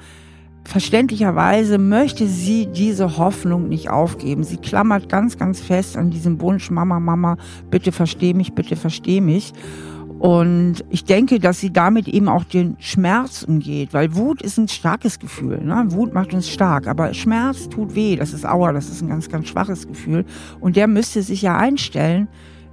Verständlicherweise 0.65 1.79
möchte 1.79 2.27
sie 2.27 2.67
diese 2.67 3.19
Hoffnung 3.19 3.69
nicht 3.69 3.91
aufgeben. 3.91 4.45
Sie 4.45 4.57
klammert 4.57 5.09
ganz, 5.09 5.37
ganz 5.37 5.61
fest 5.61 5.97
an 5.97 6.11
diesem 6.11 6.41
Wunsch, 6.41 6.71
Mama, 6.71 7.01
Mama, 7.01 7.37
bitte 7.71 7.93
versteh 7.93 8.33
mich, 8.33 8.55
bitte 8.55 8.75
versteh 8.75 9.21
mich. 9.21 9.53
Und 10.19 10.85
ich 10.89 11.05
denke, 11.05 11.39
dass 11.39 11.61
sie 11.61 11.71
damit 11.71 12.09
eben 12.09 12.29
auch 12.29 12.45
den 12.45 12.77
Schmerz 12.79 13.43
umgeht, 13.43 13.93
weil 13.93 14.15
Wut 14.17 14.41
ist 14.41 14.57
ein 14.57 14.69
starkes 14.69 15.19
Gefühl. 15.19 15.63
Ne? 15.63 15.85
Wut 15.89 16.15
macht 16.15 16.33
uns 16.33 16.49
stark, 16.49 16.87
aber 16.87 17.13
Schmerz 17.13 17.69
tut 17.69 17.95
weh. 17.95 18.17
Das 18.17 18.33
ist 18.33 18.47
Aua, 18.47 18.73
das 18.73 18.89
ist 18.89 19.03
ein 19.03 19.09
ganz, 19.11 19.29
ganz 19.29 19.49
schwaches 19.49 19.87
Gefühl. 19.87 20.25
Und 20.61 20.77
der 20.77 20.87
müsste 20.87 21.21
sich 21.21 21.43
ja 21.43 21.59
einstellen, 21.59 22.29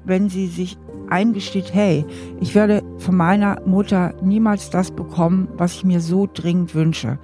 wenn 0.06 0.30
sie 0.30 0.47
sich 0.47 0.77
eingesteht, 1.10 1.73
hey, 1.73 2.06
ich 2.39 2.56
werde 2.56 2.84
von 2.99 3.17
meiner 3.17 3.60
Mutter 3.65 4.13
niemals 4.23 4.69
das 4.69 4.91
bekommen, 4.91 5.49
was 5.58 5.73
ich 5.73 5.84
mir 5.84 5.99
so 5.99 6.30
dringend 6.32 6.73
wünsche. 6.73 7.19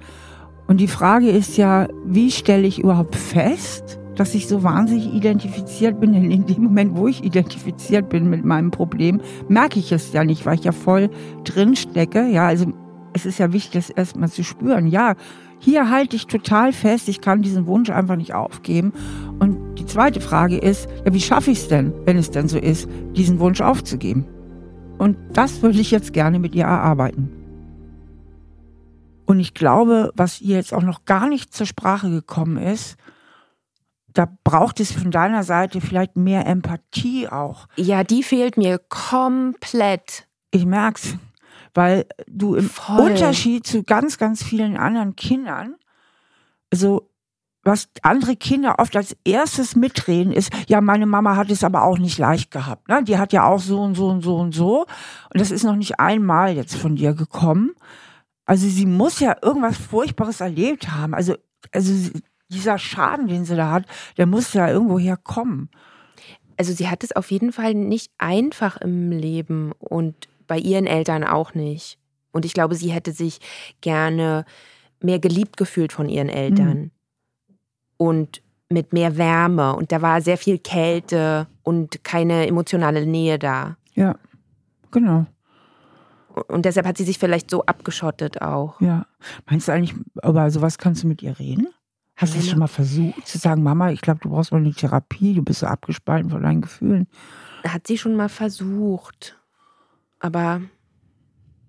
Und 0.68 0.80
die 0.80 0.86
Frage 0.86 1.30
ist 1.30 1.56
ja, 1.56 1.88
wie 2.04 2.30
stelle 2.30 2.66
ich 2.66 2.78
überhaupt 2.78 3.16
fest, 3.16 3.98
dass 4.16 4.34
ich 4.34 4.46
so 4.46 4.62
wahnsinnig 4.62 5.14
identifiziert 5.14 5.98
bin? 5.98 6.12
Denn 6.12 6.30
in 6.30 6.44
dem 6.44 6.62
Moment, 6.62 6.94
wo 6.94 7.08
ich 7.08 7.24
identifiziert 7.24 8.10
bin 8.10 8.28
mit 8.28 8.44
meinem 8.44 8.70
Problem, 8.70 9.22
merke 9.48 9.78
ich 9.78 9.92
es 9.92 10.12
ja 10.12 10.24
nicht, 10.24 10.44
weil 10.44 10.56
ich 10.56 10.64
ja 10.64 10.72
voll 10.72 11.08
drin 11.44 11.74
stecke. 11.74 12.28
Ja, 12.28 12.46
also 12.48 12.66
es 13.14 13.24
ist 13.24 13.38
ja 13.38 13.50
wichtig, 13.54 13.72
das 13.72 13.90
erstmal 13.90 14.28
zu 14.28 14.44
spüren. 14.44 14.86
Ja, 14.86 15.14
hier 15.58 15.90
halte 15.90 16.16
ich 16.16 16.26
total 16.26 16.74
fest, 16.74 17.08
ich 17.08 17.22
kann 17.22 17.40
diesen 17.40 17.66
Wunsch 17.66 17.88
einfach 17.88 18.16
nicht 18.16 18.34
aufgeben. 18.34 18.92
Und 19.38 19.76
die 19.78 19.86
zweite 19.86 20.20
Frage 20.20 20.58
ist, 20.58 20.86
ja, 21.06 21.14
wie 21.14 21.20
schaffe 21.20 21.50
ich 21.50 21.60
es 21.60 21.68
denn, 21.68 21.94
wenn 22.04 22.18
es 22.18 22.30
denn 22.30 22.46
so 22.46 22.58
ist, 22.58 22.86
diesen 23.16 23.40
Wunsch 23.40 23.62
aufzugeben? 23.62 24.26
Und 24.98 25.16
das 25.32 25.62
würde 25.62 25.80
ich 25.80 25.90
jetzt 25.90 26.12
gerne 26.12 26.38
mit 26.38 26.54
ihr 26.54 26.64
erarbeiten. 26.64 27.37
Und 29.28 29.40
ich 29.40 29.52
glaube, 29.52 30.10
was 30.16 30.40
ihr 30.40 30.56
jetzt 30.56 30.72
auch 30.72 30.82
noch 30.82 31.04
gar 31.04 31.28
nicht 31.28 31.52
zur 31.52 31.66
Sprache 31.66 32.08
gekommen 32.08 32.56
ist, 32.56 32.96
da 34.06 34.26
braucht 34.42 34.80
es 34.80 34.90
von 34.90 35.10
deiner 35.10 35.44
Seite 35.44 35.82
vielleicht 35.82 36.16
mehr 36.16 36.46
Empathie 36.46 37.28
auch. 37.28 37.68
Ja, 37.76 38.04
die 38.04 38.22
fehlt 38.22 38.56
mir 38.56 38.78
komplett. 38.78 40.26
Ich 40.50 40.64
merk's, 40.64 41.18
weil 41.74 42.06
du 42.26 42.54
im 42.54 42.70
Voll. 42.70 43.10
Unterschied 43.10 43.66
zu 43.66 43.82
ganz, 43.82 44.16
ganz 44.16 44.42
vielen 44.42 44.78
anderen 44.78 45.14
Kindern, 45.14 45.74
also 46.72 47.10
was 47.64 47.90
andere 48.00 48.34
Kinder 48.34 48.76
oft 48.78 48.96
als 48.96 49.14
erstes 49.24 49.76
mitreden, 49.76 50.32
ist, 50.32 50.50
ja, 50.68 50.80
meine 50.80 51.04
Mama 51.04 51.36
hat 51.36 51.50
es 51.50 51.64
aber 51.64 51.82
auch 51.82 51.98
nicht 51.98 52.16
leicht 52.16 52.50
gehabt. 52.50 52.88
Ne? 52.88 53.04
Die 53.04 53.18
hat 53.18 53.34
ja 53.34 53.44
auch 53.44 53.60
so 53.60 53.82
und 53.82 53.94
so 53.94 54.08
und 54.08 54.22
so 54.22 54.36
und 54.38 54.54
so. 54.54 54.86
Und 55.34 55.38
das 55.38 55.50
ist 55.50 55.64
noch 55.64 55.76
nicht 55.76 56.00
einmal 56.00 56.54
jetzt 56.54 56.76
von 56.76 56.96
dir 56.96 57.12
gekommen. 57.12 57.74
Also 58.48 58.66
sie 58.66 58.86
muss 58.86 59.20
ja 59.20 59.36
irgendwas 59.42 59.76
Furchtbares 59.76 60.40
erlebt 60.40 60.90
haben. 60.90 61.12
Also, 61.12 61.36
also 61.70 61.92
dieser 62.48 62.78
Schaden, 62.78 63.26
den 63.26 63.44
sie 63.44 63.56
da 63.56 63.70
hat, 63.70 63.84
der 64.16 64.24
muss 64.24 64.54
ja 64.54 64.70
irgendwo 64.70 64.98
herkommen. 64.98 65.68
Also 66.56 66.72
sie 66.72 66.88
hat 66.88 67.04
es 67.04 67.14
auf 67.14 67.30
jeden 67.30 67.52
Fall 67.52 67.74
nicht 67.74 68.10
einfach 68.16 68.78
im 68.78 69.10
Leben 69.10 69.72
und 69.78 70.28
bei 70.46 70.56
ihren 70.58 70.86
Eltern 70.86 71.24
auch 71.24 71.52
nicht. 71.52 71.98
Und 72.32 72.46
ich 72.46 72.54
glaube, 72.54 72.74
sie 72.74 72.90
hätte 72.90 73.12
sich 73.12 73.38
gerne 73.82 74.46
mehr 75.02 75.18
geliebt 75.18 75.58
gefühlt 75.58 75.92
von 75.92 76.08
ihren 76.08 76.30
Eltern. 76.30 76.78
Mhm. 76.78 76.90
Und 77.98 78.42
mit 78.70 78.94
mehr 78.94 79.18
Wärme. 79.18 79.76
Und 79.76 79.92
da 79.92 80.00
war 80.00 80.22
sehr 80.22 80.38
viel 80.38 80.58
Kälte 80.58 81.48
und 81.64 82.02
keine 82.02 82.46
emotionale 82.46 83.04
Nähe 83.04 83.38
da. 83.38 83.76
Ja, 83.94 84.14
genau. 84.90 85.26
Und 86.48 86.64
deshalb 86.64 86.86
hat 86.86 86.96
sie 86.96 87.04
sich 87.04 87.18
vielleicht 87.18 87.50
so 87.50 87.64
abgeschottet 87.64 88.42
auch. 88.42 88.80
Ja. 88.80 89.06
Meinst 89.48 89.68
du 89.68 89.72
eigentlich, 89.72 89.94
über 90.22 90.50
sowas 90.50 90.78
kannst 90.78 91.02
du 91.02 91.08
mit 91.08 91.22
ihr 91.22 91.38
reden? 91.38 91.68
Hast 92.16 92.34
du 92.34 92.38
es 92.40 92.48
schon 92.48 92.58
mal 92.58 92.66
versucht 92.66 93.28
zu 93.28 93.38
sagen, 93.38 93.62
Mama, 93.62 93.92
ich 93.92 94.00
glaube, 94.00 94.20
du 94.20 94.30
brauchst 94.30 94.50
mal 94.50 94.58
eine 94.58 94.72
Therapie, 94.72 95.34
du 95.34 95.42
bist 95.42 95.60
so 95.60 95.66
abgespalten 95.66 96.30
von 96.30 96.42
deinen 96.42 96.62
Gefühlen? 96.62 97.06
Hat 97.64 97.86
sie 97.86 97.96
schon 97.96 98.16
mal 98.16 98.28
versucht. 98.28 99.38
Aber 100.18 100.60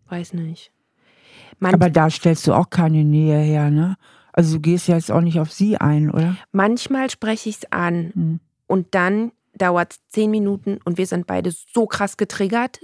weiß 0.08 0.34
nicht. 0.34 0.72
Manch 1.60 1.76
aber 1.76 1.90
da 1.90 2.10
stellst 2.10 2.48
du 2.48 2.54
auch 2.54 2.70
keine 2.70 3.04
Nähe 3.04 3.38
her, 3.40 3.70
ne? 3.70 3.96
Also 4.34 4.56
du 4.56 4.62
gehst 4.62 4.88
ja 4.88 4.96
jetzt 4.96 5.12
auch 5.12 5.22
nicht 5.22 5.40
auf 5.40 5.52
sie 5.52 5.78
ein, 5.78 6.10
oder? 6.10 6.36
Manchmal 6.52 7.10
spreche 7.10 7.50
ich 7.50 7.58
es 7.58 7.72
an. 7.72 8.12
Hm. 8.14 8.40
Und 8.68 8.96
dann 8.96 9.32
dauert 9.54 9.94
es 9.94 10.00
zehn 10.10 10.32
Minuten 10.32 10.80
und 10.84 10.98
wir 10.98 11.06
sind 11.06 11.28
beide 11.28 11.52
so 11.52 11.86
krass 11.86 12.18
getriggert, 12.18 12.80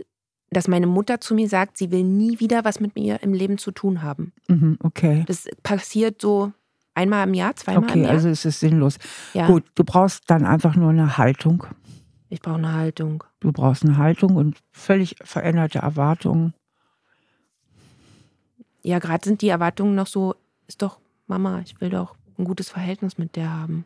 dass 0.55 0.67
meine 0.67 0.87
Mutter 0.87 1.19
zu 1.19 1.35
mir 1.35 1.49
sagt, 1.49 1.77
sie 1.77 1.91
will 1.91 2.03
nie 2.03 2.39
wieder 2.39 2.63
was 2.63 2.79
mit 2.79 2.95
mir 2.95 3.21
im 3.23 3.33
Leben 3.33 3.57
zu 3.57 3.71
tun 3.71 4.01
haben. 4.01 4.31
Mhm, 4.47 4.77
okay. 4.83 5.23
Das 5.27 5.47
passiert 5.63 6.21
so 6.21 6.51
einmal 6.93 7.27
im 7.27 7.33
Jahr, 7.33 7.55
zweimal 7.55 7.83
Okay, 7.83 7.99
im 7.99 8.03
Jahr. 8.05 8.13
also 8.13 8.29
es 8.29 8.45
ist 8.45 8.59
sinnlos. 8.61 8.97
ja, 9.33 9.47
Gut, 9.47 9.63
du 9.75 9.83
brauchst 9.83 10.23
dann 10.29 10.45
einfach 10.45 10.75
nur 10.75 10.89
eine 10.91 11.17
Haltung. 11.17 11.65
ich 12.29 12.41
brauche 12.41 12.55
eine 12.55 12.73
Haltung. 12.73 13.23
Du 13.41 13.51
brauchst 13.51 13.83
eine 13.83 13.97
Haltung 13.97 14.35
und 14.35 14.57
völlig 14.71 15.15
veränderte 15.23 15.79
Erwartungen. 15.79 16.53
Ja, 18.81 18.99
gerade 18.99 19.23
sind 19.25 19.41
die 19.41 19.49
Erwartungen 19.49 19.95
noch 19.95 20.07
so, 20.07 20.35
ist 20.67 20.81
doch 20.81 20.99
Mama, 21.27 21.61
ich 21.65 21.79
will 21.81 21.89
doch 21.89 22.15
ein 22.37 22.45
gutes 22.45 22.69
Verhältnis 22.69 23.17
mit 23.17 23.35
der 23.35 23.51
haben. 23.51 23.85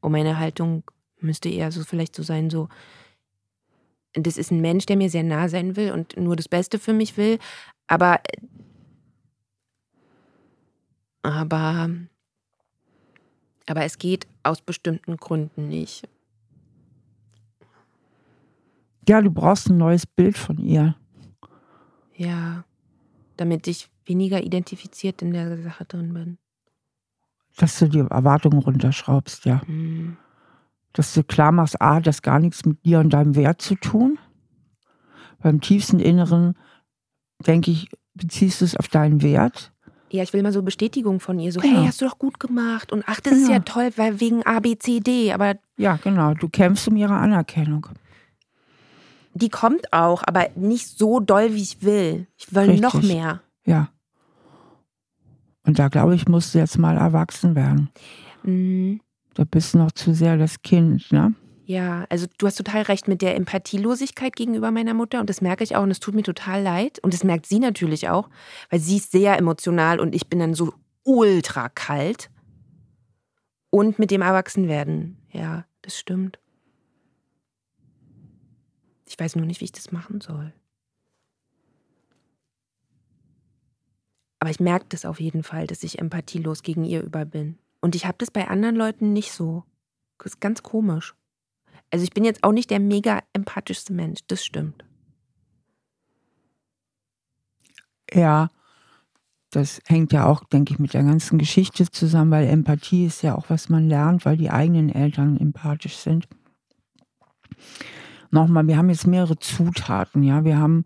Und 0.00 0.12
meine 0.12 0.38
Haltung 0.38 0.82
müsste 1.20 1.48
eher 1.48 1.70
so 1.70 1.82
vielleicht 1.84 2.16
so 2.16 2.22
sein, 2.22 2.50
so, 2.50 2.68
das 4.14 4.36
ist 4.36 4.50
ein 4.50 4.60
Mensch, 4.60 4.86
der 4.86 4.96
mir 4.96 5.10
sehr 5.10 5.22
nah 5.22 5.48
sein 5.48 5.76
will 5.76 5.92
und 5.92 6.16
nur 6.16 6.36
das 6.36 6.48
Beste 6.48 6.78
für 6.78 6.92
mich 6.92 7.16
will, 7.16 7.38
aber 7.86 8.20
aber 11.22 11.90
aber 13.66 13.84
es 13.84 13.98
geht 13.98 14.26
aus 14.42 14.60
bestimmten 14.60 15.16
Gründen 15.16 15.68
nicht. 15.68 16.08
Ja, 19.08 19.20
du 19.22 19.30
brauchst 19.30 19.68
ein 19.68 19.76
neues 19.76 20.06
Bild 20.06 20.36
von 20.36 20.58
ihr. 20.58 20.96
Ja, 22.14 22.64
damit 23.36 23.66
ich 23.66 23.88
weniger 24.06 24.42
identifiziert 24.42 25.22
in 25.22 25.32
der 25.32 25.56
Sache 25.62 25.84
drin 25.84 26.12
bin. 26.12 26.38
Dass 27.56 27.78
du 27.78 27.88
die 27.88 28.00
Erwartungen 28.00 28.58
runterschraubst, 28.58 29.44
ja. 29.44 29.62
Hm. 29.66 30.16
Dass 30.92 31.14
du 31.14 31.22
klar 31.22 31.52
machst, 31.52 31.80
A, 31.80 32.00
das 32.00 32.22
gar 32.22 32.38
nichts 32.40 32.64
mit 32.64 32.84
dir 32.84 32.98
und 33.00 33.10
deinem 33.10 33.36
Wert 33.36 33.62
zu 33.62 33.76
tun. 33.76 34.18
Beim 35.42 35.60
tiefsten 35.60 36.00
Inneren, 36.00 36.56
denke 37.46 37.70
ich, 37.70 37.88
beziehst 38.14 38.60
du 38.60 38.64
es 38.64 38.76
auf 38.76 38.88
deinen 38.88 39.22
Wert. 39.22 39.72
Ja, 40.10 40.24
ich 40.24 40.32
will 40.32 40.42
mal 40.42 40.52
so 40.52 40.62
Bestätigung 40.62 41.20
von 41.20 41.38
ihr. 41.38 41.52
So, 41.52 41.60
Genau. 41.60 41.78
hey, 41.78 41.86
hast 41.86 42.00
du 42.00 42.04
doch 42.06 42.18
gut 42.18 42.40
gemacht. 42.40 42.90
Und 42.92 43.04
ach, 43.06 43.20
das 43.20 43.34
ist 43.34 43.42
Genau. 43.46 43.52
ja 43.52 43.58
toll, 43.60 43.90
weil 43.96 44.18
wegen 44.20 44.44
A, 44.44 44.58
B, 44.58 44.76
C, 44.76 44.98
D. 45.00 45.32
Aber 45.32 45.54
Ja, 45.76 45.96
genau. 46.02 46.34
Du 46.34 46.48
kämpfst 46.48 46.88
um 46.88 46.96
ihre 46.96 47.14
Anerkennung. 47.14 47.86
die 49.32 49.48
kommt 49.48 49.92
auch, 49.92 50.24
aber 50.26 50.48
nicht 50.56 50.98
so 50.98 51.20
doll, 51.20 51.54
wie 51.54 51.62
ich 51.62 51.82
will. 51.82 52.26
Ich 52.36 52.52
will 52.52 52.64
Richtig. 52.64 52.80
noch 52.80 53.00
mehr. 53.00 53.40
Ja. 53.64 53.88
Und 55.64 55.78
da 55.78 55.86
glaube 55.88 56.16
ich, 56.16 56.26
musst 56.28 56.52
du 56.54 56.58
jetzt 56.58 56.76
mal 56.78 56.96
erwachsen 56.96 57.54
werden. 57.54 57.90
Mhm. 58.42 59.00
Da 59.40 59.46
bist 59.50 59.74
noch 59.74 59.90
zu 59.92 60.12
sehr 60.12 60.36
das 60.36 60.60
Kind, 60.60 61.10
ne? 61.12 61.34
Ja, 61.64 62.04
also 62.10 62.26
du 62.36 62.46
hast 62.46 62.56
total 62.56 62.82
recht 62.82 63.08
mit 63.08 63.22
der 63.22 63.36
Empathielosigkeit 63.36 64.36
gegenüber 64.36 64.70
meiner 64.70 64.92
Mutter 64.92 65.18
und 65.18 65.30
das 65.30 65.40
merke 65.40 65.64
ich 65.64 65.76
auch 65.76 65.82
und 65.82 65.90
es 65.90 65.98
tut 65.98 66.14
mir 66.14 66.22
total 66.22 66.62
leid 66.62 66.98
und 66.98 67.14
das 67.14 67.24
merkt 67.24 67.46
sie 67.46 67.58
natürlich 67.58 68.10
auch, 68.10 68.28
weil 68.68 68.80
sie 68.80 68.98
ist 68.98 69.12
sehr 69.12 69.38
emotional 69.38 69.98
und 69.98 70.14
ich 70.14 70.26
bin 70.28 70.40
dann 70.40 70.52
so 70.52 70.74
ultra 71.04 71.70
kalt. 71.70 72.28
Und 73.70 73.98
mit 73.98 74.10
dem 74.10 74.20
Erwachsenwerden, 74.20 75.16
ja, 75.32 75.64
das 75.80 75.98
stimmt. 75.98 76.38
Ich 79.06 79.18
weiß 79.18 79.36
nur 79.36 79.46
nicht, 79.46 79.62
wie 79.62 79.64
ich 79.64 79.72
das 79.72 79.90
machen 79.90 80.20
soll. 80.20 80.52
Aber 84.38 84.50
ich 84.50 84.60
merke 84.60 84.84
das 84.90 85.06
auf 85.06 85.18
jeden 85.18 85.42
Fall, 85.42 85.66
dass 85.66 85.82
ich 85.82 85.98
empathielos 85.98 86.62
gegen 86.62 86.84
ihr 86.84 87.02
über 87.02 87.24
bin. 87.24 87.59
Und 87.80 87.94
ich 87.94 88.06
habe 88.06 88.18
das 88.18 88.30
bei 88.30 88.48
anderen 88.48 88.76
Leuten 88.76 89.12
nicht 89.12 89.32
so. 89.32 89.64
Das 90.18 90.34
ist 90.34 90.40
ganz 90.40 90.62
komisch. 90.62 91.14
Also 91.90 92.04
ich 92.04 92.10
bin 92.10 92.24
jetzt 92.24 92.44
auch 92.44 92.52
nicht 92.52 92.70
der 92.70 92.80
mega 92.80 93.20
empathischste 93.32 93.92
Mensch, 93.92 94.20
das 94.28 94.44
stimmt. 94.44 94.84
Ja, 98.12 98.48
das 99.50 99.80
hängt 99.86 100.12
ja 100.12 100.26
auch, 100.26 100.44
denke 100.44 100.72
ich, 100.72 100.78
mit 100.78 100.94
der 100.94 101.02
ganzen 101.02 101.38
Geschichte 101.38 101.90
zusammen, 101.90 102.30
weil 102.30 102.46
Empathie 102.46 103.06
ist 103.06 103.22
ja 103.22 103.34
auch, 103.34 103.50
was 103.50 103.68
man 103.68 103.88
lernt, 103.88 104.24
weil 104.24 104.36
die 104.36 104.50
eigenen 104.50 104.88
Eltern 104.90 105.36
empathisch 105.36 105.96
sind. 105.96 106.28
Nochmal, 108.30 108.66
wir 108.68 108.76
haben 108.76 108.90
jetzt 108.90 109.08
mehrere 109.08 109.38
Zutaten, 109.38 110.22
ja. 110.22 110.44
Wir 110.44 110.58
haben 110.58 110.84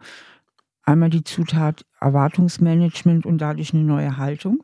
einmal 0.83 1.11
die 1.11 1.25
Zutat 1.25 1.85
Erwartungsmanagement 2.01 3.27
und 3.27 3.39
dadurch 3.39 3.75
eine 3.75 3.83
neue 3.83 4.17
Haltung. 4.17 4.63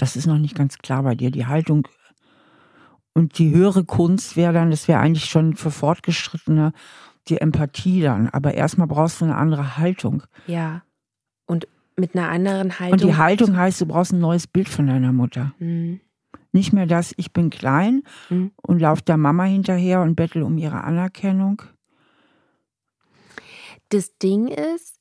Das 0.00 0.16
ist 0.16 0.26
noch 0.26 0.38
nicht 0.38 0.54
ganz 0.54 0.78
klar 0.78 1.02
bei 1.02 1.14
dir. 1.14 1.30
Die 1.30 1.46
Haltung 1.46 1.86
und 3.12 3.38
die 3.38 3.54
höhere 3.54 3.84
Kunst 3.84 4.36
wäre 4.36 4.52
dann, 4.52 4.70
das 4.70 4.88
wäre 4.88 5.00
eigentlich 5.00 5.26
schon 5.26 5.56
für 5.56 5.70
Fortgeschrittene, 5.70 6.72
die 7.28 7.38
Empathie 7.38 8.00
dann. 8.00 8.28
Aber 8.28 8.54
erstmal 8.54 8.86
brauchst 8.86 9.20
du 9.20 9.26
eine 9.26 9.36
andere 9.36 9.76
Haltung. 9.76 10.22
Ja. 10.46 10.82
Und 11.46 11.68
mit 11.96 12.14
einer 12.14 12.30
anderen 12.30 12.78
Haltung. 12.78 12.92
Und 12.92 13.02
die 13.02 13.16
Haltung 13.16 13.56
heißt, 13.56 13.80
du 13.80 13.86
brauchst 13.86 14.12
ein 14.12 14.20
neues 14.20 14.46
Bild 14.46 14.68
von 14.68 14.86
deiner 14.86 15.12
Mutter. 15.12 15.52
Hm, 15.58 16.00
Nicht 16.52 16.72
mehr 16.72 16.86
das, 16.86 17.12
ich 17.16 17.32
bin 17.32 17.50
klein 17.50 18.02
hm. 18.28 18.52
und 18.56 18.80
laufe 18.80 19.02
der 19.02 19.18
Mama 19.18 19.44
hinterher 19.44 20.00
und 20.00 20.14
bettel 20.14 20.42
um 20.42 20.56
ihre 20.56 20.82
Anerkennung. 20.82 21.62
Das 23.90 24.16
Ding 24.18 24.48
ist, 24.48 24.98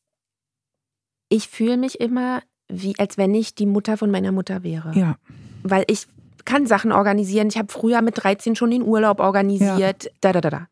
ich 1.30 1.48
fühle 1.48 1.78
mich 1.78 2.02
immer 2.02 2.42
wie, 2.70 2.98
als 3.00 3.18
wenn 3.18 3.34
ich 3.34 3.56
die 3.56 3.66
Mutter 3.66 3.98
von 3.98 4.12
meiner 4.12 4.32
Mutter 4.32 4.64
wäre. 4.64 4.92
Ja, 4.94 5.18
Weil 5.64 5.84
ich 5.88 6.08
kann 6.46 6.66
Sachen 6.68 6.92
organisieren. 6.92 7.48
Ich 7.50 7.58
habe 7.58 7.72
früher 7.72 8.02
mit 8.02 8.24
13 8.24 8.56
schon 8.56 8.72
den 8.72 8.82
Urlaub 8.84 9.20
organisiert. 9.20 10.10
Da, 10.22 10.32
da, 10.32 10.42
da, 10.42 10.50
da. 10.50 10.68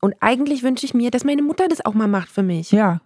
Und 0.00 0.14
eigentlich 0.20 0.62
wünsche 0.62 0.84
ich 0.86 0.94
mir, 0.94 1.10
dass 1.10 1.24
meine 1.24 1.42
Mutter 1.42 1.66
das 1.68 1.84
auch 1.84 1.94
mal 1.94 2.08
macht 2.08 2.28
für 2.28 2.42
mich. 2.42 2.70
ja. 2.72 3.00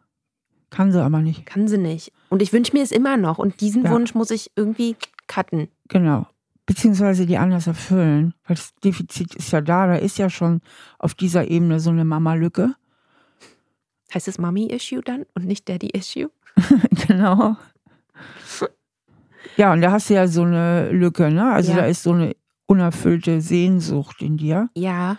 Kann 0.71 0.93
sie 0.93 1.03
aber 1.03 1.21
nicht. 1.21 1.47
Kann 1.47 1.67
sie 1.67 1.79
nicht. 1.79 2.13
Und 2.29 2.43
ich 2.43 2.53
wünsche 2.53 2.75
mir 2.77 2.83
es 2.83 2.93
immer 2.93 3.17
noch. 3.17 3.39
Und 3.39 3.63
diesen 3.63 3.85
Ja. 3.85 3.91
Wunsch 3.91 4.15
muss 4.15 4.31
ich 4.31 4.51
irgendwie 4.55 4.97
cutten. 5.27 5.69
Genau. 5.89 6.27
Beziehungsweise 6.67 7.25
die 7.25 7.39
anders 7.39 7.67
erfüllen. 7.67 8.35
Weil 8.47 8.57
das 8.57 8.75
Defizit 8.85 9.35
ist 9.35 9.51
ja 9.51 9.63
da. 9.63 9.87
Da 9.87 9.95
ist 9.95 10.19
ja 10.19 10.29
schon 10.29 10.61
auf 10.99 11.15
dieser 11.15 11.49
Ebene 11.49 11.81
so 11.81 11.89
eine 11.89 12.05
Mama-Lücke. 12.05 12.75
Heißt 14.13 14.29
es 14.29 14.37
Mommy-Issue 14.39 15.01
dann 15.01 15.25
und 15.35 15.47
nicht 15.47 15.67
Daddy-Issue? 15.71 16.31
genau. 17.07 17.57
Ja, 19.57 19.73
und 19.73 19.81
da 19.81 19.91
hast 19.91 20.09
du 20.11 20.15
ja 20.15 20.29
so 20.29 20.43
eine 20.43 20.91
Lücke, 20.91 21.31
ne? 21.31 21.53
Also 21.53 21.73
Ja. 21.73 21.79
da 21.79 21.87
ist 21.87 22.03
so 22.03 22.13
eine 22.13 22.35
unerfüllte 22.67 23.41
Sehnsucht 23.41 24.23
in 24.23 24.37
dir. 24.37 24.69
Ja. 24.75 25.17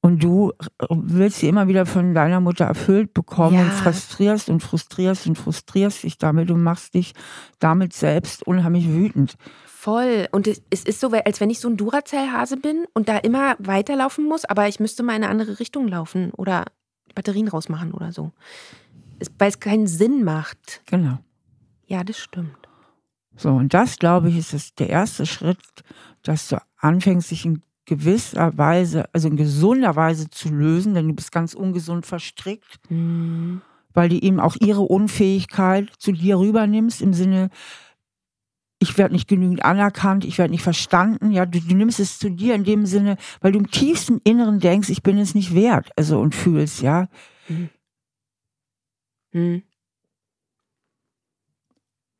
Und 0.00 0.22
du 0.22 0.52
willst 0.88 1.38
sie 1.40 1.48
immer 1.48 1.68
wieder 1.68 1.84
von 1.84 2.14
deiner 2.14 2.40
Mutter 2.40 2.64
erfüllt 2.64 3.12
bekommen 3.12 3.56
Ja. 3.56 3.62
und 3.62 3.72
frustrierst 3.72 4.48
und 4.48 4.60
frustrierst 4.60 5.26
und 5.26 5.36
frustrierst 5.36 6.04
dich 6.04 6.18
damit 6.18 6.50
und 6.50 6.62
machst 6.62 6.94
dich 6.94 7.12
damit 7.58 7.92
selbst 7.92 8.46
unheimlich 8.46 8.88
wütend. 8.88 9.36
Voll. 9.66 10.26
Und 10.32 10.48
es, 10.48 10.60
ist 10.84 11.00
so, 11.00 11.10
als 11.10 11.40
wenn 11.40 11.50
ich 11.50 11.60
so 11.60 11.68
ein 11.68 11.76
Duracell-Hase 11.76 12.56
bin 12.56 12.86
und 12.92 13.08
da 13.08 13.18
immer 13.18 13.56
weiterlaufen 13.58 14.24
muss, 14.26 14.44
aber 14.44 14.68
ich 14.68 14.80
müsste 14.80 15.02
mal 15.02 15.14
in 15.16 15.22
eine 15.22 15.30
andere 15.30 15.58
Richtung 15.60 15.86
laufen 15.88 16.30
oder 16.32 16.64
Batterien 17.14 17.48
rausmachen 17.48 17.92
oder 17.92 18.12
so. 18.12 18.32
Weil 19.38 19.48
es 19.48 19.60
keinen 19.60 19.86
Sinn 19.86 20.24
macht. 20.24 20.82
Genau. 20.86 21.18
Ja, 21.86 22.04
das 22.04 22.18
stimmt. 22.18 22.56
So, 23.36 23.50
und 23.50 23.74
das, 23.74 23.98
glaube 23.98 24.30
ich, 24.30 24.38
ist 24.38 24.52
das 24.52 24.74
der 24.74 24.88
erste 24.88 25.26
Schritt, 25.26 25.58
dass 26.22 26.48
du 26.48 26.56
anfängst, 26.78 27.30
dich 27.30 27.44
in 27.44 27.62
gewisser 27.84 28.56
Weise, 28.58 29.04
also 29.12 29.28
in 29.28 29.36
gesunder 29.36 29.94
Weise 29.94 30.28
zu 30.30 30.48
lösen, 30.48 30.94
denn 30.94 31.08
du 31.08 31.14
bist 31.14 31.32
ganz 31.32 31.54
ungesund 31.54 32.04
verstrickt, 32.06 32.80
Hm. 32.88 33.62
weil 33.94 34.08
du 34.08 34.16
eben 34.16 34.40
auch 34.40 34.56
ihre 34.60 34.82
Unfähigkeit 34.82 35.90
zu 35.98 36.12
dir 36.12 36.38
rübernimmst, 36.38 37.00
im 37.00 37.14
Sinne, 37.14 37.50
ich 38.78 38.98
werde 38.98 39.14
nicht 39.14 39.28
genügend 39.28 39.64
anerkannt, 39.64 40.24
ich 40.24 40.36
werde 40.36 40.50
nicht 40.50 40.62
verstanden. 40.62 41.30
Ja, 41.30 41.46
du, 41.46 41.60
du 41.60 41.74
nimmst 41.74 42.00
es 42.00 42.18
zu 42.18 42.30
dir 42.30 42.54
in 42.54 42.64
dem 42.64 42.84
Sinne, 42.86 43.16
weil 43.40 43.52
du 43.52 43.58
im 43.58 43.70
tiefsten 43.70 44.20
Inneren 44.24 44.60
denkst, 44.60 44.90
ich 44.90 45.02
bin 45.02 45.16
es 45.18 45.34
nicht 45.34 45.54
wert, 45.54 45.90
also 45.96 46.20
und 46.20 46.34
fühlst, 46.34 46.82
ja. 46.82 47.08
Hm. 49.36 49.62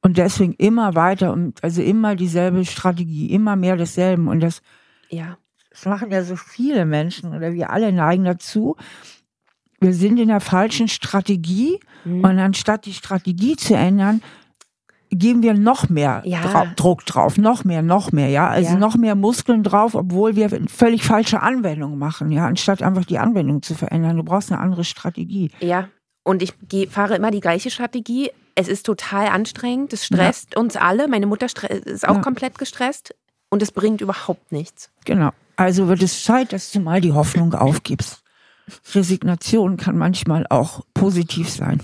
Und 0.02 0.18
deswegen 0.18 0.52
immer 0.54 0.94
weiter 0.94 1.32
und 1.32 1.62
also 1.64 1.82
immer 1.82 2.14
dieselbe 2.14 2.64
Strategie, 2.64 3.30
immer 3.32 3.56
mehr 3.56 3.76
desselben. 3.76 4.28
Und 4.28 4.40
das, 4.40 4.62
Ja. 5.08 5.38
das 5.70 5.84
machen 5.86 6.10
ja 6.12 6.22
so 6.22 6.36
viele 6.36 6.84
Menschen 6.86 7.34
oder 7.34 7.52
wir 7.54 7.70
alle 7.70 7.90
neigen 7.92 8.24
dazu. 8.24 8.76
Wir 9.80 9.92
sind 9.92 10.18
in 10.18 10.28
der 10.28 10.40
falschen 10.40 10.88
Strategie 10.88 11.80
Hm. 12.04 12.22
und 12.22 12.38
anstatt 12.38 12.86
die 12.86 12.92
Strategie 12.92 13.56
zu 13.56 13.74
ändern, 13.74 14.22
geben 15.10 15.42
wir 15.42 15.54
noch 15.54 15.88
mehr 15.88 16.22
Ja. 16.24 16.40
drau 16.42 16.66
Druck 16.76 17.04
drauf, 17.06 17.36
noch 17.38 17.64
mehr, 17.64 17.82
noch 17.82 18.12
mehr, 18.12 18.28
ja, 18.28 18.48
also 18.48 18.72
Ja. 18.74 18.78
noch 18.78 18.96
mehr 18.96 19.14
Muskeln 19.14 19.62
drauf, 19.62 19.94
obwohl 19.94 20.36
wir 20.36 20.50
völlig 20.68 21.02
falsche 21.04 21.42
Anwendungen 21.42 21.98
machen, 21.98 22.30
ja, 22.30 22.46
anstatt 22.46 22.82
einfach 22.82 23.04
die 23.04 23.18
Anwendung 23.18 23.62
zu 23.62 23.74
verändern. 23.74 24.16
Du 24.16 24.22
brauchst 24.24 24.52
eine 24.52 24.60
andere 24.60 24.84
Strategie. 24.84 25.50
Ja. 25.60 25.88
Und 26.26 26.42
ich 26.42 26.54
geh, 26.68 26.88
fahre 26.88 27.14
immer 27.14 27.30
die 27.30 27.38
gleiche 27.40 27.70
Strategie. 27.70 28.30
Es 28.56 28.66
ist 28.66 28.84
total 28.84 29.28
anstrengend. 29.28 29.92
Es 29.92 30.06
stresst 30.06 30.56
uns 30.56 30.74
alle. 30.74 31.06
Meine 31.06 31.26
Mutter 31.26 31.46
ist 31.46 32.08
auch 32.08 32.16
Ja. 32.16 32.20
komplett 32.20 32.58
gestresst. 32.58 33.14
Und 33.48 33.62
es 33.62 33.70
bringt 33.70 34.00
überhaupt 34.00 34.50
nichts. 34.50 34.90
Genau. 35.04 35.30
Also 35.54 35.86
wird 35.86 36.02
es 36.02 36.24
Zeit, 36.24 36.52
dass 36.52 36.72
du 36.72 36.80
mal 36.80 37.00
die 37.00 37.12
Hoffnung 37.12 37.54
aufgibst. 37.54 38.24
Resignation 38.92 39.76
kann 39.76 39.96
manchmal 39.96 40.48
auch 40.50 40.84
positiv 40.94 41.48
sein. 41.48 41.80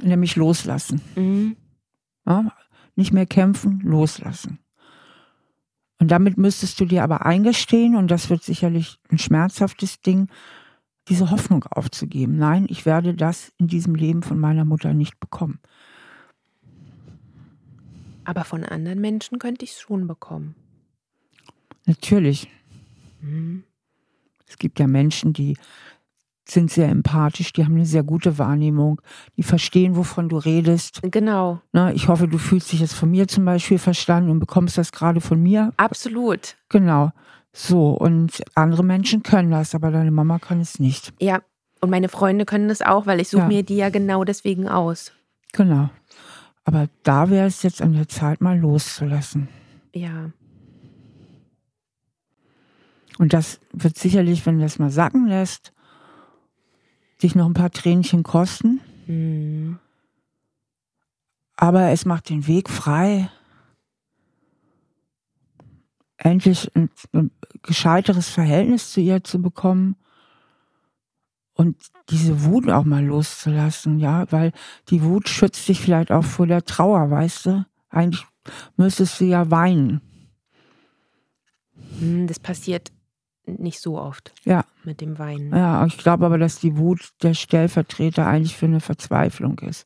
Nämlich 0.00 0.34
loslassen. 0.36 1.02
Mhm. 1.14 1.56
Ja, 2.26 2.50
nicht 2.96 3.12
mehr 3.12 3.26
kämpfen, 3.26 3.80
loslassen. 3.84 4.58
Und 5.98 6.08
damit 6.10 6.38
müsstest 6.38 6.80
du 6.80 6.86
dir 6.86 7.04
aber 7.04 7.26
eingestehen, 7.26 7.94
und 7.94 8.08
das 8.10 8.30
wird 8.30 8.42
sicherlich 8.42 8.98
ein 9.10 9.18
schmerzhaftes 9.18 10.00
Ding, 10.00 10.28
diese 11.08 11.30
Hoffnung 11.30 11.64
aufzugeben. 11.64 12.36
Nein, 12.36 12.66
ich 12.68 12.86
werde 12.86 13.14
das 13.14 13.52
in 13.58 13.66
diesem 13.66 13.94
Leben 13.94 14.22
von 14.22 14.38
meiner 14.38 14.64
Mutter 14.64 14.94
nicht 14.94 15.18
bekommen. 15.18 15.58
Aber 18.24 18.44
von 18.44 18.64
anderen 18.64 19.00
Menschen 19.00 19.38
könnte 19.38 19.64
ich 19.64 19.72
es 19.72 19.80
schon 19.80 20.06
bekommen. 20.06 20.54
Natürlich. 21.86 22.48
Mhm. 23.20 23.64
Es 24.46 24.58
gibt 24.58 24.78
ja 24.78 24.86
Menschen, 24.86 25.32
die 25.32 25.56
sind 26.44 26.70
sehr 26.70 26.88
empathisch, 26.88 27.52
die 27.52 27.64
haben 27.64 27.74
eine 27.74 27.86
sehr 27.86 28.02
gute 28.02 28.38
Wahrnehmung, 28.38 29.00
die 29.36 29.42
verstehen, 29.42 29.96
wovon 29.96 30.28
du 30.28 30.36
redest. 30.36 31.00
Genau. 31.02 31.60
Na, 31.72 31.92
ich 31.92 32.08
hoffe, 32.08 32.28
du 32.28 32.38
fühlst 32.38 32.72
dich 32.72 32.80
jetzt 32.80 32.94
von 32.94 33.10
mir 33.10 33.28
zum 33.28 33.44
Beispiel 33.44 33.78
verstanden 33.78 34.30
und 34.30 34.40
bekommst 34.40 34.76
das 34.76 34.92
gerade 34.92 35.20
von 35.20 35.42
mir. 35.42 35.72
Absolut. 35.76 36.56
Genau. 36.68 37.12
So, 37.52 37.90
und 37.90 38.42
andere 38.54 38.82
Menschen 38.82 39.22
können 39.22 39.50
das, 39.50 39.74
aber 39.74 39.90
deine 39.90 40.10
Mama 40.10 40.38
kann 40.38 40.60
es 40.60 40.78
nicht. 40.78 41.12
Ja. 41.20 41.42
Und 41.80 41.90
meine 41.90 42.08
Freunde 42.08 42.44
können 42.46 42.68
das 42.68 42.80
auch, 42.80 43.06
weil 43.06 43.20
ich 43.20 43.28
suche 43.28 43.42
Ja. 43.42 43.48
mir 43.48 43.62
die 43.62 43.76
ja 43.76 43.90
genau 43.90 44.24
deswegen 44.24 44.68
aus. 44.68 45.12
Genau. 45.52 45.90
Aber 46.64 46.88
da 47.02 47.28
wäre 47.28 47.46
es 47.46 47.62
jetzt 47.62 47.82
an 47.82 47.92
der 47.92 48.08
Zeit, 48.08 48.40
mal 48.40 48.58
loszulassen. 48.58 49.48
Ja. 49.92 50.30
Und 53.18 53.32
das 53.32 53.60
wird 53.72 53.98
sicherlich, 53.98 54.46
wenn 54.46 54.56
du 54.58 54.62
das 54.62 54.78
mal 54.78 54.90
sacken 54.90 55.26
lässt, 55.26 55.72
dich 57.22 57.34
noch 57.34 57.46
ein 57.46 57.54
paar 57.54 57.70
Tränchen 57.70 58.22
kosten. 58.22 58.80
Mhm. 59.06 59.78
Aber 61.56 61.90
es 61.90 62.04
macht 62.04 62.30
den 62.30 62.46
Weg 62.46 62.70
frei, 62.70 63.28
endlich 66.24 66.70
ein, 66.74 66.90
ein 67.12 67.30
gescheiteres 67.62 68.28
Verhältnis 68.28 68.92
zu 68.92 69.00
ihr 69.00 69.22
zu 69.24 69.40
bekommen 69.40 69.96
und 71.54 71.76
diese 72.10 72.44
Wut 72.44 72.68
auch 72.70 72.84
mal 72.84 73.04
loszulassen, 73.04 73.98
ja, 73.98 74.26
weil 74.30 74.52
die 74.88 75.02
Wut 75.02 75.28
schützt 75.28 75.68
dich 75.68 75.80
vielleicht 75.80 76.10
auch 76.10 76.24
vor 76.24 76.46
der 76.46 76.64
Trauer, 76.64 77.10
weißt 77.10 77.46
du? 77.46 77.66
Eigentlich 77.90 78.24
müsstest 78.76 79.20
du 79.20 79.24
ja 79.26 79.50
weinen. 79.50 80.00
Hm, 81.98 82.26
Das 82.26 82.38
passiert 82.38 82.90
nicht 83.46 83.80
so 83.80 83.98
oft 83.98 84.32
Ja, 84.44 84.64
mit 84.84 85.00
dem 85.00 85.18
Weinen. 85.18 85.54
ja, 85.54 85.84
ich 85.86 85.98
glaube 85.98 86.24
aber, 86.26 86.38
dass 86.38 86.58
die 86.60 86.76
Wut 86.76 87.10
der 87.22 87.34
Stellvertreter 87.34 88.26
eigentlich 88.26 88.56
für 88.56 88.66
eine 88.66 88.80
Verzweiflung 88.80 89.58
ist. 89.60 89.84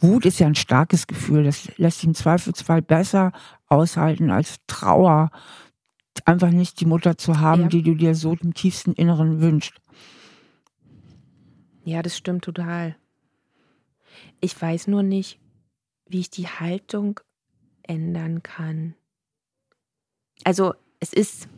Wut 0.00 0.26
ist 0.26 0.38
ja 0.38 0.46
ein 0.46 0.54
starkes 0.54 1.06
Gefühl, 1.06 1.44
das 1.44 1.68
lässt 1.78 1.98
sich 2.00 2.06
im 2.08 2.14
Zweifelsfall 2.14 2.82
besser 2.82 3.32
aushalten 3.66 4.30
als 4.30 4.56
Trauer, 4.66 5.30
einfach 6.24 6.50
nicht 6.50 6.80
die 6.80 6.86
Mutter 6.86 7.16
zu 7.18 7.40
haben, 7.40 7.62
Ja. 7.62 7.68
die 7.68 7.82
du 7.82 7.94
dir 7.94 8.14
so 8.14 8.34
im 8.34 8.52
tiefsten 8.54 8.92
Inneren 8.92 9.40
wünschst. 9.40 9.74
Ja, 11.84 12.02
das 12.02 12.16
stimmt 12.16 12.44
total. 12.44 12.96
Ich 14.40 14.60
weiß 14.60 14.88
nur 14.88 15.02
nicht, 15.02 15.38
wie 16.08 16.20
ich 16.20 16.30
die 16.30 16.48
Haltung 16.48 17.20
ändern 17.82 18.42
kann. 18.42 18.94
Also, 20.44 20.74
es 21.00 21.12
ist 21.12 21.48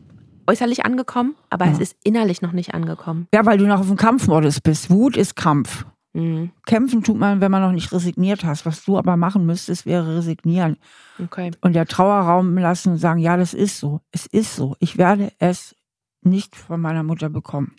äußerlich 0.46 0.84
angekommen, 0.84 1.34
aber 1.50 1.66
Ja. 1.66 1.72
es 1.72 1.78
ist 1.78 1.96
innerlich 2.04 2.42
noch 2.42 2.52
nicht 2.52 2.74
angekommen. 2.74 3.26
Ja, 3.34 3.44
weil 3.46 3.58
du 3.58 3.66
noch 3.66 3.80
auf 3.80 3.86
dem 3.86 3.96
Kampfmodus 3.96 4.60
bist. 4.60 4.90
Wut 4.90 5.16
ist 5.16 5.34
Kampf. 5.36 5.86
Mhm. 6.18 6.50
Kämpfen 6.66 7.04
tut 7.04 7.16
man, 7.16 7.40
wenn 7.40 7.50
man 7.52 7.62
noch 7.62 7.70
nicht 7.70 7.92
resigniert 7.92 8.44
hast. 8.44 8.66
Was 8.66 8.84
du 8.84 8.98
aber 8.98 9.16
machen 9.16 9.46
müsstest, 9.46 9.86
wäre 9.86 10.16
resignieren 10.16 10.76
Okay. 11.22 11.52
und 11.60 11.74
der 11.74 11.86
Trauerraum 11.86 12.58
lassen 12.58 12.92
und 12.92 12.98
sagen, 12.98 13.20
ja, 13.20 13.36
das 13.36 13.54
ist 13.54 13.78
so. 13.78 14.00
Es 14.10 14.26
ist 14.26 14.56
so. 14.56 14.74
Ich 14.80 14.98
werde 14.98 15.32
es 15.38 15.76
nicht 16.22 16.56
von 16.56 16.80
meiner 16.80 17.04
Mutter 17.04 17.28
bekommen. 17.30 17.76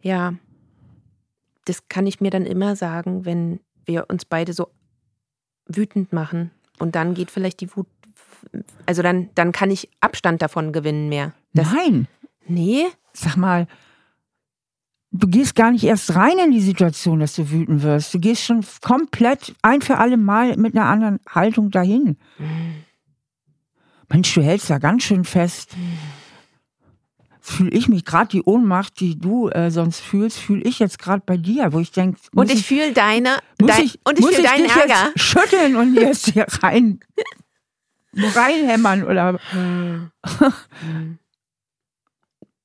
Ja. 0.00 0.34
Das 1.64 1.88
kann 1.88 2.06
ich 2.06 2.20
mir 2.20 2.30
dann 2.30 2.46
immer 2.46 2.76
sagen, 2.76 3.24
wenn 3.24 3.58
wir 3.84 4.06
uns 4.08 4.24
beide 4.24 4.52
so 4.52 4.68
wütend 5.66 6.12
machen. 6.12 6.52
Und 6.78 6.94
dann 6.94 7.14
geht 7.14 7.30
vielleicht 7.32 7.60
die 7.60 7.74
Wut. 7.74 7.86
Also 8.86 9.02
dann, 9.02 9.30
dann 9.34 9.50
kann 9.50 9.70
ich 9.72 9.90
Abstand 10.00 10.40
davon 10.40 10.72
gewinnen 10.72 11.08
mehr. 11.08 11.32
Das, 11.52 11.72
Nein, 11.72 12.06
nee? 12.46 12.84
sag 13.12 13.36
mal, 13.36 13.66
du 15.16 15.28
gehst 15.28 15.54
gar 15.54 15.70
nicht 15.70 15.84
erst 15.84 16.14
rein 16.16 16.38
in 16.38 16.50
die 16.50 16.60
Situation, 16.60 17.20
dass 17.20 17.34
du 17.34 17.50
wütend 17.50 17.82
wirst. 17.82 18.12
Du 18.12 18.18
gehst 18.18 18.42
schon 18.42 18.64
komplett 18.82 19.54
ein 19.62 19.80
für 19.80 19.98
alle 19.98 20.16
Mal 20.16 20.56
mit 20.56 20.76
einer 20.76 20.86
anderen 20.86 21.20
Haltung 21.28 21.70
dahin. 21.70 22.16
Mensch, 24.08 24.34
du 24.34 24.42
hältst 24.42 24.68
da 24.70 24.78
ganz 24.78 25.04
schön 25.04 25.24
fest. 25.24 25.70
Fühle 27.40 27.70
ich 27.70 27.88
mich 27.88 28.04
gerade 28.04 28.28
die 28.28 28.42
Ohnmacht, 28.42 29.00
die 29.00 29.18
du 29.18 29.48
äh, 29.50 29.70
sonst 29.70 30.00
fühlst, 30.00 30.38
fühle 30.38 30.62
ich 30.62 30.78
jetzt 30.78 30.98
gerade 30.98 31.22
bei 31.24 31.36
dir, 31.36 31.72
wo 31.72 31.78
ich 31.78 31.92
denke, 31.92 32.18
Und 32.34 32.50
ich 32.50 32.66
fühle 32.66 32.92
deine. 32.92 33.36
muss 33.60 33.70
Dein, 33.70 33.84
ich, 33.84 34.00
und 34.04 34.18
ich 34.18 34.24
muss 34.24 34.34
fühle 34.34 34.48
deinen 34.48 34.64
dich 34.64 34.74
Ärger. 34.76 35.08
Jetzt 35.14 35.20
schütteln 35.20 35.76
und 35.76 35.94
jetzt 35.94 36.26
hier 36.32 36.46
rein 36.62 37.00
reinhämmern 38.16 39.04
oder 39.04 39.38
Mhm. 39.52 40.10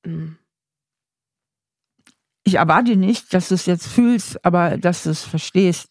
ich 2.44 2.54
erwarte 2.54 2.96
nicht, 2.96 3.32
dass 3.34 3.48
du 3.48 3.54
es 3.54 3.66
jetzt 3.66 3.86
fühlst, 3.86 4.44
aber 4.44 4.78
dass 4.78 5.04
du 5.04 5.10
es 5.10 5.22
verstehst, 5.24 5.88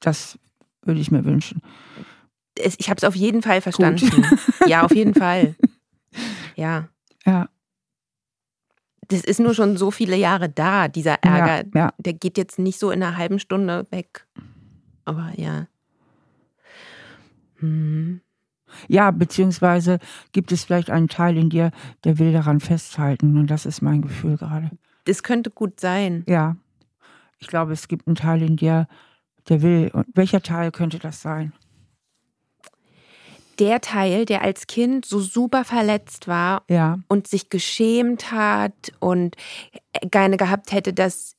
das 0.00 0.38
würde 0.82 1.00
ich 1.00 1.10
mir 1.10 1.24
wünschen. 1.24 1.62
Ich 2.56 2.88
habe 2.90 2.98
es 2.98 3.04
auf 3.04 3.14
jeden 3.14 3.42
Fall 3.42 3.60
verstanden. 3.60 4.24
Ja, 4.66 4.82
auf 4.82 4.94
jeden 4.94 5.14
Fall. 5.14 5.56
Ja. 6.56 6.88
Ja, 7.24 7.48
Das 9.06 9.20
ist 9.20 9.38
nur 9.38 9.54
schon 9.54 9.76
so 9.76 9.92
viele 9.92 10.16
Jahre 10.16 10.48
da, 10.48 10.88
dieser 10.88 11.22
Ärger. 11.22 11.68
ja, 11.72 11.80
ja. 11.82 11.92
Der 11.98 12.14
geht 12.14 12.36
jetzt 12.36 12.58
nicht 12.58 12.80
so 12.80 12.90
in 12.90 13.00
einer 13.00 13.16
halben 13.16 13.38
Stunde 13.38 13.86
weg. 13.90 14.26
Aber 15.04 15.30
ja. 15.36 15.68
Hm. 17.60 18.22
ja, 18.88 19.10
beziehungsweise 19.12 20.00
gibt 20.32 20.50
es 20.50 20.64
vielleicht 20.64 20.90
einen 20.90 21.08
Teil 21.08 21.36
in 21.36 21.50
dir, 21.50 21.70
der 22.02 22.18
will 22.18 22.32
daran 22.32 22.58
festhalten 22.58 23.38
und 23.38 23.46
das 23.48 23.64
ist 23.66 23.80
mein 23.80 24.02
Gefühl 24.02 24.36
gerade. 24.36 24.70
Das 25.08 25.22
könnte 25.22 25.50
gut 25.50 25.80
sein. 25.80 26.22
Ja, 26.28 26.56
ich 27.38 27.46
glaube, 27.46 27.72
es 27.72 27.88
gibt 27.88 28.06
einen 28.06 28.16
Teil 28.16 28.42
in 28.42 28.56
dir, 28.56 28.86
der 29.48 29.62
will. 29.62 29.90
Und 29.92 30.06
welcher 30.14 30.42
Teil 30.42 30.70
könnte 30.70 30.98
das 30.98 31.22
sein? 31.22 31.52
Der 33.58 33.80
Teil, 33.80 34.24
der 34.24 34.42
als 34.42 34.66
Kind 34.66 35.04
so 35.04 35.18
super 35.18 35.64
verletzt 35.64 36.28
war 36.28 36.62
Ja, 36.68 36.98
und 37.08 37.26
sich 37.26 37.48
geschämt 37.48 38.30
hat 38.30 38.92
und 39.00 39.36
gerne 40.10 40.36
gehabt 40.36 40.70
hätte, 40.72 40.92
dass 40.92 41.34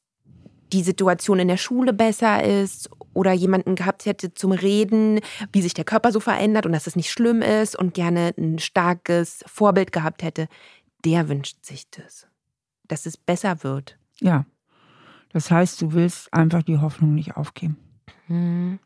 die 0.73 0.83
Situation 0.83 1.39
in 1.39 1.47
der 1.47 1.57
Schule 1.57 1.93
besser 1.93 2.43
ist 2.43 2.89
oder 3.13 3.31
jemanden 3.31 3.75
gehabt 3.75 4.05
hätte 4.05 4.33
zum 4.33 4.51
Reden, 4.51 5.19
wie 5.51 5.61
sich 5.61 5.73
der 5.73 5.85
Körper 5.85 6.11
so 6.11 6.19
verändert 6.19 6.65
und 6.65 6.73
dass 6.73 6.87
es 6.87 6.95
nicht 6.95 7.11
schlimm 7.11 7.41
ist 7.41 7.75
und 7.75 7.93
gerne 7.93 8.33
ein 8.37 8.59
starkes 8.59 9.43
Vorbild 9.47 9.91
gehabt 9.91 10.23
hätte, 10.23 10.47
der 11.05 11.29
wünscht 11.29 11.65
sich 11.65 11.89
das, 11.91 12.27
dass 12.89 13.05
es 13.05 13.15
besser 13.17 13.63
wird. 13.63 13.97
ja. 14.19 14.45
Das 15.31 15.51
heißt, 15.51 15.79
du 15.83 15.93
willst 15.93 16.33
einfach 16.33 16.63
die 16.63 16.79
Hoffnung 16.79 17.13
nicht 17.13 17.37
aufgeben. 17.37 17.77
Hm. 18.25 18.79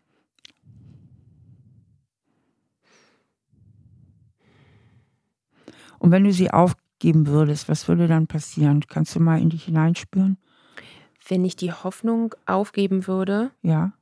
Und 6.00 6.12
wenn 6.12 6.24
du 6.26 6.34
sie 6.34 6.52
aufgeben 6.52 7.28
würdest, 7.28 7.70
was 7.70 7.88
würde 7.88 8.08
dann 8.08 8.28
passieren? 8.28 8.82
Kannst 8.88 9.16
du 9.16 9.20
mal 9.20 9.40
in 9.42 9.50
dich 9.50 9.64
hineinspüren? 9.66 10.38
Wenn 11.28 11.46
ich 11.46 11.56
die 11.56 11.72
Hoffnung 11.72 12.36
aufgeben 12.46 13.08
würde, 13.08 13.52
Ja, 13.62 13.94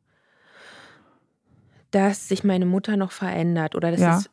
dass 1.91 2.28
sich 2.30 2.43
meine 2.43 2.66
Mutter 2.66 2.95
noch 2.97 3.12
verändert 3.12 3.76
oder 3.76 3.91
dass 3.91 3.99
Ja. 3.99 4.18
es 4.18 4.30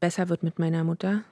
besser 0.00 0.28
wird 0.30 0.42
mit 0.42 0.58
meiner 0.58 0.82
Mutter. 0.82 1.22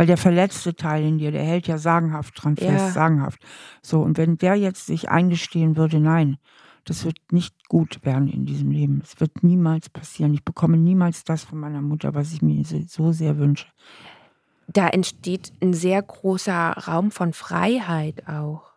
Weil 0.00 0.06
der 0.06 0.16
verletzte 0.16 0.74
Teil 0.74 1.04
in 1.04 1.18
dir, 1.18 1.30
der 1.30 1.44
hält 1.44 1.66
ja 1.66 1.76
sagenhaft 1.76 2.32
dran 2.42 2.56
Ja. 2.58 2.70
fest, 2.70 2.94
sagenhaft. 2.94 3.44
So, 3.82 4.00
und 4.00 4.16
wenn 4.16 4.38
der 4.38 4.54
jetzt 4.54 4.86
sich 4.86 5.10
eingestehen 5.10 5.76
würde, 5.76 6.00
nein, 6.00 6.38
das 6.86 7.04
wird 7.04 7.18
nicht 7.32 7.68
gut 7.68 8.02
werden 8.02 8.26
in 8.26 8.46
diesem 8.46 8.70
Leben. 8.70 9.02
Es 9.04 9.20
wird 9.20 9.42
niemals 9.44 9.90
passieren. 9.90 10.32
Ich 10.32 10.42
bekomme 10.42 10.78
niemals 10.78 11.24
das 11.24 11.44
von 11.44 11.58
meiner 11.58 11.82
Mutter, 11.82 12.14
was 12.14 12.32
ich 12.32 12.40
mir 12.40 12.64
so- 12.64 12.80
so 12.88 13.12
sehr 13.12 13.36
wünsche. 13.36 13.66
Da 14.68 14.88
entsteht 14.88 15.52
ein 15.60 15.74
sehr 15.74 16.00
großer 16.00 16.70
Raum 16.88 17.10
von 17.10 17.34
Freiheit 17.34 18.26
auch. 18.26 18.70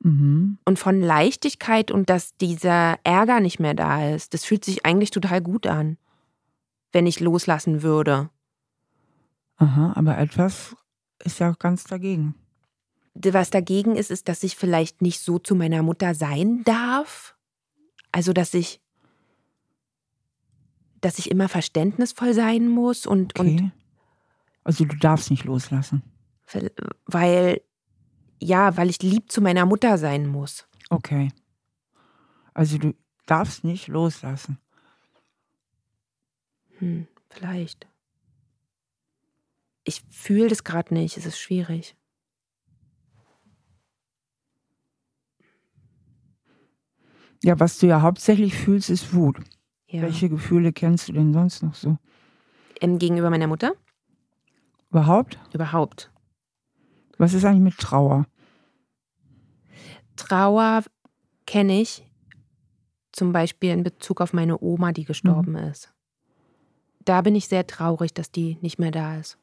Mhm. 0.00 0.58
Und 0.64 0.80
von 0.80 1.00
Leichtigkeit 1.00 1.92
und 1.92 2.10
dass 2.10 2.36
dieser 2.38 2.96
Ärger 3.04 3.38
nicht 3.38 3.60
mehr 3.60 3.74
da 3.74 4.08
ist. 4.08 4.34
Das 4.34 4.44
fühlt 4.44 4.64
sich 4.64 4.84
eigentlich 4.84 5.12
total 5.12 5.40
gut 5.40 5.68
an, 5.68 5.98
wenn 6.90 7.06
ich 7.06 7.20
loslassen 7.20 7.84
würde. 7.84 8.30
Aha, 9.58 9.92
aber 9.96 10.18
etwas 10.18 10.74
ist 11.24 11.38
ja 11.40 11.52
ganz 11.58 11.84
dagegen. 11.84 12.34
Was 13.14 13.50
dagegen 13.50 13.96
ist, 13.96 14.10
ist, 14.10 14.28
dass 14.28 14.42
ich 14.44 14.56
vielleicht 14.56 15.02
nicht 15.02 15.20
so 15.20 15.38
zu 15.40 15.56
meiner 15.56 15.82
Mutter 15.82 16.14
sein 16.14 16.62
darf. 16.64 17.36
Also, 18.12 18.32
dass 18.32 18.54
ich, 18.54 18.80
dass 21.00 21.18
ich 21.18 21.30
immer 21.30 21.48
verständnisvoll 21.48 22.32
sein 22.34 22.68
muss 22.68 23.06
und, 23.06 23.38
Okay. 23.38 23.58
und 23.58 23.72
also 24.64 24.84
du 24.84 24.96
darfst 24.96 25.30
nicht 25.30 25.44
loslassen. 25.44 26.02
weil, 27.06 27.60
ja, 28.40 28.76
weil 28.76 28.88
ich 28.90 29.02
lieb 29.02 29.30
zu 29.32 29.40
meiner 29.40 29.66
Mutter 29.66 29.98
sein 29.98 30.26
muss. 30.28 30.66
Okay. 30.90 31.32
Also 32.54 32.78
du 32.78 32.94
darfst 33.26 33.64
nicht 33.64 33.88
loslassen. 33.88 34.58
Hm, 36.78 37.08
vielleicht. 37.30 37.86
Ich 39.88 40.04
fühle 40.10 40.48
das 40.48 40.64
gerade 40.64 40.92
nicht, 40.92 41.16
es 41.16 41.24
ist 41.24 41.38
schwierig. 41.38 41.96
Ja, 47.42 47.58
was 47.58 47.78
du 47.78 47.86
ja 47.86 48.02
hauptsächlich 48.02 48.54
fühlst, 48.54 48.90
ist 48.90 49.14
Wut. 49.14 49.38
Ja. 49.86 50.02
Welche 50.02 50.28
Gefühle 50.28 50.74
kennst 50.74 51.08
du 51.08 51.14
denn 51.14 51.32
sonst 51.32 51.62
noch 51.62 51.74
so? 51.74 51.96
Ähm, 52.82 52.98
gegenüber 52.98 53.30
meiner 53.30 53.46
Mutter? 53.46 53.72
Überhaupt? 54.90 55.38
Überhaupt. 55.54 56.12
Was 57.16 57.32
ist 57.32 57.46
eigentlich 57.46 57.62
mit 57.62 57.78
Trauer? 57.78 58.26
Trauer 60.16 60.82
kenne 61.46 61.80
ich 61.80 62.06
zum 63.12 63.32
Beispiel 63.32 63.70
in 63.70 63.84
Bezug 63.84 64.20
auf 64.20 64.34
meine 64.34 64.60
Oma, 64.60 64.92
die 64.92 65.04
gestorben 65.04 65.54
ist. 65.54 65.94
Da 67.06 67.22
bin 67.22 67.34
ich 67.34 67.48
sehr 67.48 67.66
traurig, 67.66 68.12
dass 68.12 68.30
die 68.30 68.58
nicht 68.60 68.78
mehr 68.78 68.90
da 68.90 69.16
ist. 69.16 69.38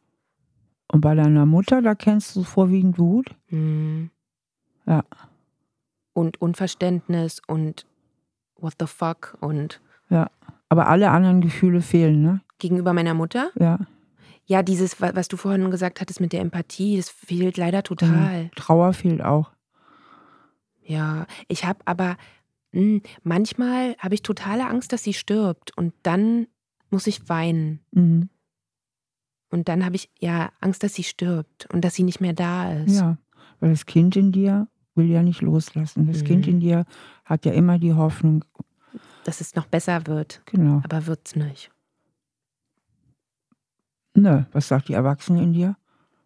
Und 0.92 1.02
bei 1.02 1.16
deiner 1.16 1.46
Mutter, 1.46 1.82
da 1.82 1.96
kennst 1.96 2.36
du 2.36 2.44
vorwiegend 2.44 2.98
Wut? 3.00 3.36
Hm. 3.48 4.10
Ja. 4.86 5.04
Und 6.14 6.40
Unverständnis 6.42 7.42
und 7.48 7.86
what 8.56 8.76
the 8.80 8.86
fuck 8.88 9.38
und 9.42 9.82
Ja. 10.10 10.30
Aber 10.70 10.88
alle 10.88 11.10
anderen 11.12 11.42
Gefühle 11.42 11.82
fehlen, 11.82 12.22
ne? 12.22 12.42
gegenüber 12.60 12.94
meiner 12.94 13.14
Mutter. 13.14 13.50
Ja. 13.60 13.80
Ja, 14.46 14.64
dieses, 14.64 15.02
wa- 15.02 15.12
was 15.16 15.28
du 15.28 15.38
vorhin 15.38 15.70
gesagt 15.72 16.00
hattest 16.00 16.22
mit 16.22 16.32
der 16.34 16.42
Empathie, 16.42 16.98
das 16.98 17.10
fehlt 17.10 17.58
leider 17.58 17.84
total. 17.84 18.50
Trauer 18.56 18.94
fehlt 18.94 19.22
auch. 19.24 19.52
Ja, 20.84 21.26
ich 21.48 21.66
habe 21.66 21.80
aber 21.86 22.16
mh, 22.72 23.02
manchmal 23.24 23.96
habe 23.98 24.14
ich 24.16 24.22
totale 24.22 24.68
Angst, 24.68 24.94
dass 24.94 25.04
sie 25.04 25.14
stirbt 25.14 25.76
und 25.78 25.94
dann 26.04 26.48
muss 26.92 27.08
ich 27.08 27.28
weinen 27.28 27.80
Mhm. 27.92 28.30
Und 29.56 29.70
dann 29.70 29.86
habe 29.86 29.96
ich 29.96 30.10
ja 30.20 30.52
Angst, 30.60 30.84
dass 30.84 30.94
sie 30.96 31.04
stirbt 31.04 31.66
und 31.74 31.82
dass 31.86 31.96
sie 31.96 32.04
nicht 32.04 32.20
mehr 32.20 32.34
da 32.34 32.74
ist. 32.74 32.98
Ja. 32.98 33.18
Weil 33.62 33.70
das 33.72 33.86
Kind 33.86 34.16
in 34.18 34.32
dir 34.34 34.68
will 34.96 35.06
ja 35.10 35.24
nicht 35.24 35.42
loslassen. 35.42 36.08
Das 36.08 36.22
Mhm. 36.22 36.26
Kind 36.26 36.48
in 36.48 36.60
dir 36.60 36.86
hat 37.24 37.46
ja 37.46 37.54
immer 37.54 37.80
die 37.80 37.94
Hoffnung, 37.94 38.44
Dass 39.24 39.40
es 39.42 39.56
noch 39.56 39.66
besser 39.66 40.06
wird, 40.08 40.42
genau. 40.46 40.82
aber 40.84 41.08
wird's 41.08 41.36
nicht. 41.36 41.72
Nö, 44.14 44.44
was 44.52 44.68
sagt 44.68 44.88
die 44.90 44.94
Erwachsene 44.94 45.42
in 45.42 45.54
dir? 45.54 45.78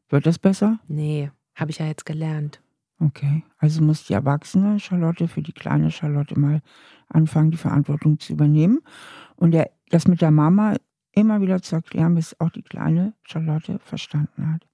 Wird 0.10 0.26
das 0.26 0.38
besser? 0.40 0.80
Nee, 0.88 1.32
habe 1.56 1.72
ich 1.72 1.80
ja 1.80 1.86
jetzt 1.86 2.06
gelernt. 2.06 2.62
Okay, 3.00 3.44
also 3.58 3.82
muss 3.82 4.06
die 4.06 4.14
erwachsene 4.14 4.80
Charlotte 4.80 5.28
für 5.28 5.42
die 5.42 5.54
kleine 5.54 5.90
Charlotte 5.92 6.38
mal 6.38 6.62
anfangen, 7.08 7.52
die 7.52 7.58
Verantwortung 7.58 8.20
zu 8.20 8.34
übernehmen. 8.34 8.80
Und 9.38 9.52
der, 9.52 9.72
das 9.90 10.08
mit 10.08 10.20
der 10.22 10.32
Mama 10.32 10.76
immer 11.20 11.42
wieder 11.42 11.62
zu 11.62 11.76
erklären, 11.76 12.16
bis 12.16 12.40
auch 12.40 12.50
die 12.50 12.64
kleine 12.64 13.14
Charlotte 13.24 13.80
verstanden 13.80 14.54
hat. 14.54 14.68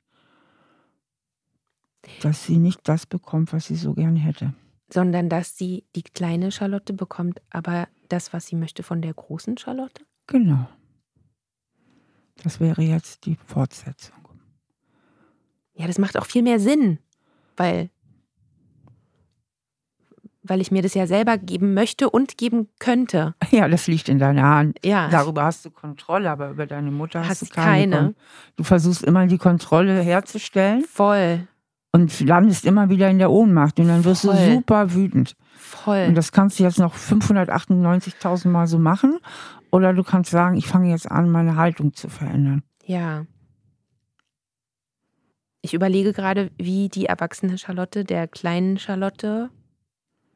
Dass 2.22 2.46
sie 2.46 2.58
nicht 2.58 2.88
das 2.88 3.06
bekommt, 3.06 3.52
was 3.52 3.66
sie 3.66 3.76
so 3.76 3.94
gern 3.94 4.16
hätte. 4.16 4.54
Sondern 4.90 5.30
dass 5.30 5.58
sie 5.58 5.86
die 5.96 6.04
kleine 6.04 6.52
Charlotte 6.52 6.94
bekommt, 6.94 7.42
aber 7.50 7.88
das, 8.10 8.34
was 8.34 8.46
sie 8.48 8.56
möchte 8.56 8.84
von 8.84 9.02
der 9.02 9.14
großen 9.14 9.58
Charlotte. 9.58 10.06
Genau. 10.28 10.68
Das 12.44 12.60
wäre 12.60 12.82
jetzt 12.82 13.26
die 13.26 13.38
Fortsetzung. 13.46 14.28
Ja, 15.74 15.88
das 15.88 15.98
macht 15.98 16.18
auch 16.18 16.26
viel 16.26 16.44
mehr 16.44 16.60
Sinn, 16.60 17.00
weil, 17.58 17.90
weil 20.48 20.62
ich 20.62 20.72
mir 20.72 20.82
das 20.82 20.94
ja 20.94 21.08
selber 21.08 21.38
geben 21.38 21.74
möchte 21.74 22.10
und 22.10 22.38
geben 22.38 22.68
könnte. 22.80 23.36
Ja, 23.52 23.68
das 23.68 23.88
liegt 23.88 24.10
in 24.10 24.20
deiner 24.20 24.44
Hand. 24.44 24.78
Ja, 24.84 25.10
Darüber 25.10 25.44
hast 25.44 25.66
du 25.66 25.72
Kontrolle, 25.72 26.30
aber 26.30 26.50
über 26.50 26.66
deine 26.66 26.92
Mutter 26.92 27.22
hast, 27.22 27.30
Hast 27.30 27.42
du 27.44 27.46
keine. 27.48 27.96
keine. 27.96 28.16
Du 28.56 28.64
versuchst 28.64 29.04
immer 29.04 29.28
die 29.28 29.38
Kontrolle 29.38 30.02
herzustellen 30.02 30.84
voll, 30.84 31.48
und 31.92 32.20
landest 32.20 32.66
immer 32.66 32.90
wieder 32.90 33.10
in 33.10 33.20
der 33.20 33.32
Ohnmacht 33.32 33.80
und 33.80 33.88
dann 33.88 34.04
wirst 34.04 34.24
Voll. 34.24 34.36
du 34.36 34.54
super 34.56 34.94
wütend. 34.94 35.36
voll. 35.58 36.06
Und 36.10 36.16
das 36.16 36.32
kannst 36.32 36.60
du 36.60 36.64
jetzt 36.64 36.80
noch 36.80 36.94
598.000 36.96 38.50
Mal 38.50 38.68
so 38.68 38.78
machen 38.80 39.18
oder 39.72 39.94
du 39.94 40.04
kannst 40.04 40.32
sagen, 40.32 40.58
ich 40.58 40.68
fange 40.68 40.90
jetzt 40.90 41.10
an, 41.10 41.30
meine 41.30 41.56
Haltung 41.56 41.94
zu 41.94 42.10
verändern. 42.10 42.64
Ja. 42.86 43.26
Ich 45.62 45.74
überlege 45.74 46.14
gerade, 46.14 46.52
wie 46.58 46.90
die 46.90 47.06
erwachsene 47.08 47.58
Charlotte 47.58 48.04
der 48.04 48.28
kleinen 48.28 48.78
Charlotte 48.78 49.50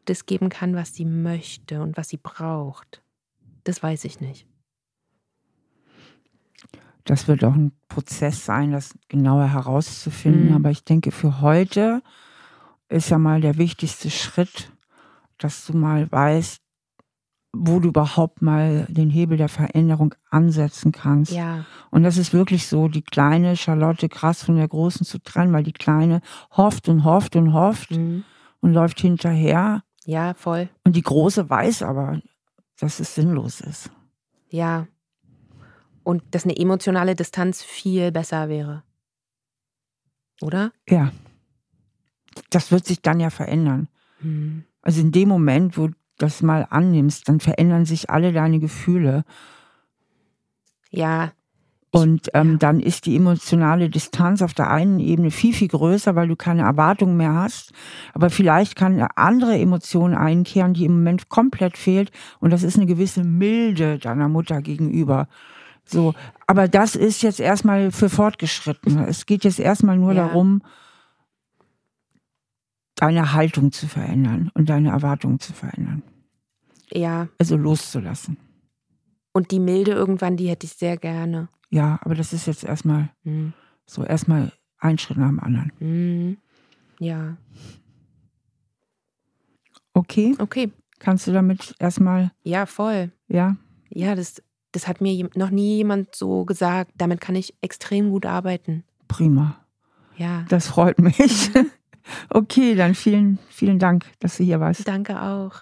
das 0.09 0.25
geben 0.25 0.49
kann, 0.49 0.75
was 0.75 0.93
sie 0.93 1.05
möchte 1.05 1.81
und 1.81 1.97
was 1.97 2.09
sie 2.09 2.17
braucht. 2.17 3.01
Das 3.63 3.83
weiß 3.83 4.05
ich 4.05 4.19
nicht. 4.19 4.47
Das 7.05 7.27
wird 7.27 7.43
auch 7.43 7.55
ein 7.55 7.71
Prozess 7.87 8.45
sein, 8.45 8.71
das 8.71 8.93
genauer 9.07 9.47
herauszufinden. 9.47 10.49
Mhm. 10.49 10.55
Aber 10.55 10.69
ich 10.69 10.83
denke, 10.83 11.11
für 11.11 11.41
heute 11.41 12.03
ist 12.87 13.09
ja 13.09 13.17
mal 13.17 13.41
der 13.41 13.57
wichtigste 13.57 14.09
Schritt, 14.09 14.71
dass 15.37 15.65
du 15.65 15.75
mal 15.75 16.11
weißt, 16.11 16.61
wo 17.51 17.79
du 17.79 17.89
überhaupt 17.89 18.41
mal 18.41 18.85
den 18.89 19.09
Hebel 19.09 19.37
der 19.37 19.49
Veränderung 19.49 20.13
ansetzen 20.29 20.91
kannst. 20.91 21.31
Ja, 21.31 21.65
Und 21.89 22.03
das 22.03 22.17
ist 22.17 22.31
wirklich 22.31 22.67
so, 22.67 22.87
die 22.87 23.01
kleine 23.01 23.57
Charlotte 23.57 24.07
krass 24.07 24.43
von 24.43 24.55
der 24.55 24.67
großen 24.67 25.05
zu 25.05 25.19
trennen, 25.19 25.51
weil 25.51 25.63
die 25.63 25.73
kleine 25.73 26.21
hofft 26.55 26.89
und 26.89 27.03
hofft 27.03 27.35
und 27.35 27.53
hofft 27.53 27.91
mhm. 27.91 28.23
und 28.59 28.73
läuft 28.73 28.99
hinterher. 28.99 29.83
Ja, 30.09 30.33
voll. 30.33 30.69
Und 30.83 30.95
die 30.95 31.03
große 31.03 31.51
weiß 31.51 31.83
aber, 31.83 32.19
dass 32.79 32.99
es 32.99 33.13
sinnlos 33.13 33.61
ist. 33.61 33.91
Ja. 34.49 34.87
Und 36.01 36.23
dass 36.31 36.45
eine 36.45 36.57
emotionale 36.57 37.15
Distanz 37.15 37.61
viel 37.61 38.11
besser 38.11 38.49
wäre. 38.49 38.81
Oder? 40.41 40.71
Ja. 40.89 41.11
Das 42.49 42.71
wird 42.71 42.87
sich 42.87 43.03
dann 43.03 43.19
ja 43.19 43.29
verändern. 43.29 43.87
Mhm. 44.21 44.63
Also 44.81 44.99
in 45.01 45.11
dem 45.11 45.29
Moment, 45.29 45.77
wo 45.77 45.89
du 45.89 45.93
das 46.17 46.41
mal 46.41 46.65
annimmst, 46.71 47.29
dann 47.29 47.39
verändern 47.39 47.85
sich 47.85 48.09
alle 48.09 48.33
deine 48.33 48.57
Gefühle. 48.57 49.23
Ja, 50.89 51.33
Und 51.91 52.29
ähm, 52.35 52.51
ja. 52.51 52.57
dann 52.57 52.79
ist 52.79 53.07
die 53.07 53.15
emotionale 53.15 53.89
Distanz 53.89 54.43
auf 54.43 54.53
der 54.53 54.69
einen 54.69 54.99
Ebene 54.99 55.31
viel, 55.31 55.53
viel 55.53 55.69
größer, 55.69 56.15
weil 56.15 56.27
du 56.27 56.35
keine 56.35 56.61
Erwartungen 56.61 57.17
mehr 57.17 57.33
hast. 57.33 57.73
Aber 58.13 58.29
vielleicht 58.29 58.75
kann 58.75 58.93
eine 58.93 59.17
andere 59.17 59.57
Emotion 59.57 60.13
einkehren, 60.13 60.75
die 60.75 60.85
im 60.85 60.93
Moment 60.93 61.29
komplett 61.29 61.77
fehlt. 61.77 62.11
Und 62.39 62.51
das 62.51 62.61
ist 62.61 62.75
eine 62.75 62.85
gewisse 62.85 63.23
Milde 63.23 63.97
deiner 63.97 64.29
Mutter 64.29 64.61
gegenüber. 64.61 65.27
So, 65.83 66.13
aber 66.45 66.67
das 66.67 66.95
ist 66.95 67.23
jetzt 67.23 67.39
erstmal 67.39 67.91
für 67.91 68.09
Fortgeschrittene. 68.09 69.07
Es 69.07 69.25
geht 69.25 69.43
jetzt 69.43 69.59
erstmal 69.59 69.97
nur 69.97 70.13
Ja. 70.13 70.27
darum, 70.27 70.61
deine 72.93 73.33
Haltung 73.33 73.71
zu 73.71 73.87
verändern 73.87 74.51
und 74.53 74.69
deine 74.69 74.89
Erwartungen 74.89 75.39
zu 75.39 75.53
verändern. 75.53 76.03
ja. 76.91 77.27
Also 77.39 77.55
loszulassen. 77.57 78.37
Und 79.31 79.51
die 79.51 79.59
Milde 79.59 79.91
irgendwann, 79.91 80.37
die 80.37 80.49
hätte 80.49 80.65
ich 80.65 80.73
sehr 80.73 80.97
gerne. 80.97 81.49
Ja, 81.69 81.99
aber 82.01 82.15
das 82.15 82.33
ist 82.33 82.47
jetzt 82.47 82.63
erstmal 82.63 83.09
Mhm. 83.23 83.53
so 83.85 84.03
erstmal 84.03 84.51
ein 84.79 84.97
Schritt 84.97 85.17
nach 85.17 85.27
dem 85.29 85.39
anderen. 85.39 85.71
Mhm. 85.79 86.37
Ja, 86.99 87.37
Okay, 89.93 90.35
okay. 90.39 90.71
kannst 90.99 91.27
du 91.27 91.31
damit 91.33 91.75
erstmal, 91.79 92.31
Ja, 92.43 92.65
voll. 92.65 93.11
ja? 93.27 93.57
Ja, 93.89 94.15
das, 94.15 94.41
das 94.71 94.87
hat 94.87 95.01
mir 95.01 95.29
noch 95.35 95.49
nie 95.49 95.77
jemand 95.77 96.15
so 96.15 96.45
gesagt. 96.45 96.91
Damit 96.95 97.19
kann 97.21 97.35
ich 97.35 97.55
extrem 97.61 98.09
gut 98.11 98.25
arbeiten. 98.25 98.83
Prima. 99.07 99.57
Ja, 100.15 100.45
Das 100.49 100.67
freut 100.67 100.99
mich. 100.99 101.51
Okay, 102.31 102.73
dann 102.73 102.95
vielen, 102.95 103.37
vielen 103.49 103.77
Dank, 103.77 104.03
dass 104.19 104.37
du 104.37 104.43
hier 104.43 104.59
warst. 104.59 104.87
danke 104.87 105.21
auch. 105.21 105.61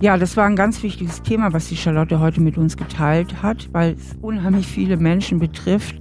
Ja, 0.00 0.16
das 0.16 0.36
war 0.36 0.44
ein 0.44 0.54
ganz 0.54 0.80
wichtiges 0.84 1.22
Thema, 1.22 1.52
was 1.52 1.68
die 1.68 1.76
Charlotte 1.76 2.20
heute 2.20 2.40
mit 2.40 2.56
uns 2.56 2.76
geteilt 2.76 3.42
hat, 3.42 3.68
weil 3.72 3.94
es 3.94 4.16
unheimlich 4.22 4.68
viele 4.68 4.96
Menschen 4.96 5.40
betrifft. 5.40 5.96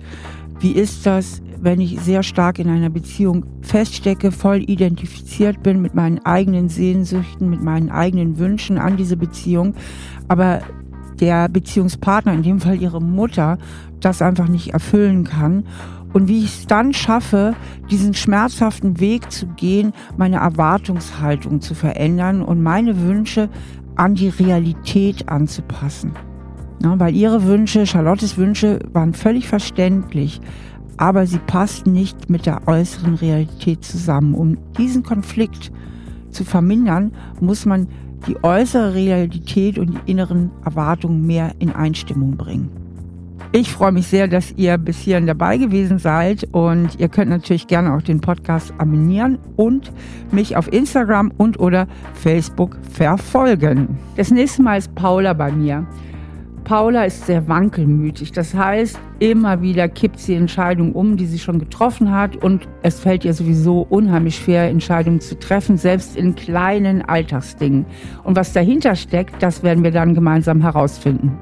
Wie 0.60 0.74
ist 0.74 1.08
das, 1.08 1.42
wenn 1.60 1.82
ich 1.82 2.00
sehr 2.02 2.22
stark 2.22 2.60
in 2.60 2.70
einer 2.70 2.92
Beziehung 2.92 3.44
feststecke, 3.62 4.32
voll 4.32 4.58
identifiziert 4.58 5.64
bin 5.64 5.82
mit 5.82 5.96
meinen 5.96 6.20
eigenen 6.20 6.70
Sehnsüchten, 6.70 7.50
mit 7.50 7.64
meinen 7.64 7.90
eigenen 7.90 8.38
Wünschen 8.38 8.78
an 8.78 8.98
diese 8.98 9.18
Beziehung, 9.18 9.74
aber 10.28 10.62
der 11.20 11.50
Beziehungspartner, 11.50 12.34
in 12.34 12.44
dem 12.44 12.60
Fall 12.60 12.80
ihre 12.80 13.02
Mutter, 13.02 13.58
das 14.00 14.22
einfach 14.22 14.48
nicht 14.48 14.74
erfüllen 14.74 15.24
kann. 15.24 15.64
Und 16.14 16.28
wie 16.28 16.40
ich 16.40 16.60
es 16.60 16.68
dann 16.68 16.94
schaffe, 16.94 17.56
diesen 17.90 18.14
schmerzhaften 18.14 19.00
Weg 19.00 19.32
zu 19.32 19.48
gehen, 19.48 19.92
meine 20.18 20.38
Erwartungshaltung 20.38 21.62
zu 21.62 21.74
verändern 21.74 22.44
und 22.44 22.62
meine 22.62 23.02
Wünsche 23.02 23.50
an 23.98 24.16
die 24.16 24.30
Realität 24.30 25.30
anzupassen. 25.30 26.14
Ja, 26.82 27.00
weil 27.00 27.16
ihre 27.16 27.44
Wünsche, 27.44 27.88
Charlottes 27.88 28.38
Wünsche 28.38 28.80
waren 28.94 29.14
völlig 29.14 29.48
verständlich, 29.48 30.40
aber 30.98 31.26
sie 31.26 31.40
passten 31.40 31.92
nicht 31.92 32.30
mit 32.30 32.46
der 32.46 32.68
äußeren 32.68 33.16
Realität 33.16 33.84
zusammen. 33.84 34.34
Um 34.34 34.58
diesen 34.78 35.04
Konflikt 35.04 35.72
zu 36.30 36.44
vermindern, 36.44 37.12
muss 37.40 37.66
man 37.66 37.88
die 38.28 38.44
äußere 38.44 38.94
Realität 38.94 39.78
und 39.78 39.94
die 39.94 40.12
inneren 40.12 40.52
Erwartungen 40.66 41.26
mehr 41.26 41.54
in 41.60 41.72
Einstimmung 41.72 42.38
bringen. 42.38 42.87
Ich 43.52 43.72
freue 43.72 43.92
mich 43.92 44.08
sehr, 44.08 44.28
dass 44.28 44.54
ihr 44.58 44.78
bis 44.78 44.98
hierhin 44.98 45.26
dabei 45.26 45.58
gewesen 45.58 46.00
seid 46.00 46.48
und 46.52 47.00
ihr 47.00 47.08
könnt 47.08 47.30
natürlich 47.30 47.68
gerne 47.68 47.94
auch 47.94 48.02
den 48.02 48.20
Podcast 48.20 48.74
abonnieren 48.78 49.40
und 49.56 49.92
mich 50.32 50.58
auf 50.58 50.72
Instagram 50.72 51.32
und 51.38 51.60
oder 51.60 51.88
Facebook 52.14 52.78
verfolgen. 52.92 53.98
Das 54.16 54.32
nächste 54.32 54.62
Mal 54.62 54.78
ist 54.78 54.94
Paula 54.96 55.34
bei 55.34 55.52
mir. 55.52 55.88
Paula 56.68 57.06
ist 57.06 57.26
sehr 57.26 57.48
wankelmütig. 57.48 58.34
Das 58.34 58.54
heißt, 58.54 59.00
immer 59.20 59.62
wieder 59.62 59.88
kippt 59.88 60.20
sie 60.20 60.36
Entscheidungen 60.36 60.92
um, 60.92 61.16
die 61.16 61.26
sie 61.26 61.40
schon 61.40 61.60
getroffen 61.60 62.12
hat. 62.12 62.36
Und 62.36 62.68
es 62.84 63.00
fällt 63.00 63.24
ihr 63.24 63.34
sowieso 63.34 63.88
unheimlich 63.90 64.36
schwer, 64.36 64.68
Entscheidungen 64.68 65.22
zu 65.22 65.40
treffen, 65.40 65.78
selbst 65.78 66.18
in 66.18 66.36
kleinen 66.36 67.04
Alltagsdingen. 67.04 67.86
Und 68.26 68.36
was 68.36 68.52
dahinter 68.52 68.98
steckt, 68.98 69.42
das 69.42 69.64
werden 69.64 69.86
wir 69.86 69.92
dann 69.92 70.14
gemeinsam 70.14 70.62
herausfinden. 70.62 71.38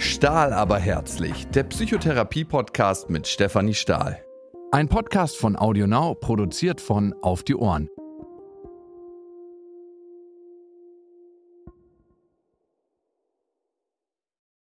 Stahl 0.00 0.52
aber 0.52 0.78
herzlich, 0.78 1.48
der 1.48 1.64
Psychotherapie-Podcast 1.64 3.10
mit 3.10 3.26
Stefanie 3.26 3.74
Stahl. 3.74 4.24
Ein 4.70 4.88
Podcast 4.88 5.36
von 5.36 5.56
AudioNow, 5.56 6.20
produziert 6.20 6.80
von 6.80 7.16
Auf 7.20 7.42
die 7.42 7.56
Ohren. 7.56 7.90